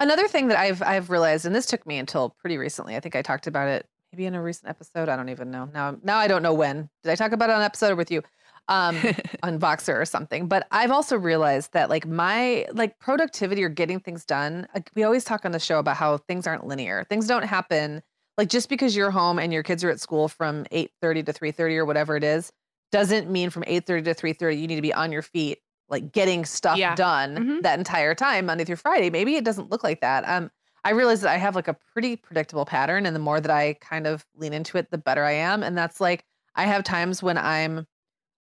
Another 0.00 0.26
thing 0.26 0.48
that 0.48 0.58
I've 0.58 0.82
I've 0.82 1.10
realized, 1.10 1.44
and 1.46 1.54
this 1.54 1.66
took 1.66 1.86
me 1.86 1.98
until 1.98 2.30
pretty 2.40 2.56
recently. 2.58 2.96
I 2.96 3.00
think 3.00 3.14
I 3.16 3.22
talked 3.22 3.46
about 3.46 3.68
it 3.68 3.86
maybe 4.12 4.26
in 4.26 4.34
a 4.34 4.42
recent 4.42 4.70
episode. 4.70 5.08
I 5.08 5.16
don't 5.16 5.28
even 5.28 5.50
know 5.50 5.68
now. 5.72 5.96
Now 6.02 6.18
I 6.18 6.26
don't 6.28 6.42
know 6.42 6.54
when. 6.54 6.88
Did 7.02 7.10
I 7.12 7.16
talk 7.16 7.32
about 7.32 7.50
it 7.50 7.52
on 7.52 7.60
an 7.60 7.64
episode 7.66 7.90
or 7.92 7.96
with 7.96 8.10
you? 8.10 8.22
Um, 8.68 9.08
on 9.42 9.58
Voxer 9.60 9.94
or 10.00 10.06
something. 10.06 10.48
But 10.48 10.66
I've 10.70 10.90
also 10.90 11.18
realized 11.18 11.74
that 11.74 11.90
like 11.90 12.06
my 12.06 12.66
like 12.72 12.98
productivity 12.98 13.62
or 13.62 13.68
getting 13.68 14.00
things 14.00 14.24
done. 14.24 14.66
Like 14.74 14.90
we 14.94 15.04
always 15.04 15.22
talk 15.22 15.44
on 15.44 15.52
the 15.52 15.58
show 15.58 15.78
about 15.78 15.96
how 15.98 16.16
things 16.16 16.46
aren't 16.46 16.66
linear. 16.66 17.04
Things 17.10 17.26
don't 17.26 17.42
happen 17.44 18.02
like 18.38 18.48
just 18.48 18.70
because 18.70 18.96
you're 18.96 19.10
home 19.10 19.38
and 19.38 19.52
your 19.52 19.62
kids 19.62 19.84
are 19.84 19.90
at 19.90 20.00
school 20.00 20.28
from 20.28 20.64
8:30 20.70 21.22
to 21.24 21.32
3:30 21.32 21.76
or 21.76 21.84
whatever 21.84 22.16
it 22.16 22.24
is 22.24 22.52
doesn't 22.90 23.30
mean 23.30 23.50
from 23.50 23.64
8:30 23.66 24.02
to 24.02 24.14
3:30 24.14 24.56
you 24.56 24.66
need 24.66 24.76
to 24.76 24.82
be 24.82 24.94
on 24.94 25.12
your 25.12 25.22
feet 25.22 25.60
like 25.88 26.12
getting 26.12 26.44
stuff 26.44 26.80
Yeah. 26.80 26.94
done 26.94 27.44
Mhm. 27.44 27.60
that 27.60 27.78
entire 27.78 28.14
time 28.14 28.46
Monday 28.46 28.64
through 28.64 28.76
Friday. 28.76 29.10
Maybe 29.10 29.36
it 29.36 29.44
doesn't 29.44 29.70
look 29.70 29.84
like 29.84 30.00
that. 30.00 30.24
Um 30.26 30.50
I 30.84 30.90
realize 30.90 31.22
that 31.22 31.30
I 31.32 31.38
have 31.38 31.54
like 31.54 31.68
a 31.68 31.74
pretty 31.92 32.16
predictable 32.16 32.64
pattern 32.66 33.06
and 33.06 33.16
the 33.16 33.20
more 33.20 33.40
that 33.40 33.50
I 33.50 33.74
kind 33.74 34.06
of 34.06 34.26
lean 34.34 34.52
into 34.52 34.76
it 34.78 34.90
the 34.90 34.98
better 34.98 35.24
I 35.24 35.32
am 35.32 35.62
and 35.62 35.76
that's 35.76 36.00
like 36.00 36.24
I 36.56 36.64
have 36.66 36.84
times 36.84 37.22
when 37.22 37.38
I'm 37.38 37.86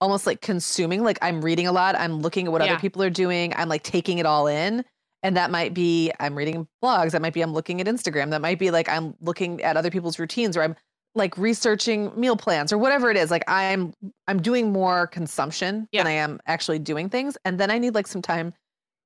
almost 0.02 0.26
like 0.28 0.42
consuming. 0.42 1.04
Like 1.04 1.18
I'm 1.22 1.42
reading 1.44 1.68
a 1.68 1.72
lot. 1.72 1.96
I'm 1.96 2.22
looking 2.22 2.46
at 2.48 2.52
what 2.52 2.64
Yeah. 2.64 2.74
other 2.74 2.80
people 2.82 3.02
are 3.04 3.10
doing. 3.10 3.54
I'm 3.56 3.70
like 3.70 3.84
taking 3.84 4.18
it 4.18 4.26
all 4.26 4.48
in. 4.48 4.84
And 5.24 5.36
that 5.38 5.50
might 5.50 5.74
be 5.74 6.12
I'm 6.20 6.36
reading 6.36 6.68
blogs. 6.84 7.12
That 7.12 7.22
might 7.22 7.34
be 7.34 7.42
I'm 7.42 7.54
looking 7.54 7.82
at 7.82 7.88
Instagram. 7.88 8.30
That 8.30 8.42
might 8.42 8.60
be 8.60 8.70
like 8.72 8.88
I'm 8.90 9.16
looking 9.22 9.62
at 9.64 9.76
other 9.78 9.90
people's 9.90 10.20
routines 10.20 10.56
or 10.56 10.62
I'm 10.64 10.76
like 11.16 11.38
researching 11.38 12.12
meal 12.20 12.36
plans 12.36 12.72
or 12.74 12.78
whatever 12.78 13.10
it 13.10 13.18
is. 13.18 13.32
Like 13.32 13.44
I'm 13.48 13.94
I'm 14.28 14.42
doing 14.42 14.72
more 14.72 15.08
consumption 15.08 15.88
Yeah. 15.92 16.02
than 16.04 16.08
I 16.08 16.16
am 16.16 16.40
actually 16.46 16.80
doing 16.80 17.10
things. 17.10 17.38
And 17.46 17.60
then 17.60 17.72
I 17.72 17.78
need 17.80 17.96
like 17.96 18.06
some 18.08 18.22
time 18.22 18.54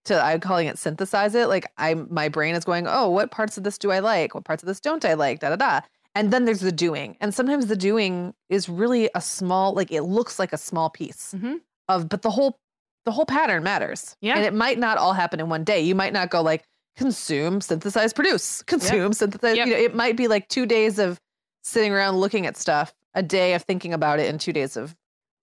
to 0.06 0.19
I'm 0.21 0.39
calling 0.39 0.67
it 0.67 0.78
synthesize 0.78 1.36
it. 1.36 1.47
Like 1.47 1.71
I'm 1.78 2.08
my 2.10 2.28
brain 2.30 2.56
is 2.56 2.65
going, 2.65 2.88
oh, 2.88 3.10
what 3.10 3.32
parts 3.32 3.58
of 3.58 3.63
this 3.63 3.78
do 3.78 3.91
I 3.91 3.99
like? 3.99 4.34
What 4.34 4.43
parts 4.43 4.63
of 4.63 4.67
this 4.67 4.80
don't 4.80 5.06
I 5.06 5.13
like? 5.13 5.39
Da 5.39 5.49
da 5.49 5.56
da. 5.56 5.82
And 6.15 6.32
then 6.34 6.45
there's 6.45 6.60
the 6.62 6.72
doing. 6.72 7.15
And 7.22 7.34
sometimes 7.34 7.67
the 7.67 7.76
doing 7.76 8.34
is 8.50 8.67
really 8.67 9.10
a 9.15 9.22
small, 9.22 9.74
like 9.74 9.91
it 9.91 10.02
looks 10.04 10.39
like 10.39 10.52
a 10.54 10.58
small 10.58 10.89
piece 10.89 11.34
Mhm. 11.38 11.62
of, 11.88 12.10
but 12.10 12.22
the 12.24 12.32
whole 12.32 12.58
the 13.06 13.12
whole 13.13 13.26
pattern 13.26 13.63
matters. 13.63 14.15
Yeah. 14.22 14.36
And 14.36 14.45
it 14.45 14.54
might 14.54 14.78
not 14.78 14.98
all 14.98 15.13
happen 15.13 15.39
in 15.39 15.50
one 15.50 15.63
day. 15.63 15.80
You 15.82 15.95
might 15.95 16.12
not 16.13 16.30
go 16.30 16.41
like 16.41 16.63
consume, 16.98 17.62
synthesize, 17.62 18.12
produce, 18.13 18.62
consume, 18.63 19.13
synthesize. 19.13 19.56
Yep. 19.58 19.67
You 19.67 19.74
know, 19.74 19.80
it 19.80 19.95
might 19.95 20.17
be 20.17 20.28
like 20.28 20.48
two 20.50 20.65
days 20.65 21.00
of 21.00 21.19
sitting 21.63 21.93
around 21.93 22.17
looking 22.17 22.45
at 22.45 22.58
stuff, 22.58 22.93
a 23.13 23.24
day 23.24 23.54
of 23.54 23.63
thinking 23.63 23.93
about 23.93 24.19
it, 24.19 24.30
and 24.30 24.39
two 24.39 24.52
days 24.54 24.76
of 24.76 24.95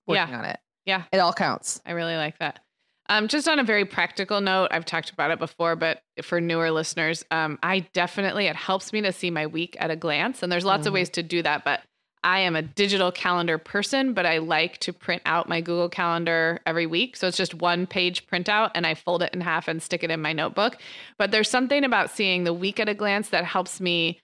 working 0.07 0.35
on 0.35 0.45
it. 0.45 0.61
Yeah. 0.85 1.05
It 1.13 1.19
all 1.19 1.33
counts. 1.33 1.81
I 1.87 1.93
really 1.93 2.17
like 2.17 2.39
that. 2.39 2.61
Um, 3.09 3.29
just 3.29 3.49
on 3.49 3.59
a 3.59 3.65
very 3.65 3.85
practical 3.85 4.41
note, 4.41 4.69
I've 4.71 4.85
talked 4.85 5.11
about 5.11 5.31
it 5.31 5.39
before, 5.39 5.77
but 5.77 6.03
for 6.23 6.41
newer 6.41 6.71
listeners, 6.71 7.25
um, 7.31 7.59
I 7.63 7.81
definitely, 7.93 8.47
it 8.47 8.57
helps 8.57 8.93
me 8.93 9.01
to 9.03 9.13
see 9.13 9.31
my 9.31 9.47
week 9.47 9.77
at 9.79 9.91
a 9.91 9.97
glance. 9.97 10.43
And 10.43 10.51
there's 10.51 10.65
lots 10.65 10.87
of 10.87 10.91
Mhm. 10.91 10.95
ways 10.95 11.11
to 11.11 11.23
do 11.23 11.43
that, 11.43 11.65
but 11.65 11.83
I 12.25 12.41
am 12.41 12.57
a 12.57 12.63
digital 12.63 13.13
calendar 13.13 13.57
person, 13.59 14.13
but 14.13 14.27
I 14.27 14.39
like 14.39 14.79
to 14.79 14.93
print 14.93 15.23
out 15.27 15.49
my 15.49 15.61
Google 15.61 15.89
Calendar 15.89 16.59
every 16.67 16.87
week. 16.87 17.17
So 17.17 17.29
it's 17.29 17.37
just 17.37 17.55
one 17.55 17.87
page 17.87 18.27
printout 18.27 18.73
and 18.75 18.85
I 18.85 18.95
fold 18.95 19.23
it 19.23 19.33
in 19.33 19.41
half 19.43 19.69
and 19.69 19.81
stick 19.81 20.03
it 20.03 20.11
in 20.11 20.21
my 20.21 20.33
notebook. 20.33 20.77
But 21.19 21.31
there's 21.31 21.49
something 21.49 21.85
about 21.85 22.11
seeing 22.11 22.43
the 22.43 22.53
week 22.55 22.81
at 22.81 22.89
a 22.89 22.95
glance 22.95 23.29
that 23.29 23.45
helps 23.45 23.81
me 23.81 24.19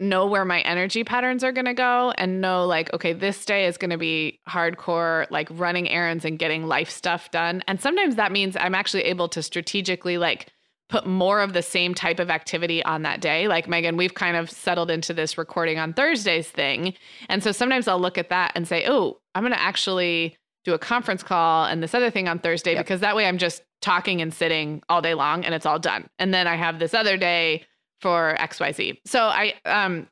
know 0.00 0.26
where 0.26 0.44
my 0.44 0.60
energy 0.62 1.04
patterns 1.04 1.44
are 1.44 1.52
going 1.52 1.66
to 1.66 1.74
go 1.74 2.12
and 2.18 2.40
know 2.40 2.66
like 2.66 2.92
okay 2.92 3.12
this 3.12 3.44
day 3.44 3.66
is 3.66 3.76
going 3.76 3.90
to 3.90 3.98
be 3.98 4.40
hardcore 4.48 5.26
like 5.30 5.48
running 5.52 5.88
errands 5.88 6.24
and 6.24 6.38
getting 6.38 6.66
life 6.66 6.90
stuff 6.90 7.30
done. 7.30 7.62
And 7.68 7.80
sometimes 7.80 8.16
that 8.16 8.32
means 8.32 8.56
i'm 8.56 8.74
actually 8.74 9.02
able 9.02 9.28
to 9.28 9.42
strategically 9.42 10.18
like 10.18 10.48
put 10.88 11.06
more 11.06 11.40
of 11.40 11.52
the 11.54 11.62
same 11.62 11.94
type 11.94 12.18
of 12.20 12.28
activity 12.28 12.84
on 12.84 13.02
that 13.02 13.20
day. 13.20 13.46
Like 13.46 13.68
meagan 13.68 13.96
we've 13.96 14.14
kind 14.14 14.36
of 14.36 14.50
settled 14.50 14.90
into 14.90 15.14
this 15.14 15.38
recording 15.38 15.78
on 15.78 15.92
thursdays 15.92 16.48
thing. 16.48 16.94
And 17.28 17.42
so 17.42 17.52
sometimes 17.52 17.86
i'll 17.86 18.00
look 18.00 18.18
at 18.18 18.30
that 18.30 18.52
and 18.56 18.66
say 18.66 18.84
oh 18.88 19.20
i'm 19.34 19.42
going 19.44 19.52
to 19.52 19.60
actually 19.60 20.36
do 20.64 20.74
a 20.74 20.78
conference 20.78 21.22
call 21.22 21.66
and 21.66 21.82
this 21.82 21.94
other 21.94 22.10
thing 22.10 22.26
on 22.26 22.40
thursday 22.40 22.72
Yep. 22.74 22.84
because 22.84 23.00
that 23.00 23.14
way 23.14 23.26
i'm 23.26 23.38
just 23.38 23.62
talking 23.80 24.20
and 24.22 24.32
sitting 24.34 24.82
all 24.88 25.02
day 25.02 25.12
long 25.14 25.44
and 25.44 25.54
it's 25.54 25.66
all 25.66 25.78
done. 25.78 26.08
And 26.18 26.34
then 26.34 26.48
i 26.48 26.56
have 26.56 26.80
this 26.80 26.94
other 26.94 27.16
day 27.16 27.64
for 28.00 28.36
XYZ. 28.38 28.98
So 29.06 29.20
I 29.24 29.54
um 29.64 30.08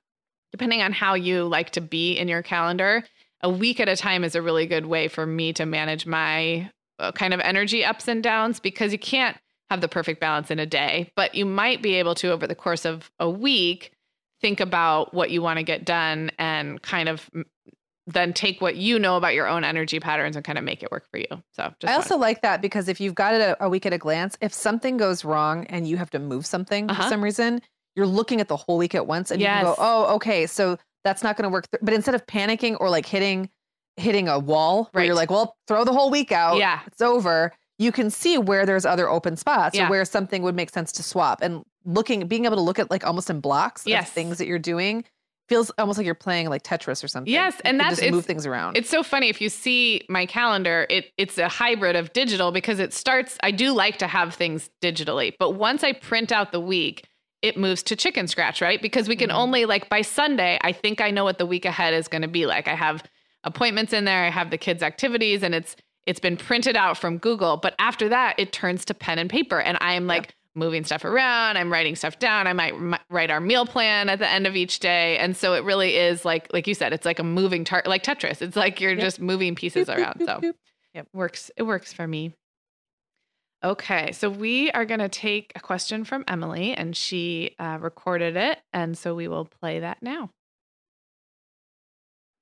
depending 0.50 0.82
on 0.82 0.92
how 0.92 1.14
you 1.14 1.44
like 1.44 1.70
to 1.70 1.80
be 1.80 2.12
in 2.12 2.28
your 2.28 2.42
calendar, 2.42 3.02
a 3.42 3.50
week 3.50 3.80
at 3.80 3.88
a 3.88 3.96
time 3.96 4.22
is 4.22 4.34
a 4.34 4.42
really 4.42 4.66
good 4.66 4.86
way 4.86 5.08
for 5.08 5.26
me 5.26 5.52
to 5.54 5.66
manage 5.66 6.06
my 6.06 6.70
uh, 6.98 7.10
kind 7.12 7.34
of 7.34 7.40
energy 7.40 7.84
ups 7.84 8.06
and 8.06 8.22
downs 8.22 8.60
because 8.60 8.92
you 8.92 8.98
can't 8.98 9.36
have 9.70 9.80
the 9.80 9.88
perfect 9.88 10.20
balance 10.20 10.50
in 10.50 10.58
a 10.58 10.66
day, 10.66 11.10
but 11.16 11.34
you 11.34 11.46
might 11.46 11.82
be 11.82 11.94
able 11.94 12.14
to 12.14 12.30
over 12.30 12.46
the 12.46 12.54
course 12.54 12.84
of 12.84 13.10
a 13.18 13.28
week 13.28 13.92
think 14.42 14.60
about 14.60 15.14
what 15.14 15.30
you 15.30 15.40
want 15.40 15.58
to 15.58 15.62
get 15.62 15.84
done 15.84 16.30
and 16.38 16.82
kind 16.82 17.08
of 17.08 17.30
then 18.06 18.32
take 18.32 18.60
what 18.60 18.76
you 18.76 18.98
know 18.98 19.16
about 19.16 19.34
your 19.34 19.46
own 19.46 19.62
energy 19.64 20.00
patterns 20.00 20.34
and 20.34 20.44
kind 20.44 20.58
of 20.58 20.64
make 20.64 20.82
it 20.82 20.90
work 20.90 21.06
for 21.10 21.18
you. 21.18 21.26
So 21.30 21.38
just 21.78 21.84
I 21.84 21.86
wanted- 21.86 21.94
also 21.96 22.16
like 22.16 22.42
that 22.42 22.60
because 22.60 22.88
if 22.88 23.00
you've 23.00 23.14
got 23.14 23.34
it 23.34 23.40
a, 23.40 23.64
a 23.64 23.68
week 23.68 23.86
at 23.86 23.92
a 23.92 23.98
glance, 23.98 24.36
if 24.40 24.52
something 24.52 24.96
goes 24.96 25.24
wrong 25.24 25.66
and 25.66 25.86
you 25.86 25.96
have 25.98 26.10
to 26.10 26.18
move 26.18 26.44
something 26.44 26.90
Uh-huh. 26.90 27.02
for 27.02 27.08
some 27.08 27.22
reason, 27.22 27.60
you're 27.94 28.06
looking 28.06 28.40
at 28.40 28.48
the 28.48 28.56
whole 28.56 28.76
week 28.78 28.94
at 28.94 29.06
once 29.06 29.30
and 29.30 29.40
you 29.40 29.46
can 29.46 29.64
go, 29.64 29.74
oh, 29.78 30.14
okay, 30.16 30.46
so 30.46 30.78
that's 31.04 31.22
not 31.22 31.36
going 31.36 31.44
to 31.44 31.48
work. 31.52 31.70
Th-. 31.70 31.80
But 31.82 31.94
instead 31.94 32.14
of 32.14 32.26
panicking 32.26 32.76
or 32.80 32.88
like 32.90 33.06
hitting 33.06 33.48
hitting 33.98 34.26
a 34.26 34.38
wall 34.38 34.88
where 34.92 35.04
you're 35.04 35.14
like, 35.14 35.30
well, 35.30 35.54
throw 35.68 35.84
the 35.84 35.92
whole 35.92 36.10
week 36.10 36.32
out. 36.32 36.56
Yeah. 36.56 36.80
It's 36.86 37.02
over. 37.02 37.52
You 37.78 37.92
can 37.92 38.08
see 38.10 38.38
where 38.38 38.64
there's 38.64 38.86
other 38.86 39.06
open 39.08 39.36
spots 39.36 39.76
Yeah. 39.76 39.86
or 39.86 39.90
where 39.90 40.04
something 40.06 40.42
would 40.42 40.54
make 40.56 40.70
sense 40.70 40.92
to 40.92 41.02
swap. 41.02 41.40
And 41.42 41.62
looking, 41.84 42.26
being 42.26 42.46
able 42.46 42.56
to 42.56 42.62
look 42.62 42.78
at 42.78 42.90
like 42.90 43.04
almost 43.06 43.28
in 43.28 43.40
blocks 43.40 43.82
Yes. 43.86 44.08
of 44.08 44.14
things 44.14 44.38
that 44.38 44.46
you're 44.46 44.58
doing 44.58 45.04
feels 45.52 45.70
almost 45.78 45.98
like 45.98 46.06
you're 46.06 46.14
playing 46.14 46.48
like 46.48 46.62
Tetris 46.62 47.04
or 47.04 47.08
something. 47.08 47.32
Yes, 47.32 47.54
and 47.64 47.72
can 47.74 47.78
that's- 47.78 47.98
just 47.98 48.10
move 48.10 48.24
things 48.24 48.46
around. 48.46 48.76
It's 48.76 48.88
so 48.90 49.02
funny 49.02 49.28
if 49.28 49.40
you 49.40 49.48
see 49.48 50.02
my 50.08 50.24
calendar, 50.26 50.86
it 50.88 51.12
it's 51.18 51.36
a 51.38 51.48
hybrid 51.48 51.94
of 51.96 52.12
digital 52.12 52.52
because 52.52 52.78
it 52.78 52.92
starts 52.94 53.36
I 53.42 53.50
do 53.50 53.72
like 53.72 53.98
to 53.98 54.06
have 54.06 54.34
things 54.34 54.70
digitally, 54.80 55.34
but 55.38 55.50
once 55.50 55.84
I 55.84 55.92
print 55.92 56.32
out 56.32 56.52
the 56.52 56.60
week, 56.60 57.06
it 57.42 57.56
moves 57.58 57.82
to 57.84 57.96
chicken 57.96 58.28
scratch, 58.28 58.62
right? 58.62 58.80
Because 58.80 59.08
we 59.08 59.16
can 59.16 59.28
Mhm. 59.30 59.34
only 59.34 59.64
like 59.64 59.88
by 59.88 60.00
Sunday, 60.02 60.58
I 60.62 60.72
think 60.72 61.00
I 61.00 61.10
know 61.10 61.24
what 61.24 61.38
the 61.38 61.46
week 61.46 61.64
ahead 61.64 61.92
is 61.92 62.08
going 62.08 62.22
to 62.22 62.28
be 62.28 62.46
like. 62.46 62.68
I 62.68 62.74
have 62.74 63.02
appointments 63.44 63.92
in 63.92 64.04
there, 64.04 64.24
I 64.24 64.30
have 64.30 64.50
the 64.50 64.58
kids 64.58 64.82
activities 64.82 65.42
and 65.42 65.54
it's 65.54 65.76
it's 66.06 66.18
been 66.18 66.36
printed 66.36 66.76
out 66.76 66.96
from 66.98 67.18
Google, 67.18 67.56
but 67.56 67.74
after 67.78 68.08
that 68.08 68.34
it 68.38 68.52
turns 68.52 68.84
to 68.86 68.94
pen 68.94 69.18
and 69.18 69.28
paper 69.30 69.60
and 69.60 69.76
I 69.80 69.92
am 69.94 70.06
like 70.08 70.34
moving 70.54 70.84
stuff 70.84 71.04
around, 71.04 71.56
I'm 71.56 71.72
writing 71.72 71.96
stuff 71.96 72.18
down, 72.18 72.46
I 72.46 72.52
might 72.52 72.74
m- 72.74 72.96
write 73.10 73.30
our 73.30 73.40
meal 73.40 73.64
plan 73.66 74.08
at 74.08 74.18
the 74.18 74.28
end 74.28 74.46
of 74.46 74.54
each 74.56 74.78
day. 74.80 75.16
And 75.18 75.36
so 75.36 75.54
it 75.54 75.64
really 75.64 75.96
is 75.96 76.24
like 76.24 76.52
like 76.52 76.66
you 76.66 76.74
said, 76.74 76.92
it's 76.92 77.06
like 77.06 77.18
a 77.18 77.24
moving 77.24 77.64
tar- 77.64 77.82
like 77.86 78.02
Tetris. 78.02 78.42
It's 78.42 78.56
like 78.56 78.80
you're 78.80 78.92
Yep. 78.92 79.00
just 79.00 79.20
moving 79.20 79.54
pieces 79.54 79.88
boop, 79.88 79.96
around. 79.98 80.20
boop, 80.20 80.26
So 80.26 80.40
boop. 80.40 80.52
it 80.94 81.06
works. 81.14 81.50
It 81.56 81.62
works 81.62 81.92
for 81.92 82.06
me. 82.06 82.34
Okay, 83.64 84.10
so 84.10 84.28
we 84.28 84.72
are 84.72 84.84
going 84.84 84.98
to 84.98 85.08
take 85.08 85.52
a 85.54 85.60
question 85.60 86.02
from 86.04 86.24
Emily, 86.26 86.72
and 86.74 86.96
she 86.96 87.54
uh, 87.60 87.78
recorded 87.80 88.36
it, 88.36 88.58
and 88.72 88.98
so 88.98 89.14
we 89.14 89.28
will 89.28 89.44
play 89.44 89.78
that 89.78 90.02
now. 90.02 90.30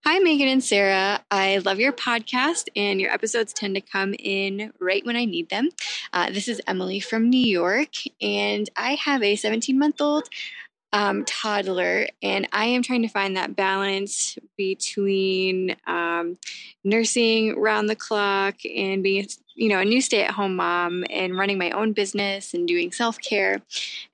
Hi, 0.07 0.19
Meagan 0.19 0.49
and 0.49 0.65
Sarah. 0.65 1.23
I 1.31 1.59
love 1.59 1.79
your 1.79 1.93
podcast, 1.93 2.71
and 2.75 2.99
your 2.99 3.13
episodes 3.13 3.53
tend 3.53 3.75
to 3.75 3.83
come 3.83 4.15
in 4.19 4.73
right 4.81 5.05
when 5.05 5.15
I 5.15 5.27
need 5.27 5.51
them. 5.51 5.69
Uh, 6.15 6.31
this 6.31 6.49
is 6.49 6.59
Emily 6.67 7.01
from 7.01 7.29
New 7.29 7.37
York, 7.39 7.91
and 8.23 8.69
I 8.79 8.95
have 8.95 9.23
a 9.23 9.37
17 9.37 9.79
month 9.79 10.01
old 10.01 10.31
um, 10.95 11.27
toddler, 11.27 12.09
and 12.23 12.49
I 12.51 12.65
am 12.65 12.83
trying 12.83 13.03
to 13.03 13.09
find 13.09 13.37
that 13.37 13.55
balance 13.55 14.39
between 14.57 15.77
um, 15.87 16.39
nursing 16.83 17.61
round 17.61 17.91
the 17.91 17.95
clock 17.95 18.55
and 18.65 19.03
being, 19.03 19.29
you 19.55 19.69
know, 19.69 19.81
a 19.81 19.85
new 19.85 20.01
stay 20.01 20.23
at 20.25 20.31
home 20.31 20.57
mom 20.57 21.05
and 21.11 21.37
running 21.37 21.59
my 21.59 21.73
own 21.73 21.93
business 21.93 22.55
and 22.55 22.67
doing 22.67 22.91
self 22.91 23.21
care. 23.21 23.61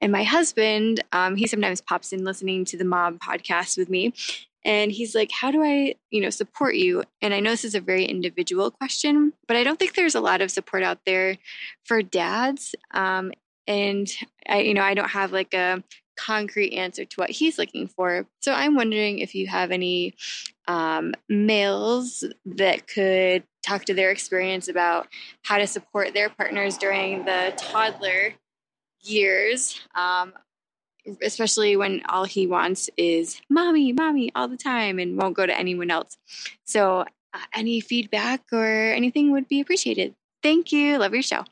And 0.01 0.11
my 0.11 0.25
husband, 0.25 1.03
um, 1.13 1.37
he 1.37 1.47
sometimes 1.47 1.81
pops 1.81 2.13
in 2.13 2.25
listening 2.25 2.65
to 2.67 2.77
the 2.77 2.85
Mom 2.85 3.21
podcast 3.21 3.79
with 3.79 3.89
me 3.89 4.13
and 4.67 4.93
he's 4.93 5.15
like 5.15 5.31
how 5.31 5.51
do 5.51 5.63
i 5.63 5.95
you 6.11 6.21
know 6.21 6.29
support 6.29 6.75
you? 6.75 7.03
And 7.23 7.33
i 7.33 7.41
know 7.41 7.51
this 7.51 7.65
is 7.65 7.75
a 7.75 7.81
very 7.81 8.05
individual 8.05 8.71
question 8.71 9.33
but 9.49 9.57
i 9.57 9.65
don't 9.65 9.79
think 9.79 9.95
there's 9.95 10.15
a 10.15 10.21
lot 10.21 10.43
of 10.43 10.51
support 10.51 10.83
out 10.83 10.99
there 11.07 11.39
for 11.85 12.03
dads 12.03 12.75
um, 12.91 13.33
and 13.67 14.13
i 14.49 14.61
you 14.61 14.75
know 14.75 14.83
i 14.83 14.93
don't 14.93 15.11
have 15.11 15.33
like 15.33 15.55
a 15.55 15.83
concrete 16.17 16.73
answer 16.73 17.05
to 17.05 17.17
what 17.17 17.31
he's 17.31 17.59
looking 17.59 17.87
for. 17.87 18.27
So 18.41 18.53
i'm 18.53 18.75
wondering 18.75 19.21
if 19.21 19.35
you 19.35 19.47
have 19.47 19.71
any 19.71 20.15
um, 20.67 21.15
males 21.29 22.25
that 22.45 22.89
could 22.89 23.45
talk 23.63 23.85
to 23.85 23.95
their 23.95 24.11
experience 24.11 24.69
about 24.69 25.09
how 25.43 25.59
to 25.59 25.67
support 25.67 26.15
their 26.15 26.29
partners 26.29 26.79
during 26.79 27.25
the 27.25 27.53
toddler 27.57 28.35
years 29.03 29.81
um, 29.95 30.33
especially 31.23 31.77
when 31.77 32.03
all 32.09 32.25
he 32.25 32.47
wants 32.47 32.91
is 32.97 33.41
mommy, 33.49 33.93
mommy 33.93 34.31
all 34.35 34.49
the 34.49 34.57
time 34.57 34.99
and 34.99 35.17
won't 35.17 35.37
go 35.37 35.47
to 35.47 35.57
anyone 35.57 35.91
else. 35.91 36.17
So, 36.65 37.05
uh, 37.35 37.39
any 37.55 37.81
feedback 37.81 38.43
or 38.53 38.93
anything 38.93 39.33
would 39.33 39.49
be 39.49 39.61
appreciated. 39.61 40.15
Thank 40.43 40.73
you. 40.73 40.99
Love 40.99 41.13
your 41.13 41.23
show. 41.23 41.45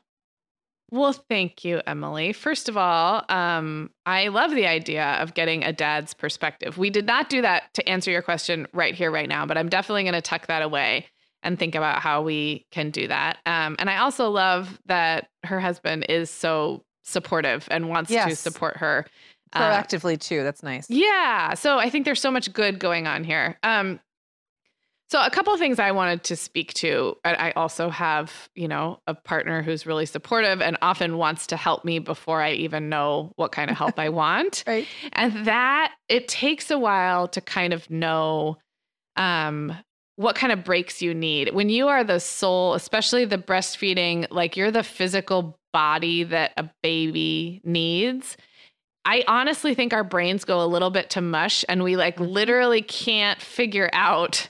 Well, 0.91 1.13
thank 1.13 1.65
you, 1.65 1.81
Emily. 1.87 2.31
First 2.31 2.69
of 2.69 2.77
all, 2.77 3.23
um, 3.27 3.89
I 4.05 4.27
love 4.27 4.51
the 4.51 4.67
idea 4.67 5.03
of 5.19 5.33
getting 5.33 5.63
a 5.63 5.73
dad's 5.73 6.13
perspective. 6.13 6.77
We 6.77 6.89
did 6.89 7.05
not 7.05 7.27
do 7.27 7.41
that 7.41 7.73
to 7.73 7.89
answer 7.89 8.11
your 8.11 8.21
question 8.21 8.67
right 8.71 8.93
here, 8.93 9.11
right 9.11 9.27
now, 9.27 9.45
but 9.45 9.57
I'm 9.57 9.67
definitely 9.67 10.03
going 10.03 10.13
to 10.13 10.21
tuck 10.21 10.47
that 10.47 10.61
away 10.61 11.07
and 11.41 11.57
think 11.57 11.75
about 11.75 11.99
how 11.99 12.21
we 12.21 12.65
can 12.71 12.91
do 12.91 13.07
that. 13.07 13.39
Um, 13.45 13.75
and 13.79 13.89
I 13.89 13.97
also 13.97 14.29
love 14.29 14.79
that 14.85 15.27
her 15.43 15.59
husband 15.59 16.05
is 16.07 16.29
so 16.29 16.83
supportive 17.03 17.67
and 17.71 17.89
wants 17.89 18.11
to 18.11 18.35
support 18.35 18.77
her. 18.77 19.05
Uh, 19.55 19.71
Proactively 19.71 20.19
too. 20.19 20.43
That's 20.43 20.61
nice. 20.63 20.89
yeah. 20.89 21.53
So 21.55 21.79
I 21.79 21.89
think 21.89 22.05
there's 22.05 22.21
so 22.21 22.29
much 22.31 22.51
good 22.53 22.77
going 22.77 23.07
on 23.07 23.23
here. 23.23 23.57
Um, 23.63 23.99
so 25.07 25.21
a 25.23 25.29
couple 25.29 25.53
of 25.53 25.59
things 25.59 25.77
I 25.79 25.91
wanted 25.91 26.23
to 26.25 26.35
speak 26.35 26.73
to. 26.75 27.15
I 27.23 27.35
I 27.35 27.51
also 27.51 27.89
have, 27.89 28.49
you 28.55 28.67
know, 28.67 28.99
a 29.07 29.13
partner 29.13 29.61
who's 29.61 29.85
really 29.85 30.05
supportive 30.07 30.61
and 30.61 30.77
often 30.81 31.17
wants 31.17 31.47
to 31.47 31.57
help 31.57 31.85
me 31.85 31.99
before 31.99 32.41
I 32.41 32.53
even 32.53 32.89
know 32.89 33.31
what 33.35 33.51
kind 33.51 33.69
of 33.69 33.77
help 33.77 33.99
I 33.99 34.09
want. 34.21 34.63
Right. 34.65 34.87
And 35.13 35.45
that 35.45 35.93
it 36.09 36.27
takes 36.27 36.71
a 36.71 36.79
while 36.79 37.27
to 37.29 37.39
kind 37.41 37.71
of 37.71 37.89
know 37.89 38.57
um 39.15 39.73
what 40.17 40.35
kind 40.35 40.51
of 40.51 40.63
breaks 40.63 41.01
you 41.01 41.13
need. 41.13 41.53
When 41.53 41.69
you 41.69 41.87
are 41.87 42.03
the 42.03 42.19
sole, 42.19 42.73
especially 42.73 43.25
the 43.25 43.37
breastfeeding, 43.37 44.27
like 44.31 44.57
you're 44.57 44.71
the 44.71 44.83
physical 44.83 45.59
body 45.73 46.23
that 46.23 46.51
a 46.57 46.69
baby 46.81 47.61
needs. 47.63 48.37
I 49.05 49.23
honestly 49.27 49.75
think 49.75 49.93
our 49.93 50.03
brains 50.03 50.43
go 50.45 50.63
a 50.63 50.65
little 50.65 50.89
bit 50.89 51.11
to 51.11 51.21
mush 51.21 51.63
and 51.69 51.83
we 51.83 51.95
like 51.95 52.15
Mm-hmm. 52.15 52.25
literally 52.31 52.81
can't 52.81 53.39
figure 53.41 53.89
out. 53.93 54.49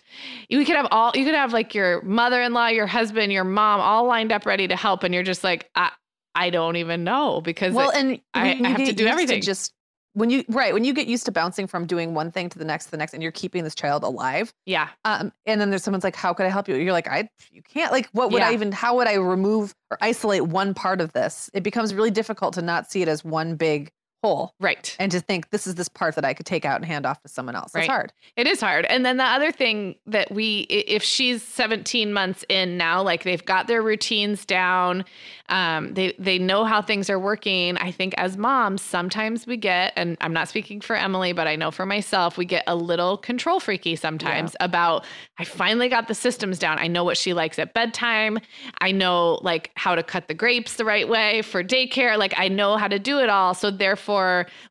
We 0.50 0.64
could 0.66 0.76
have 0.78 0.88
all, 0.92 1.12
you 1.14 1.26
could 1.26 1.34
have 1.36 1.52
like 1.54 1.76
your 1.76 2.02
mother 2.04 2.42
in 2.42 2.54
law, 2.54 2.68
your 2.68 2.88
husband, 2.88 3.32
your 3.34 3.44
mom 3.44 3.82
all 3.82 4.06
lined 4.06 4.32
up 4.32 4.46
ready 4.46 4.68
to 4.70 4.76
help. 4.76 5.04
And 5.04 5.14
you're 5.14 5.24
just 5.24 5.44
like, 5.44 5.70
I, 5.76 5.92
I 6.34 6.50
don't 6.52 6.78
even 6.78 7.04
know 7.04 7.42
because 7.42 7.74
well, 7.74 7.90
it- 7.90 7.96
and 7.98 8.22
I- 8.34 8.52
I 8.64 8.68
have 8.70 8.78
to 8.86 8.94
do 8.94 9.08
everything. 9.08 9.42
just 9.42 9.74
when 10.14 10.30
you 10.30 10.46
right 10.48 10.74
when 10.74 10.86
you 10.86 10.94
get 10.94 11.08
used 11.08 11.26
to 11.26 11.32
bouncing 11.34 11.68
from 11.68 11.86
doing 11.86 12.14
one 12.14 12.32
thing 12.32 12.48
to 12.50 12.58
the 12.58 12.64
next 12.64 12.86
to 12.86 12.92
the 12.92 12.96
next, 12.98 13.14
and 13.14 13.22
you're 13.22 13.34
keeping 13.34 13.66
this 13.66 13.76
child 13.76 14.02
alive. 14.04 14.54
yeah, 14.66 14.88
Um, 15.04 15.34
and 15.46 15.60
then 15.60 15.70
there's 15.72 15.84
someone's 15.84 16.06
like, 16.06 16.16
"How 16.16 16.34
could 16.34 16.46
I 16.46 16.50
help 16.50 16.70
you?" 16.70 16.76
You're 16.76 16.94
like, 16.94 17.10
"I, 17.10 17.28
you 17.52 17.62
can't. 17.62 17.92
Like, 17.92 18.08
what 18.14 18.32
would 18.32 18.42
I 18.42 18.54
even? 18.54 18.72
How 18.72 18.96
would 18.96 19.08
I 19.08 19.16
remove 19.16 19.76
or 19.92 19.98
isolate 20.00 20.44
one 20.44 20.74
part 20.74 21.02
of 21.02 21.12
this? 21.12 21.50
It 21.54 21.64
becomes 21.64 21.94
really 21.94 22.12
difficult 22.12 22.54
to 22.54 22.62
not 22.62 22.90
see 22.90 23.02
it 23.02 23.10
as 23.10 23.26
one 23.26 23.58
big 23.58 23.92
whole 24.26 24.56
right. 24.60 24.96
and 25.00 25.12
to 25.12 25.20
think 25.20 25.52
this 25.52 25.68
is 25.68 25.76
this 25.76 25.88
part 25.88 26.16
that 26.16 26.26
I 26.26 26.34
could 26.34 26.46
take 26.46 26.66
out 26.66 26.78
and 26.78 26.86
hand 26.86 27.06
off 27.06 27.22
to 27.22 27.28
someone 27.28 27.56
else. 27.56 27.72
It's 27.76 27.88
hard. 27.88 28.12
It 28.36 28.48
is 28.48 28.60
hard. 28.60 28.86
And 28.86 29.06
then 29.06 29.18
the 29.18 29.24
other 29.24 29.52
thing 29.52 29.96
that 30.08 30.32
we, 30.32 30.62
if 30.62 31.04
she's 31.04 31.44
17 31.44 32.12
months 32.12 32.44
in 32.50 32.78
now, 32.78 33.04
like 33.04 33.24
they've 33.24 33.46
got 33.46 33.68
their 33.68 33.84
routines 33.84 34.46
down, 34.46 35.06
um, 35.50 35.94
they 35.94 36.16
they 36.18 36.40
know 36.40 36.64
how 36.64 36.82
things 36.82 37.10
are 37.10 37.20
working. 37.20 37.78
I 37.78 37.92
think 37.92 38.16
as 38.18 38.36
moms, 38.36 38.82
sometimes 38.82 39.46
we 39.46 39.58
get, 39.58 39.94
and 39.96 40.18
I'm 40.22 40.34
not 40.34 40.48
speaking 40.48 40.82
for 40.82 40.96
Emily, 40.96 41.34
but 41.34 41.46
I 41.46 41.56
know 41.56 41.70
for 41.70 41.86
myself, 41.86 42.36
we 42.36 42.46
get 42.46 42.64
a 42.66 42.76
little 42.76 43.18
control 43.18 43.60
freaky 43.60 43.96
sometimes 43.96 44.56
about. 44.60 45.06
I 45.38 45.44
finally 45.44 45.90
got 45.90 46.08
the 46.08 46.16
systems 46.16 46.58
down. 46.58 46.80
I 46.80 46.88
know 46.88 47.04
what 47.04 47.18
she 47.18 47.34
likes 47.34 47.60
at 47.60 47.74
bedtime. 47.74 48.40
I 48.82 48.92
know 48.92 49.40
like 49.44 49.72
how 49.76 49.94
to 49.94 50.02
cut 50.02 50.28
the 50.28 50.34
grapes 50.34 50.78
the 50.78 50.86
right 50.86 51.08
way 51.08 51.44
for 51.44 51.64
daycare. 51.64 52.18
Like 52.18 52.34
I 52.38 52.48
know 52.48 52.78
how 52.78 52.88
to 52.88 52.98
do 52.98 53.20
it 53.20 53.30
all. 53.30 53.54
So 53.54 53.70
therefore, 53.70 54.15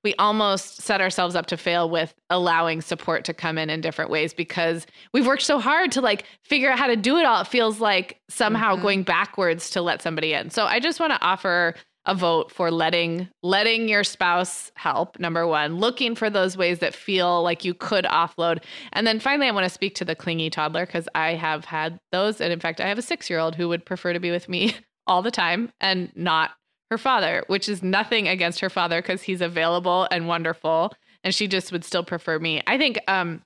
we 0.03 0.15
almost 0.19 0.83
set 0.83 1.01
ourselves 1.01 1.35
up 1.35 1.47
to 1.47 1.57
fail 1.57 1.89
with 1.91 2.15
allowing 2.31 2.81
support 2.81 3.25
to 3.25 3.35
come 3.35 3.59
in 3.59 3.71
in 3.71 3.81
different 3.81 4.11
ways 4.11 4.35
because 4.35 4.87
we've 5.13 5.27
worked 5.27 5.43
so 5.43 5.59
hard 5.59 5.93
to 5.93 6.01
like 6.01 6.25
figure 6.43 6.71
out 6.71 6.79
how 6.79 6.87
to 6.87 6.97
do 6.97 7.17
it 7.17 7.25
all. 7.27 7.41
It 7.43 7.47
feels 7.49 7.81
like 7.81 8.21
somehow 8.29 8.77
Mhm. 8.77 8.83
going 8.83 9.03
backwards 9.03 9.71
to 9.71 9.83
let 9.83 10.03
somebody 10.03 10.33
in. 10.35 10.51
So 10.51 10.65
I 10.67 10.81
just 10.81 11.01
want 11.01 11.13
to 11.13 11.23
offer 11.25 11.75
a 12.07 12.15
vote 12.15 12.53
for 12.53 12.71
letting 12.71 13.29
letting 13.43 13.89
your 13.89 14.05
spouse 14.05 14.71
help 14.77 15.19
number 15.19 15.47
1 15.47 15.79
looking 15.79 16.15
for 16.15 16.29
those 16.29 16.55
ways 16.55 16.81
that 16.81 16.95
feel 16.95 17.43
like 17.43 17.65
you 17.65 17.73
could 17.73 18.05
offload 18.05 18.63
and 18.93 19.07
then 19.07 19.19
finally 19.19 19.49
I 19.49 19.53
want 19.53 19.65
to 19.65 19.71
speak 19.71 19.95
to 19.95 20.05
the 20.05 20.15
clingy 20.15 20.51
toddler 20.51 20.85
cuz 20.85 21.09
I 21.15 21.33
have 21.33 21.65
had 21.65 21.99
those 22.13 22.43
and 22.43 22.53
in 22.53 22.61
fact 22.61 22.79
I 22.79 22.89
have 22.89 22.99
a 22.99 23.03
6-year-old 23.03 23.55
who 23.55 23.69
would 23.71 23.87
prefer 23.87 24.13
to 24.13 24.21
be 24.21 24.31
with 24.31 24.51
me 24.51 24.75
all 25.07 25.23
the 25.23 25.31
time 25.31 25.71
and 25.81 26.13
not 26.15 26.51
her 26.95 26.99
father 26.99 27.43
which 27.49 27.69
is 27.69 27.83
nothing 27.83 28.29
against 28.29 28.61
her 28.61 28.71
father 28.71 29.03
cuz 29.03 29.23
he's 29.23 29.41
available 29.41 30.07
and 30.11 30.29
wonderful 30.29 30.93
and 31.25 31.35
she 31.35 31.49
just 31.49 31.73
would 31.73 31.85
still 31.85 32.05
prefer 32.05 32.39
me 32.39 32.63
I 32.67 32.79
think 32.79 32.99
um 33.09 33.43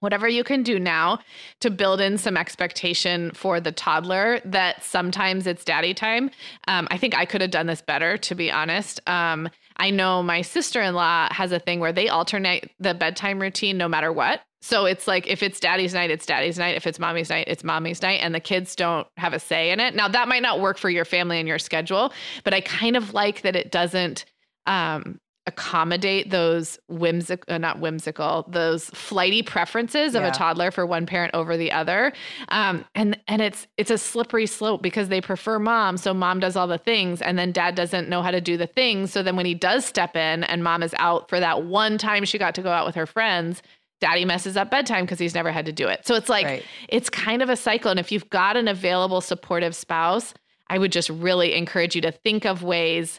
whatever 0.00 0.28
you 0.28 0.44
can 0.44 0.62
do 0.62 0.78
now 0.78 1.18
to 1.60 1.70
build 1.70 2.00
in 2.00 2.18
some 2.18 2.36
expectation 2.36 3.32
for 3.32 3.60
the 3.60 3.72
toddler 3.72 4.40
that 4.44 4.84
sometimes 4.84 5.46
it's 5.46 5.64
daddy 5.64 5.94
time. 5.94 6.30
Um, 6.68 6.86
I 6.90 6.98
think 6.98 7.16
I 7.16 7.24
could 7.24 7.40
have 7.40 7.50
done 7.50 7.66
this 7.66 7.82
better, 7.82 8.16
to 8.18 8.34
be 8.34 8.50
honest. 8.50 9.00
Um, 9.08 9.48
I 9.76 9.90
know 9.90 10.22
my 10.22 10.42
sister 10.42 10.80
in 10.80 10.94
law 10.94 11.28
has 11.32 11.52
a 11.52 11.58
thing 11.58 11.80
where 11.80 11.92
they 11.92 12.08
alternate 12.08 12.70
the 12.78 12.94
bedtime 12.94 13.40
routine 13.40 13.76
no 13.76 13.88
matter 13.88 14.12
what. 14.12 14.40
So 14.60 14.86
it's 14.86 15.06
like 15.06 15.26
if 15.26 15.42
it's 15.42 15.60
daddy's 15.60 15.94
night, 15.94 16.10
it's 16.10 16.26
daddy's 16.26 16.58
night. 16.58 16.76
If 16.76 16.86
it's 16.86 16.98
mommy's 16.98 17.30
night, 17.30 17.46
it's 17.48 17.62
mommy's 17.62 18.02
night. 18.02 18.20
And 18.22 18.34
the 18.34 18.40
kids 18.40 18.74
don't 18.74 19.06
have 19.16 19.32
a 19.32 19.38
say 19.38 19.70
in 19.70 19.78
it. 19.80 19.94
Now, 19.94 20.08
that 20.08 20.26
might 20.28 20.42
not 20.42 20.60
work 20.60 20.78
for 20.78 20.90
your 20.90 21.04
family 21.04 21.38
and 21.38 21.46
your 21.48 21.58
schedule, 21.60 22.12
but 22.44 22.52
I 22.52 22.60
kind 22.60 22.96
of 22.96 23.14
like 23.14 23.42
that 23.42 23.54
it 23.54 23.70
doesn't 23.70 24.24
um, 24.66 25.20
accommodate 25.46 26.28
those 26.30 26.78
whimsical, 26.88 27.54
uh, 27.54 27.56
not 27.56 27.80
whimsical, 27.80 28.44
those 28.50 28.86
flighty 28.90 29.42
preferences 29.42 30.14
of 30.14 30.22
Yeah. 30.22 30.28
a 30.28 30.32
toddler 30.32 30.70
for 30.70 30.84
one 30.84 31.06
parent 31.06 31.34
over 31.34 31.56
the 31.56 31.72
other. 31.72 32.12
Um, 32.48 32.84
and 32.94 33.18
and 33.28 33.40
it's 33.40 33.66
it's 33.78 33.90
a 33.90 33.96
slippery 33.96 34.44
slope 34.46 34.82
because 34.82 35.08
they 35.08 35.20
prefer 35.22 35.58
mom, 35.58 35.96
so 35.96 36.12
mom 36.12 36.40
does 36.40 36.54
all 36.54 36.66
the 36.66 36.76
things, 36.78 37.22
and 37.22 37.38
then 37.38 37.50
dad 37.52 37.74
doesn't 37.76 38.08
know 38.10 38.20
how 38.22 38.30
to 38.30 38.40
do 38.42 38.56
the 38.58 38.66
things. 38.66 39.10
So 39.10 39.22
then 39.22 39.36
when 39.36 39.46
he 39.46 39.54
does 39.54 39.86
step 39.86 40.16
in 40.16 40.44
and 40.44 40.62
mom 40.62 40.82
is 40.82 40.94
out 40.98 41.28
for 41.30 41.40
that 41.40 41.62
one 41.64 41.96
time 41.96 42.24
she 42.26 42.36
got 42.38 42.54
to 42.56 42.62
go 42.62 42.70
out 42.70 42.84
with 42.84 42.94
her 42.96 43.06
friends. 43.06 43.62
Daddy 44.00 44.24
messes 44.24 44.56
up 44.56 44.70
bedtime 44.70 45.04
because 45.04 45.18
he's 45.18 45.34
never 45.34 45.50
had 45.50 45.66
to 45.66 45.72
do 45.72 45.88
it. 45.88 46.06
So 46.06 46.14
it's 46.14 46.28
like, 46.28 46.46
Right. 46.46 46.64
it's 46.88 47.10
kind 47.10 47.42
of 47.42 47.48
a 47.50 47.56
cycle. 47.56 47.90
And 47.90 47.98
if 47.98 48.12
you've 48.12 48.30
got 48.30 48.56
an 48.56 48.68
available 48.68 49.20
supportive 49.20 49.74
spouse, 49.74 50.34
I 50.68 50.78
would 50.78 50.92
just 50.92 51.08
really 51.10 51.54
encourage 51.54 51.94
you 51.96 52.00
to 52.02 52.12
think 52.12 52.44
of 52.44 52.62
ways 52.62 53.18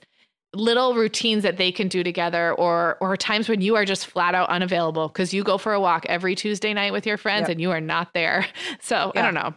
little 0.53 0.95
routines 0.95 1.43
that 1.43 1.57
they 1.57 1.71
can 1.71 1.87
do 1.87 2.03
together 2.03 2.53
or 2.53 2.97
or 3.01 3.15
times 3.15 3.47
when 3.47 3.61
you 3.61 3.75
are 3.75 3.85
just 3.85 4.07
flat 4.07 4.33
out 4.33 4.49
unavailable 4.49 5.07
because 5.07 5.31
you 5.31 5.43
go 5.43 5.59
for 5.59 5.73
a 5.73 5.79
walk 5.79 6.07
every 6.07 6.33
Tuesday 6.33 6.73
night 6.73 6.91
with 6.91 7.05
your 7.05 7.17
friends 7.17 7.41
Yep. 7.43 7.49
and 7.51 7.61
you 7.61 7.69
are 7.71 7.81
not 7.81 8.13
there. 8.15 8.47
So 8.81 9.11
I 9.15 9.21
don't 9.21 9.35
know. 9.35 9.53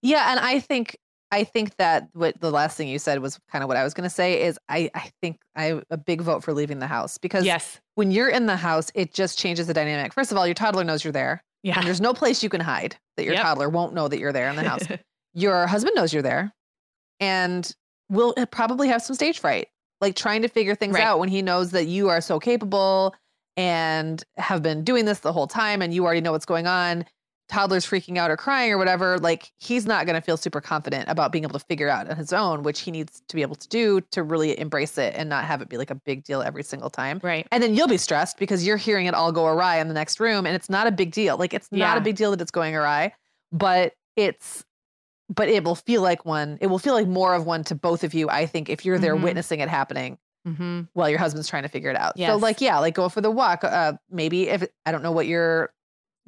Yeah, 0.00 0.30
and 0.30 0.38
I 0.38 0.60
think 0.60 0.96
I 1.30 1.44
think 1.44 1.76
that 1.76 2.08
what 2.14 2.40
the 2.40 2.50
last 2.50 2.76
thing 2.76 2.88
you 2.88 2.98
said 2.98 3.20
was 3.20 3.38
kind 3.50 3.62
of 3.62 3.68
what 3.68 3.76
I 3.76 3.84
was 3.84 3.92
going 3.94 4.08
to 4.08 4.14
say 4.14 4.42
is 4.42 4.58
I 4.68 4.90
I 4.94 5.10
think 5.20 5.38
I 5.54 5.80
a 5.90 5.96
big 5.98 6.22
vote 6.22 6.42
for 6.42 6.52
leaving 6.54 6.78
the 6.78 6.86
house 6.86 7.18
because 7.18 7.44
Yes. 7.44 7.80
when 7.96 8.10
you're 8.10 8.30
in 8.30 8.46
the 8.46 8.56
house, 8.56 8.90
it 8.94 9.12
just 9.12 9.38
changes 9.38 9.66
the 9.66 9.74
dynamic. 9.74 10.12
First 10.14 10.32
of 10.32 10.38
all, 10.38 10.46
your 10.46 10.54
toddler 10.54 10.84
knows 10.84 11.04
you're 11.04 11.12
there. 11.12 11.42
Yeah. 11.62 11.76
And 11.78 11.86
there's 11.86 12.00
no 12.00 12.14
place 12.14 12.42
you 12.42 12.48
can 12.48 12.60
hide 12.60 12.96
that 13.16 13.24
your 13.24 13.34
Yep. 13.34 13.42
toddler 13.42 13.68
won't 13.68 13.92
know 13.94 14.08
that 14.08 14.18
you're 14.18 14.32
there 14.32 14.48
in 14.48 14.56
the 14.56 14.62
house. 14.68 14.82
your 15.34 15.66
husband 15.66 15.94
knows 15.96 16.12
you're 16.14 16.22
there 16.22 16.52
and 17.20 17.74
will 18.08 18.32
uh, 18.36 18.46
probably 18.46 18.88
have 18.88 19.02
some 19.02 19.14
stage 19.14 19.38
fright, 19.38 19.68
like 20.00 20.14
trying 20.16 20.42
to 20.42 20.48
figure 20.48 20.74
things 20.74 20.94
Right. 20.94 21.04
out 21.04 21.18
when 21.18 21.28
he 21.28 21.42
knows 21.42 21.72
that 21.72 21.86
you 21.86 22.08
are 22.08 22.20
so 22.20 22.38
capable 22.38 23.14
and 23.56 24.22
have 24.36 24.62
been 24.62 24.84
doing 24.84 25.04
this 25.04 25.20
the 25.20 25.32
whole 25.32 25.46
time 25.48 25.82
and 25.82 25.92
you 25.92 26.04
already 26.04 26.20
know 26.20 26.32
what's 26.32 26.46
going 26.46 26.66
on. 26.66 27.04
Toddler's 27.48 27.86
freaking 27.86 28.18
out 28.18 28.30
or 28.30 28.36
crying 28.36 28.70
or 28.72 28.78
whatever, 28.78 29.18
like 29.18 29.50
he's 29.58 29.86
not 29.86 30.04
going 30.06 30.14
to 30.14 30.20
feel 30.20 30.36
super 30.36 30.60
confident 30.60 31.08
about 31.08 31.32
being 31.32 31.44
able 31.44 31.58
to 31.58 31.64
figure 31.64 31.88
out 31.88 32.08
on 32.10 32.16
his 32.16 32.32
own, 32.32 32.62
which 32.62 32.80
he 32.80 32.90
needs 32.90 33.22
to 33.28 33.34
be 33.34 33.42
able 33.42 33.54
to 33.56 33.68
do 33.68 34.00
to 34.10 34.22
really 34.22 34.58
embrace 34.58 34.98
it 34.98 35.14
and 35.16 35.28
not 35.30 35.44
have 35.44 35.62
it 35.62 35.68
be 35.68 35.76
like 35.78 35.90
a 35.90 35.94
big 35.94 36.24
deal 36.24 36.42
every 36.42 36.62
single 36.62 36.90
time. 36.90 37.20
right. 37.22 37.46
And 37.50 37.62
then 37.62 37.74
you'll 37.74 37.88
be 37.88 37.96
stressed 37.96 38.38
because 38.38 38.66
you're 38.66 38.76
hearing 38.76 39.06
it 39.06 39.14
all 39.14 39.32
go 39.32 39.46
awry 39.46 39.78
in 39.78 39.88
the 39.88 39.94
next 39.94 40.20
room. 40.20 40.46
And 40.46 40.54
it's 40.54 40.68
not 40.68 40.86
a 40.86 40.90
big 40.90 41.10
deal. 41.12 41.36
Like 41.38 41.54
it's 41.54 41.68
not 41.72 41.78
Yeah. 41.78 41.96
a 41.96 42.00
big 42.02 42.16
deal 42.16 42.30
that 42.32 42.40
it's 42.40 42.50
going 42.50 42.76
awry, 42.76 43.14
but 43.50 43.94
it's, 44.16 44.64
but 45.34 45.48
it 45.48 45.64
will 45.64 45.74
feel 45.74 46.02
like 46.02 46.24
one, 46.26 46.58
it 46.60 46.66
will 46.68 46.78
feel 46.78 46.94
like 46.94 47.06
more 47.06 47.34
of 47.34 47.46
one 47.46 47.64
to 47.64 47.74
both 47.74 48.04
of 48.04 48.12
you, 48.14 48.28
I 48.28 48.44
think, 48.46 48.68
if 48.68 48.84
you're 48.84 48.98
there 48.98 49.16
Mhm. 49.16 49.22
witnessing 49.22 49.60
it 49.60 49.68
happening 49.68 50.18
hmm 50.46 50.82
while 50.94 51.10
your 51.10 51.18
husband's 51.18 51.48
trying 51.48 51.64
to 51.64 51.68
figure 51.68 51.90
it 51.90 51.96
out. 51.96 52.18
So 52.18 52.36
like, 52.36 52.60
yeah, 52.60 52.78
like 52.78 52.94
go 52.94 53.08
for 53.08 53.20
the 53.20 53.30
walk. 53.30 53.64
Uh, 53.64 53.94
maybe 54.10 54.48
if, 54.48 54.64
I 54.86 54.92
don't 54.92 55.02
know 55.02 55.12
what 55.12 55.26
your, 55.26 55.72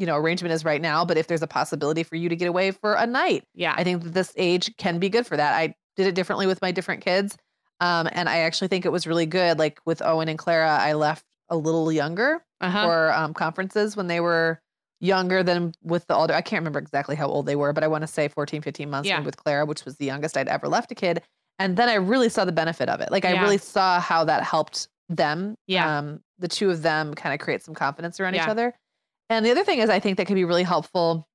you 0.01 0.07
know, 0.07 0.17
arrangement 0.17 0.53
is 0.53 0.65
right 0.65 0.81
now, 0.81 1.05
but 1.05 1.19
if 1.19 1.27
there's 1.27 1.43
a 1.43 1.47
possibility 1.47 2.03
for 2.03 2.17
you 2.17 2.31
to 2.31 2.35
get 2.35 2.49
away 2.49 2.71
for 2.71 2.95
a 2.95 3.07
night, 3.07 3.45
Yeah. 3.55 3.75
I 3.77 3.85
think 3.85 4.03
that 4.03 4.15
this 4.15 4.33
age 4.37 4.75
can 4.79 4.99
be 4.99 5.11
good 5.11 5.27
for 5.27 5.37
that. 5.37 5.55
I 5.55 5.75
did 5.97 6.07
it 6.07 6.15
differently 6.15 6.47
with 6.47 6.63
my 6.63 6.73
different 6.73 7.05
kids. 7.05 7.37
Um, 7.81 8.09
and 8.13 8.27
I 8.29 8.39
actually 8.39 8.69
think 8.69 8.87
it 8.87 8.93
was 8.93 9.07
really 9.07 9.27
good. 9.27 9.59
Like 9.59 9.79
with 9.85 10.01
Owen 10.03 10.29
and 10.29 10.39
Clara, 10.39 10.71
I 10.81 10.95
left 10.95 11.25
a 11.51 11.57
little 11.57 11.93
younger 11.93 12.43
uh-huh. 12.63 12.87
for 12.87 13.13
um, 13.13 13.35
conferences 13.35 13.95
when 13.95 14.07
they 14.07 14.21
were 14.21 14.61
younger 15.01 15.43
than 15.43 15.73
with 15.83 16.07
the 16.07 16.15
older. 16.15 16.33
I 16.33 16.41
can't 16.41 16.61
remember 16.61 16.79
exactly 16.79 17.17
how 17.17 17.27
old 17.29 17.45
they 17.45 17.57
were, 17.57 17.73
but 17.75 17.85
I 17.85 17.89
want 17.89 18.03
to 18.03 18.07
say 18.09 18.29
14, 18.29 18.63
15 18.63 18.89
months 18.89 19.09
Yeah. 19.09 19.21
with 19.21 19.37
Clara, 19.37 19.67
which 19.67 19.85
was 19.85 19.97
the 19.97 20.07
youngest 20.07 20.37
I'd 20.37 20.49
ever 20.49 20.67
left 20.69 20.91
a 20.93 20.95
kid. 20.95 21.23
And 21.59 21.77
then 21.77 21.91
I 21.91 21.95
really 21.95 22.31
saw 22.31 22.47
the 22.47 22.53
benefit 22.53 22.89
of 22.89 23.01
it. 23.01 23.11
Like 23.11 23.27
I 23.27 23.33
Yeah. 23.35 23.43
really 23.43 23.59
saw 23.59 24.01
how 24.01 24.25
that 24.25 24.45
helped 24.45 24.89
them. 25.11 25.57
Yeah. 25.67 25.99
Um, 25.99 26.21
the 26.39 26.49
two 26.49 26.71
of 26.71 26.83
them 26.83 27.13
kind 27.15 27.35
of 27.35 27.41
create 27.41 27.63
some 27.63 27.75
confidence 27.75 28.19
around 28.21 28.35
each 28.35 28.49
other. 28.49 28.75
And 29.31 29.47
the 29.47 29.51
other 29.51 29.65
thing 29.65 29.79
is 29.79 29.89
I 29.89 30.01
think 30.01 30.17
that 30.19 30.27
could 30.27 30.35
be 30.35 30.45
really 30.45 30.65
helpful 30.65 31.27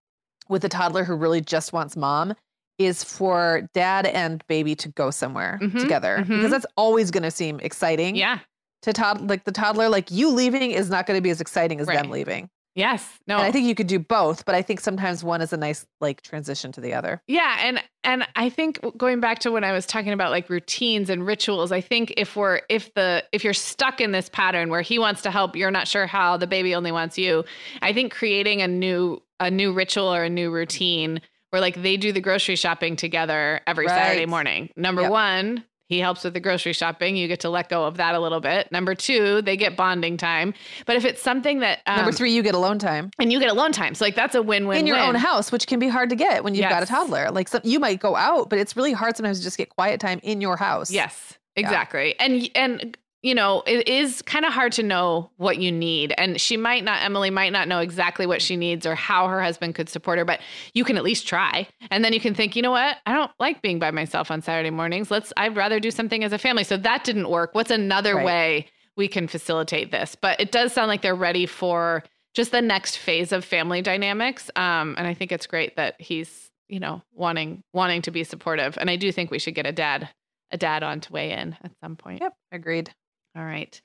with 0.49 0.63
a 0.63 0.69
toddler 0.69 1.03
who 1.03 1.15
really 1.15 1.41
just 1.41 1.73
wants 1.73 1.95
mom 1.97 2.33
is 2.77 3.03
for 3.03 3.67
dad 3.73 4.05
and 4.05 4.45
baby 4.47 4.75
to 4.75 4.89
go 4.89 5.09
somewhere 5.09 5.59
Mhm, 5.63 5.79
together 5.79 6.17
mhm. 6.19 6.27
because 6.27 6.51
that's 6.51 6.65
always 6.75 7.09
going 7.09 7.23
to 7.23 7.31
seem 7.31 7.59
exciting 7.61 8.15
yeah. 8.17 8.39
to 8.81 8.91
tod 8.93 9.27
like 9.29 9.45
the 9.45 9.51
toddler 9.53 9.87
like 9.89 10.11
you 10.11 10.29
leaving 10.29 10.71
is 10.71 10.89
not 10.89 11.07
going 11.07 11.17
to 11.17 11.21
be 11.21 11.29
as 11.29 11.39
exciting 11.39 11.79
as 11.79 11.87
them 11.87 12.09
leaving 12.11 12.49
Yes. 12.75 13.07
No. 13.27 13.37
and 13.37 13.45
i 13.45 13.51
think 13.51 13.65
you 13.67 13.73
could 13.73 13.87
do 13.87 13.99
both 13.99 14.45
but 14.45 14.53
i 14.53 14.61
think 14.61 14.79
sometimes 14.81 15.23
one 15.23 15.41
is 15.41 15.53
a 15.53 15.57
nice 15.57 15.85
like 16.01 16.21
transition 16.21 16.71
to 16.73 16.81
the 16.81 16.93
other 16.93 17.21
Yeah, 17.27 17.57
and 17.61 17.81
and 18.03 18.27
I 18.35 18.49
think 18.49 18.79
going 18.97 19.19
back 19.19 19.39
to 19.39 19.51
when 19.51 19.63
I 19.63 19.71
was 19.71 19.87
talking 19.87 20.11
about 20.13 20.29
like 20.29 20.47
routines 20.47 21.09
and 21.09 21.25
rituals, 21.25 21.71
I 21.71 21.81
think 21.81 22.13
if 22.17 22.35
we're 22.35 22.61
if 22.69 22.93
the 22.93 23.23
if 23.31 23.43
you're 23.43 23.53
stuck 23.55 23.99
in 23.99 24.11
this 24.11 24.29
pattern 24.29 24.69
where 24.69 24.81
he 24.83 24.99
wants 24.99 25.23
to 25.23 25.31
help, 25.31 25.55
you're 25.55 25.71
not 25.71 25.87
sure 25.87 26.05
how, 26.05 26.37
the 26.37 26.45
baby 26.45 26.75
only 26.75 26.91
wants 26.91 27.17
you. 27.17 27.43
I 27.81 27.93
think 27.93 28.13
creating 28.13 28.61
a 28.61 28.67
new 28.67 29.23
a 29.39 29.49
new 29.49 29.73
ritual 29.73 30.13
or 30.13 30.23
a 30.23 30.29
new 30.29 30.51
routine 30.51 31.19
where 31.49 31.61
like 31.61 31.81
they 31.81 31.97
do 31.97 32.11
the 32.11 32.21
grocery 32.21 32.55
shopping 32.55 32.95
together 32.95 33.59
every 33.65 33.87
Saturday 33.87 34.27
morning. 34.27 34.69
Number 34.75 35.01
Yep. 35.01 35.11
1, 35.11 35.63
he 35.87 35.99
helps 35.99 36.23
with 36.23 36.33
the 36.33 36.39
grocery 36.39 36.73
shopping. 36.73 37.15
You 37.15 37.27
get 37.27 37.41
to 37.41 37.49
let 37.49 37.69
go 37.69 37.85
of 37.85 37.97
that 37.97 38.15
a 38.15 38.19
little 38.19 38.39
bit. 38.39 38.71
Number 38.71 38.95
two, 38.95 39.41
they 39.41 39.55
get 39.55 39.77
bonding 39.77 40.17
time. 40.17 40.53
But 40.85 40.95
if 40.95 41.05
it's 41.05 41.21
something 41.21 41.59
that 41.59 41.79
um, 41.85 41.97
Number 41.97 42.11
three, 42.11 42.33
you 42.33 42.41
get 42.43 42.55
alone 42.55 42.79
time 42.79 43.11
and 43.19 43.31
you 43.31 43.39
get 43.39 43.49
alone 43.49 43.71
time, 43.71 43.95
so 43.95 44.05
like 44.05 44.15
that's 44.15 44.35
a 44.35 44.41
win-win 44.41 44.79
in 44.79 44.87
your 44.87 44.97
win. 44.97 45.09
own 45.09 45.15
house, 45.15 45.51
which 45.51 45.67
can 45.67 45.79
be 45.79 45.87
hard 45.87 46.09
to 46.09 46.15
get 46.15 46.43
when 46.43 46.55
you've 46.55 46.69
got 46.69 46.83
a 46.83 46.85
toddler. 46.85 47.31
Like 47.31 47.47
some, 47.47 47.61
you 47.63 47.79
might 47.79 47.99
go 47.99 48.15
out, 48.15 48.49
but 48.49 48.59
it's 48.59 48.75
really 48.75 48.93
hard 48.93 49.15
sometimes 49.15 49.39
to 49.39 49.43
just 49.43 49.57
get 49.57 49.69
quiet 49.69 49.99
time 49.99 50.19
in 50.23 50.41
your 50.41 50.57
house. 50.57 50.91
Yes, 50.91 51.37
exactly. 51.55 52.19
And 52.19 52.49
and 52.55 52.97
you 53.25 53.33
know, 53.33 53.63
it 53.65 53.87
is 53.87 54.21
kind 54.21 54.45
of 54.45 54.53
hard 54.53 54.71
to 54.73 54.83
know 54.83 55.31
what 55.37 55.57
you 55.57 55.71
need. 55.71 56.13
And 56.15 56.39
she 56.39 56.57
might 56.57 56.83
not 56.83 57.01
Emily 57.01 57.31
might 57.31 57.51
not 57.51 57.67
know 57.67 57.79
exactly 57.79 58.27
what 58.27 58.39
she 58.39 58.55
needs 58.55 58.85
or 58.85 58.93
how 58.93 59.27
her 59.27 59.41
husband 59.41 59.73
could 59.73 59.89
support 59.89 60.19
her, 60.19 60.25
but 60.25 60.41
you 60.75 60.83
can 60.83 60.95
at 60.95 61.03
least 61.03 61.27
try. 61.27 61.67
And 61.89 62.05
then 62.05 62.13
you 62.13 62.19
can 62.19 62.35
think, 62.35 62.55
you 62.55 62.61
know 62.61 62.69
what? 62.69 62.97
I 63.07 63.13
don't 63.13 63.31
like 63.39 63.63
being 63.63 63.79
by 63.79 63.89
myself 63.89 64.29
on 64.29 64.43
Saturday 64.43 64.69
mornings. 64.69 65.09
Let's 65.09 65.33
I'd 65.37 65.55
rather 65.55 65.79
do 65.79 65.89
something 65.89 66.23
as 66.23 66.33
a 66.33 66.37
family. 66.37 66.63
So 66.63 66.77
that 66.77 67.03
didn't 67.03 67.27
work. 67.27 67.55
What's 67.55 67.71
another 67.71 68.15
Right. 68.17 68.25
way 68.25 68.67
we 68.95 69.07
can 69.07 69.27
facilitate 69.27 69.89
this? 69.89 70.15
But 70.15 70.39
it 70.39 70.51
does 70.51 70.71
sound 70.71 70.89
like 70.89 71.01
they're 71.01 71.15
ready 71.15 71.47
for 71.47 72.03
just 72.35 72.51
the 72.51 72.61
next 72.61 72.97
phase 72.99 73.31
of 73.31 73.43
family 73.43 73.81
dynamics. 73.81 74.51
Um, 74.55 74.93
and 74.99 75.07
I 75.07 75.15
think 75.15 75.31
it's 75.31 75.47
great 75.47 75.77
that 75.77 75.99
he's, 75.99 76.51
you 76.67 76.79
know, 76.79 77.01
wanting 77.11 77.63
wanting 77.73 78.03
to 78.03 78.11
be 78.11 78.23
supportive. 78.23 78.77
And 78.79 78.87
I 78.87 78.97
do 78.97 79.11
think 79.11 79.31
we 79.31 79.39
should 79.39 79.55
get 79.55 79.65
a 79.65 79.71
dad 79.71 80.09
a 80.51 80.57
dad 80.57 80.83
on 80.83 80.99
to 80.99 81.11
weigh 81.11 81.31
in 81.31 81.57
at 81.63 81.71
some 81.81 81.95
point. 81.95 82.21
Yep. 82.21 82.33
Agreed. 82.51 82.93
All 83.35 83.45
right. 83.45 83.81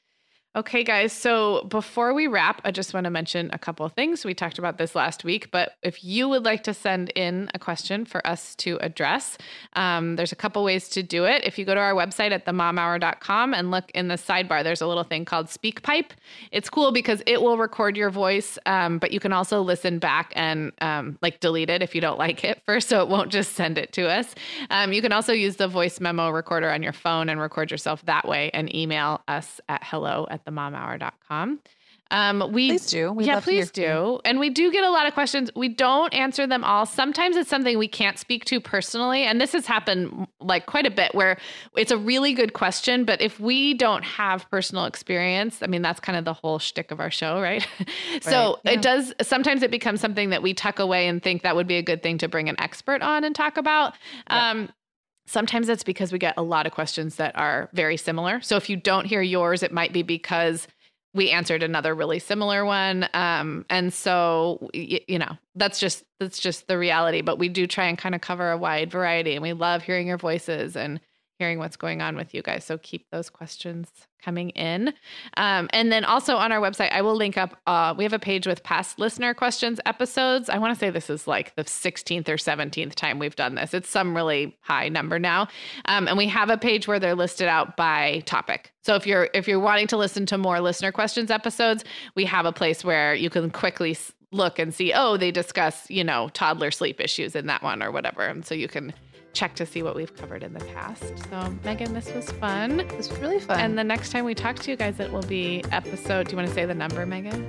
Okay, 0.57 0.83
guys. 0.83 1.13
So 1.13 1.63
before 1.69 2.13
we 2.13 2.27
wrap, 2.27 2.61
I 2.65 2.73
just 2.73 2.93
want 2.93 3.05
to 3.05 3.11
mention 3.11 3.51
a 3.53 3.59
couple 3.59 3.87
of 3.87 3.93
things. 3.93 4.25
We 4.25 4.35
talked 4.35 4.59
about 4.59 4.79
this 4.79 4.97
last 4.97 5.23
week, 5.23 5.53
but 5.53 5.75
if 5.85 6.03
you 6.03 6.29
would 6.29 6.45
like 6.45 6.65
to 6.65 6.75
send 6.75 7.11
in 7.11 7.49
a 7.55 7.59
question 7.61 8.05
for 8.05 8.27
us 8.27 8.57
to 8.57 8.77
address, 8.81 9.39
um, 9.75 10.17
there's 10.17 10.33
a 10.33 10.37
couple 10.37 10.65
ways 10.65 10.89
to 10.89 11.05
do 11.05 11.25
it. 11.25 11.45
If 11.45 11.57
you 11.57 11.65
go 11.65 11.75
to 11.75 11.81
our 11.81 11.95
website 11.95 12.33
at 12.33 12.47
themomhour.com 12.47 13.55
and 13.55 13.71
look 13.71 13.93
in 13.93 14.09
the 14.09 14.17
sidebar, 14.17 14.65
there's 14.65 14.81
a 14.81 14.89
little 14.89 15.05
thing 15.05 15.25
called 15.25 15.47
SpeakPipe. 15.47 16.11
It's 16.51 16.69
cool 16.69 16.91
because 16.91 17.23
it 17.27 17.41
will 17.41 17.57
record 17.57 17.97
your 17.97 18.11
voice, 18.11 18.59
um, 18.67 18.99
but 18.99 19.13
you 19.13 19.21
can 19.21 19.33
also 19.33 19.63
listen 19.63 20.01
back 20.01 20.33
and 20.35 20.73
um, 20.81 21.17
like 21.23 21.39
delete 21.39 21.71
it 21.71 21.81
if 21.81 21.95
you 21.95 22.01
don't 22.01 22.19
like 22.29 22.43
it 22.43 22.61
first, 22.67 22.89
so 22.89 23.01
it 23.03 23.09
won't 23.09 23.31
just 23.31 23.53
send 23.53 23.79
it 23.79 23.93
to 23.93 24.09
us. 24.09 24.35
Um, 24.71 24.93
you 24.93 25.01
can 25.01 25.13
also 25.13 25.33
use 25.33 25.55
the 25.55 25.69
voice 25.69 26.01
memo 26.01 26.31
recorder 26.31 26.71
on 26.71 26.83
your 26.83 26.93
phone 26.93 27.29
and 27.29 27.41
record 27.41 27.71
yourself 27.71 28.05
that 28.07 28.27
way 28.27 28.51
and 28.53 28.75
email 28.75 29.23
us 29.29 29.61
at 29.69 29.85
hello 29.85 30.27
at 30.29 30.40
themomhour.com. 30.45 31.61
Um, 32.13 32.51
we 32.53 32.71
Please 32.71 32.87
do. 32.87 33.13
We'd 33.13 33.27
yeah, 33.29 33.37
love 33.37 33.45
to 33.45 33.51
hear 33.53 33.61
please 33.63 33.71
do. 33.71 34.21
And 34.25 34.41
we 34.41 34.51
do 34.51 34.73
get 34.73 34.83
a 34.83 34.91
lot 34.91 35.07
of 35.07 35.15
questions. 35.15 35.49
We 35.55 35.69
don't 35.69 36.13
answer 36.13 36.45
them 36.45 36.65
all. 36.65 36.85
Sometimes 36.85 37.37
it's 37.37 37.49
something 37.49 37.79
we 37.79 37.87
can't 37.87 38.19
speak 38.19 38.45
to 38.47 38.61
personally. 38.61 39.23
And 39.23 39.41
this 39.41 39.53
has 39.53 39.65
happened 39.67 40.27
like 40.41 40.67
quite 40.67 40.87
a 40.87 40.91
bit 40.91 41.15
where 41.15 41.39
it's 41.77 41.93
a 41.93 41.97
really 41.97 42.33
good 42.33 42.53
question, 42.53 43.05
but 43.05 43.21
if 43.21 43.39
we 43.39 43.75
don't 43.75 44.03
have 44.03 44.51
personal 44.51 44.87
experience, 44.87 45.63
I 45.63 45.69
mean, 45.69 45.83
that's 45.83 46.01
kind 46.01 46.19
of 46.19 46.25
the 46.25 46.35
whole 46.35 46.59
shtick 46.59 46.91
of 46.91 46.99
our 46.99 47.13
show, 47.13 47.41
right? 47.41 47.65
so 48.23 48.59
Yeah. 48.65 48.73
it 48.73 48.83
does, 48.83 49.15
sometimes 49.23 49.63
it 49.63 49.71
becomes 49.71 50.01
something 50.01 50.31
that 50.31 50.43
we 50.43 50.53
tuck 50.53 50.81
away 50.81 51.07
and 51.07 51.23
think 51.23 51.43
that 51.43 51.55
would 51.55 51.69
be 51.69 51.77
a 51.77 51.83
good 51.83 52.03
thing 52.03 52.19
to 52.19 52.29
bring 52.29 52.49
an 52.49 52.57
expert 52.61 53.03
on 53.03 53.23
and 53.23 53.37
talk 53.37 53.57
about. 53.57 53.95
Um, 54.27 54.69
Sometimes 55.31 55.69
it's 55.69 55.85
because 55.85 56.13
we 56.13 56.19
get 56.19 56.35
a 56.37 56.43
lot 56.43 56.67
of 56.67 56.73
questions 56.73 57.15
that 57.17 57.37
are 57.39 57.69
very 57.73 57.97
similar. 57.97 58.41
So 58.41 58.57
if 58.57 58.69
you 58.69 58.77
don't 58.77 59.05
hear 59.05 59.23
yours, 59.23 59.63
it 59.63 59.73
might 59.73 59.93
be 59.93 60.03
because 60.03 60.67
we 61.15 61.31
answered 61.31 61.63
another 61.63 61.95
really 61.95 62.19
similar 62.19 62.65
one. 62.65 63.09
Um, 63.15 63.65
and 63.71 63.93
so 63.93 64.69
you 64.75 65.21
know, 65.21 65.39
that's 65.55 65.79
just 65.79 66.03
that's 66.19 66.41
just 66.41 66.67
the 66.67 66.77
reality. 66.77 67.21
But 67.21 67.39
we 67.39 67.49
do 67.49 67.69
try 67.69 67.87
and 67.87 67.97
kind 67.97 68.17
of 68.17 68.21
cover 68.21 68.51
a 68.51 68.59
wide 68.59 68.91
variety, 68.91 69.35
and 69.35 69.43
we 69.43 69.53
love 69.53 69.83
hearing 69.83 70.09
your 70.09 70.19
voices 70.19 70.75
and 70.75 71.01
hearing 71.41 71.59
what's 71.59 71.77
going 71.77 72.03
on 72.03 72.17
with 72.17 72.35
you 72.35 72.43
guys. 72.43 72.65
So 72.67 72.77
keep 72.77 73.09
those 73.11 73.31
questions 73.31 73.89
coming 74.23 74.51
in. 74.51 74.93
Um, 75.39 75.71
and 75.73 75.91
then 75.91 76.05
also 76.05 76.37
on 76.37 76.53
our 76.53 76.61
website, 76.61 76.93
I 76.93 77.01
will 77.01 77.17
link 77.17 77.39
up. 77.39 77.57
Uh, 77.67 77.95
we 77.97 78.05
have 78.05 78.13
a 78.13 78.19
page 78.19 78.47
with 78.47 78.63
past 78.63 78.99
listener 78.99 79.33
questions 79.33 79.81
episodes. 79.87 80.51
I 80.51 80.59
want 80.59 80.75
to 80.75 80.79
say 80.79 80.91
this 80.91 81.09
is 81.09 81.27
like 81.27 81.57
the 81.57 81.65
16th 81.65 82.29
or 82.29 82.37
17th 82.37 82.95
time 82.95 83.19
we've 83.19 83.37
done 83.37 83.55
this. 83.55 83.73
It's 83.73 83.89
some 83.89 84.15
really 84.15 84.55
high 84.61 84.91
number 84.91 85.19
now. 85.19 85.49
Um, 85.87 86.09
and 86.09 86.19
we 86.19 86.27
have 86.29 86.51
a 86.51 86.59
page 86.59 86.87
where 86.87 87.01
they're 87.01 87.15
listed 87.15 87.49
out 87.49 87.75
by 87.75 88.23
topic. 88.27 88.75
So 88.83 88.95
if 88.95 89.07
you're 89.07 89.31
if 89.33 89.49
you're 89.49 89.61
wanting 89.61 89.87
to 89.87 89.97
listen 89.97 90.27
to 90.27 90.37
more 90.37 90.61
listener 90.61 90.93
questions 90.93 91.31
episodes, 91.31 91.85
we 92.17 92.27
have 92.27 92.45
a 92.45 92.53
place 92.53 92.85
where 92.85 93.15
you 93.15 93.31
can 93.31 93.51
quickly 93.51 93.97
look 94.31 94.59
and 94.59 94.75
see. 94.75 94.93
Oh, 94.95 95.17
they 95.17 95.31
discuss 95.31 95.89
you 95.91 96.05
know 96.05 96.29
toddler 96.35 96.71
sleep 96.71 97.01
issues 97.01 97.35
in 97.35 97.47
that 97.47 97.63
one 97.63 97.83
or 97.83 97.91
whatever, 97.91 98.27
and 98.27 98.45
so 98.45 98.55
you 98.55 98.69
can 98.69 98.93
check 99.33 99.55
to 99.57 99.67
see 99.67 99.83
what 99.83 99.95
we've 99.95 100.15
covered 100.15 100.43
in 100.43 100.53
the 100.53 100.65
past. 100.67 101.05
So 101.31 101.57
Meagan, 101.65 101.95
this 101.95 102.13
was 102.13 102.31
fun. 102.33 102.79
This 102.79 103.11
was 103.11 103.19
really 103.19 103.41
fun. 103.41 103.61
And 103.61 103.79
the 103.79 103.85
next 103.85 104.11
time 104.11 104.25
we 104.25 104.35
talk 104.35 104.57
to 104.61 104.71
you 104.71 104.77
guys, 104.77 105.01
it 105.01 105.13
will 105.13 105.23
be 105.23 105.63
episode. 105.71 106.27
Do 106.29 106.33
you 106.33 106.37
want 106.37 106.49
to 106.49 106.55
say 106.55 106.67
the 106.67 106.75
number, 106.75 107.05
Meagan? 107.07 107.49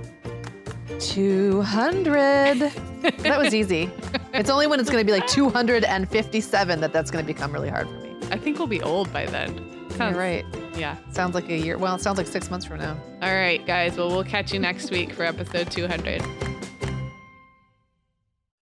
200. 1.00 2.60
that 2.60 3.40
was 3.40 3.54
easy. 3.54 3.90
It's 4.34 4.50
only 4.50 4.68
when 4.68 4.80
it's 4.80 4.90
going 4.90 5.06
to 5.06 5.06
be 5.06 5.18
like 5.18 5.28
257 5.28 6.82
that 6.82 6.94
that's 6.94 7.12
going 7.12 7.26
to 7.26 7.34
become 7.34 7.52
really 7.52 7.70
hard 7.70 7.88
for 7.88 7.96
me. 7.96 8.16
I 8.32 8.38
think 8.38 8.58
we'll 8.60 8.68
be 8.68 8.82
old 8.82 9.12
by 9.12 9.26
then. 9.26 9.58
Sounds 9.92 10.14
You're 10.16 10.20
right. 10.20 10.46
Yeah. 10.76 10.98
Sounds 11.12 11.36
like 11.36 11.50
a 11.50 11.58
year. 11.58 11.78
Well, 11.78 11.96
it 11.96 12.02
sounds 12.02 12.18
like 12.18 12.28
six 12.28 12.50
months 12.50 12.66
from 12.66 12.80
now. 12.80 12.98
All 13.22 13.34
right, 13.34 13.66
guys. 13.66 13.98
Well, 13.98 14.10
we'll 14.10 14.24
catch 14.24 14.54
you 14.54 14.60
next 14.60 14.90
week 14.90 15.12
for 15.12 15.24
episode 15.24 15.70
200. 15.70 16.22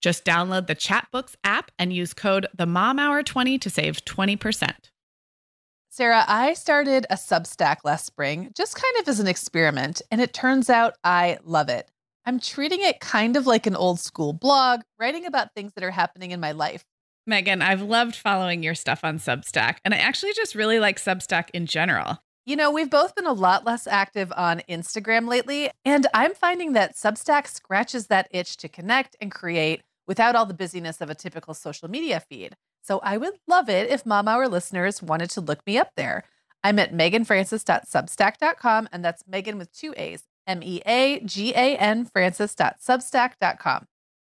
Just 0.00 0.24
download 0.24 0.66
the 0.66 0.76
Chatbooks 0.76 1.34
app 1.42 1.70
and 1.78 1.92
use 1.92 2.14
code 2.14 2.46
the 2.56 2.66
Mom 2.66 2.98
Hour 2.98 3.22
20 3.22 3.58
to 3.58 3.70
save 3.70 4.04
20%. 4.04 4.72
Sarah, 5.90 6.24
I 6.28 6.54
started 6.54 7.06
a 7.10 7.14
Substack 7.14 7.78
last 7.82 8.06
spring, 8.06 8.52
just 8.56 8.76
kind 8.76 8.94
of 9.00 9.08
as 9.08 9.18
an 9.18 9.26
experiment, 9.26 10.00
and 10.10 10.20
it 10.20 10.32
turns 10.32 10.70
out 10.70 10.94
I 11.02 11.38
love 11.42 11.68
it. 11.68 11.90
I'm 12.24 12.38
treating 12.38 12.82
it 12.82 13.00
kind 13.00 13.36
of 13.36 13.46
like 13.46 13.66
an 13.66 13.74
old 13.74 13.98
school 13.98 14.32
blog, 14.32 14.82
writing 15.00 15.26
about 15.26 15.54
things 15.54 15.72
that 15.74 15.82
are 15.82 15.90
happening 15.90 16.30
in 16.30 16.40
my 16.40 16.52
life. 16.52 16.84
Meagan, 17.26 17.62
I've 17.62 17.82
loved 17.82 18.14
following 18.14 18.62
your 18.62 18.74
stuff 18.74 19.00
on 19.02 19.18
Substack, 19.18 19.78
and 19.84 19.92
I 19.92 19.96
actually 19.96 20.34
just 20.34 20.54
really 20.54 20.78
like 20.78 20.98
Substack 20.98 21.48
in 21.52 21.66
general. 21.66 22.18
You 22.46 22.56
know, 22.56 22.70
we've 22.70 22.88
both 22.88 23.14
been 23.14 23.26
a 23.26 23.32
lot 23.32 23.66
less 23.66 23.86
active 23.86 24.32
on 24.36 24.62
Instagram 24.68 25.28
lately, 25.28 25.70
and 25.84 26.06
I'm 26.14 26.34
finding 26.34 26.74
that 26.74 26.96
Substack 26.96 27.46
scratches 27.46 28.06
that 28.06 28.28
itch 28.30 28.56
to 28.58 28.68
connect 28.68 29.16
and 29.20 29.30
create 29.30 29.82
without 30.08 30.34
all 30.34 30.46
the 30.46 30.54
busyness 30.54 31.00
of 31.00 31.10
a 31.10 31.14
typical 31.14 31.54
social 31.54 31.88
media 31.88 32.18
feed. 32.18 32.56
So 32.82 32.98
I 33.04 33.16
would 33.18 33.34
love 33.46 33.68
it 33.68 33.88
if 33.90 34.04
Mom 34.04 34.26
Hour 34.26 34.48
listeners 34.48 35.00
wanted 35.02 35.30
to 35.30 35.40
look 35.40 35.64
me 35.66 35.78
up 35.78 35.90
there. 35.94 36.24
I'm 36.64 36.80
at 36.80 36.92
meaganfrancis.substack.com, 36.92 38.88
and 38.90 39.04
that's 39.04 39.22
Meagan 39.28 39.58
with 39.58 39.70
two 39.72 39.94
A's, 39.96 40.24
M 40.46 40.62
E 40.62 40.80
A 40.86 41.20
G 41.20 41.52
A 41.54 41.76
N 41.76 42.06
Francis.substack.com. 42.06 43.86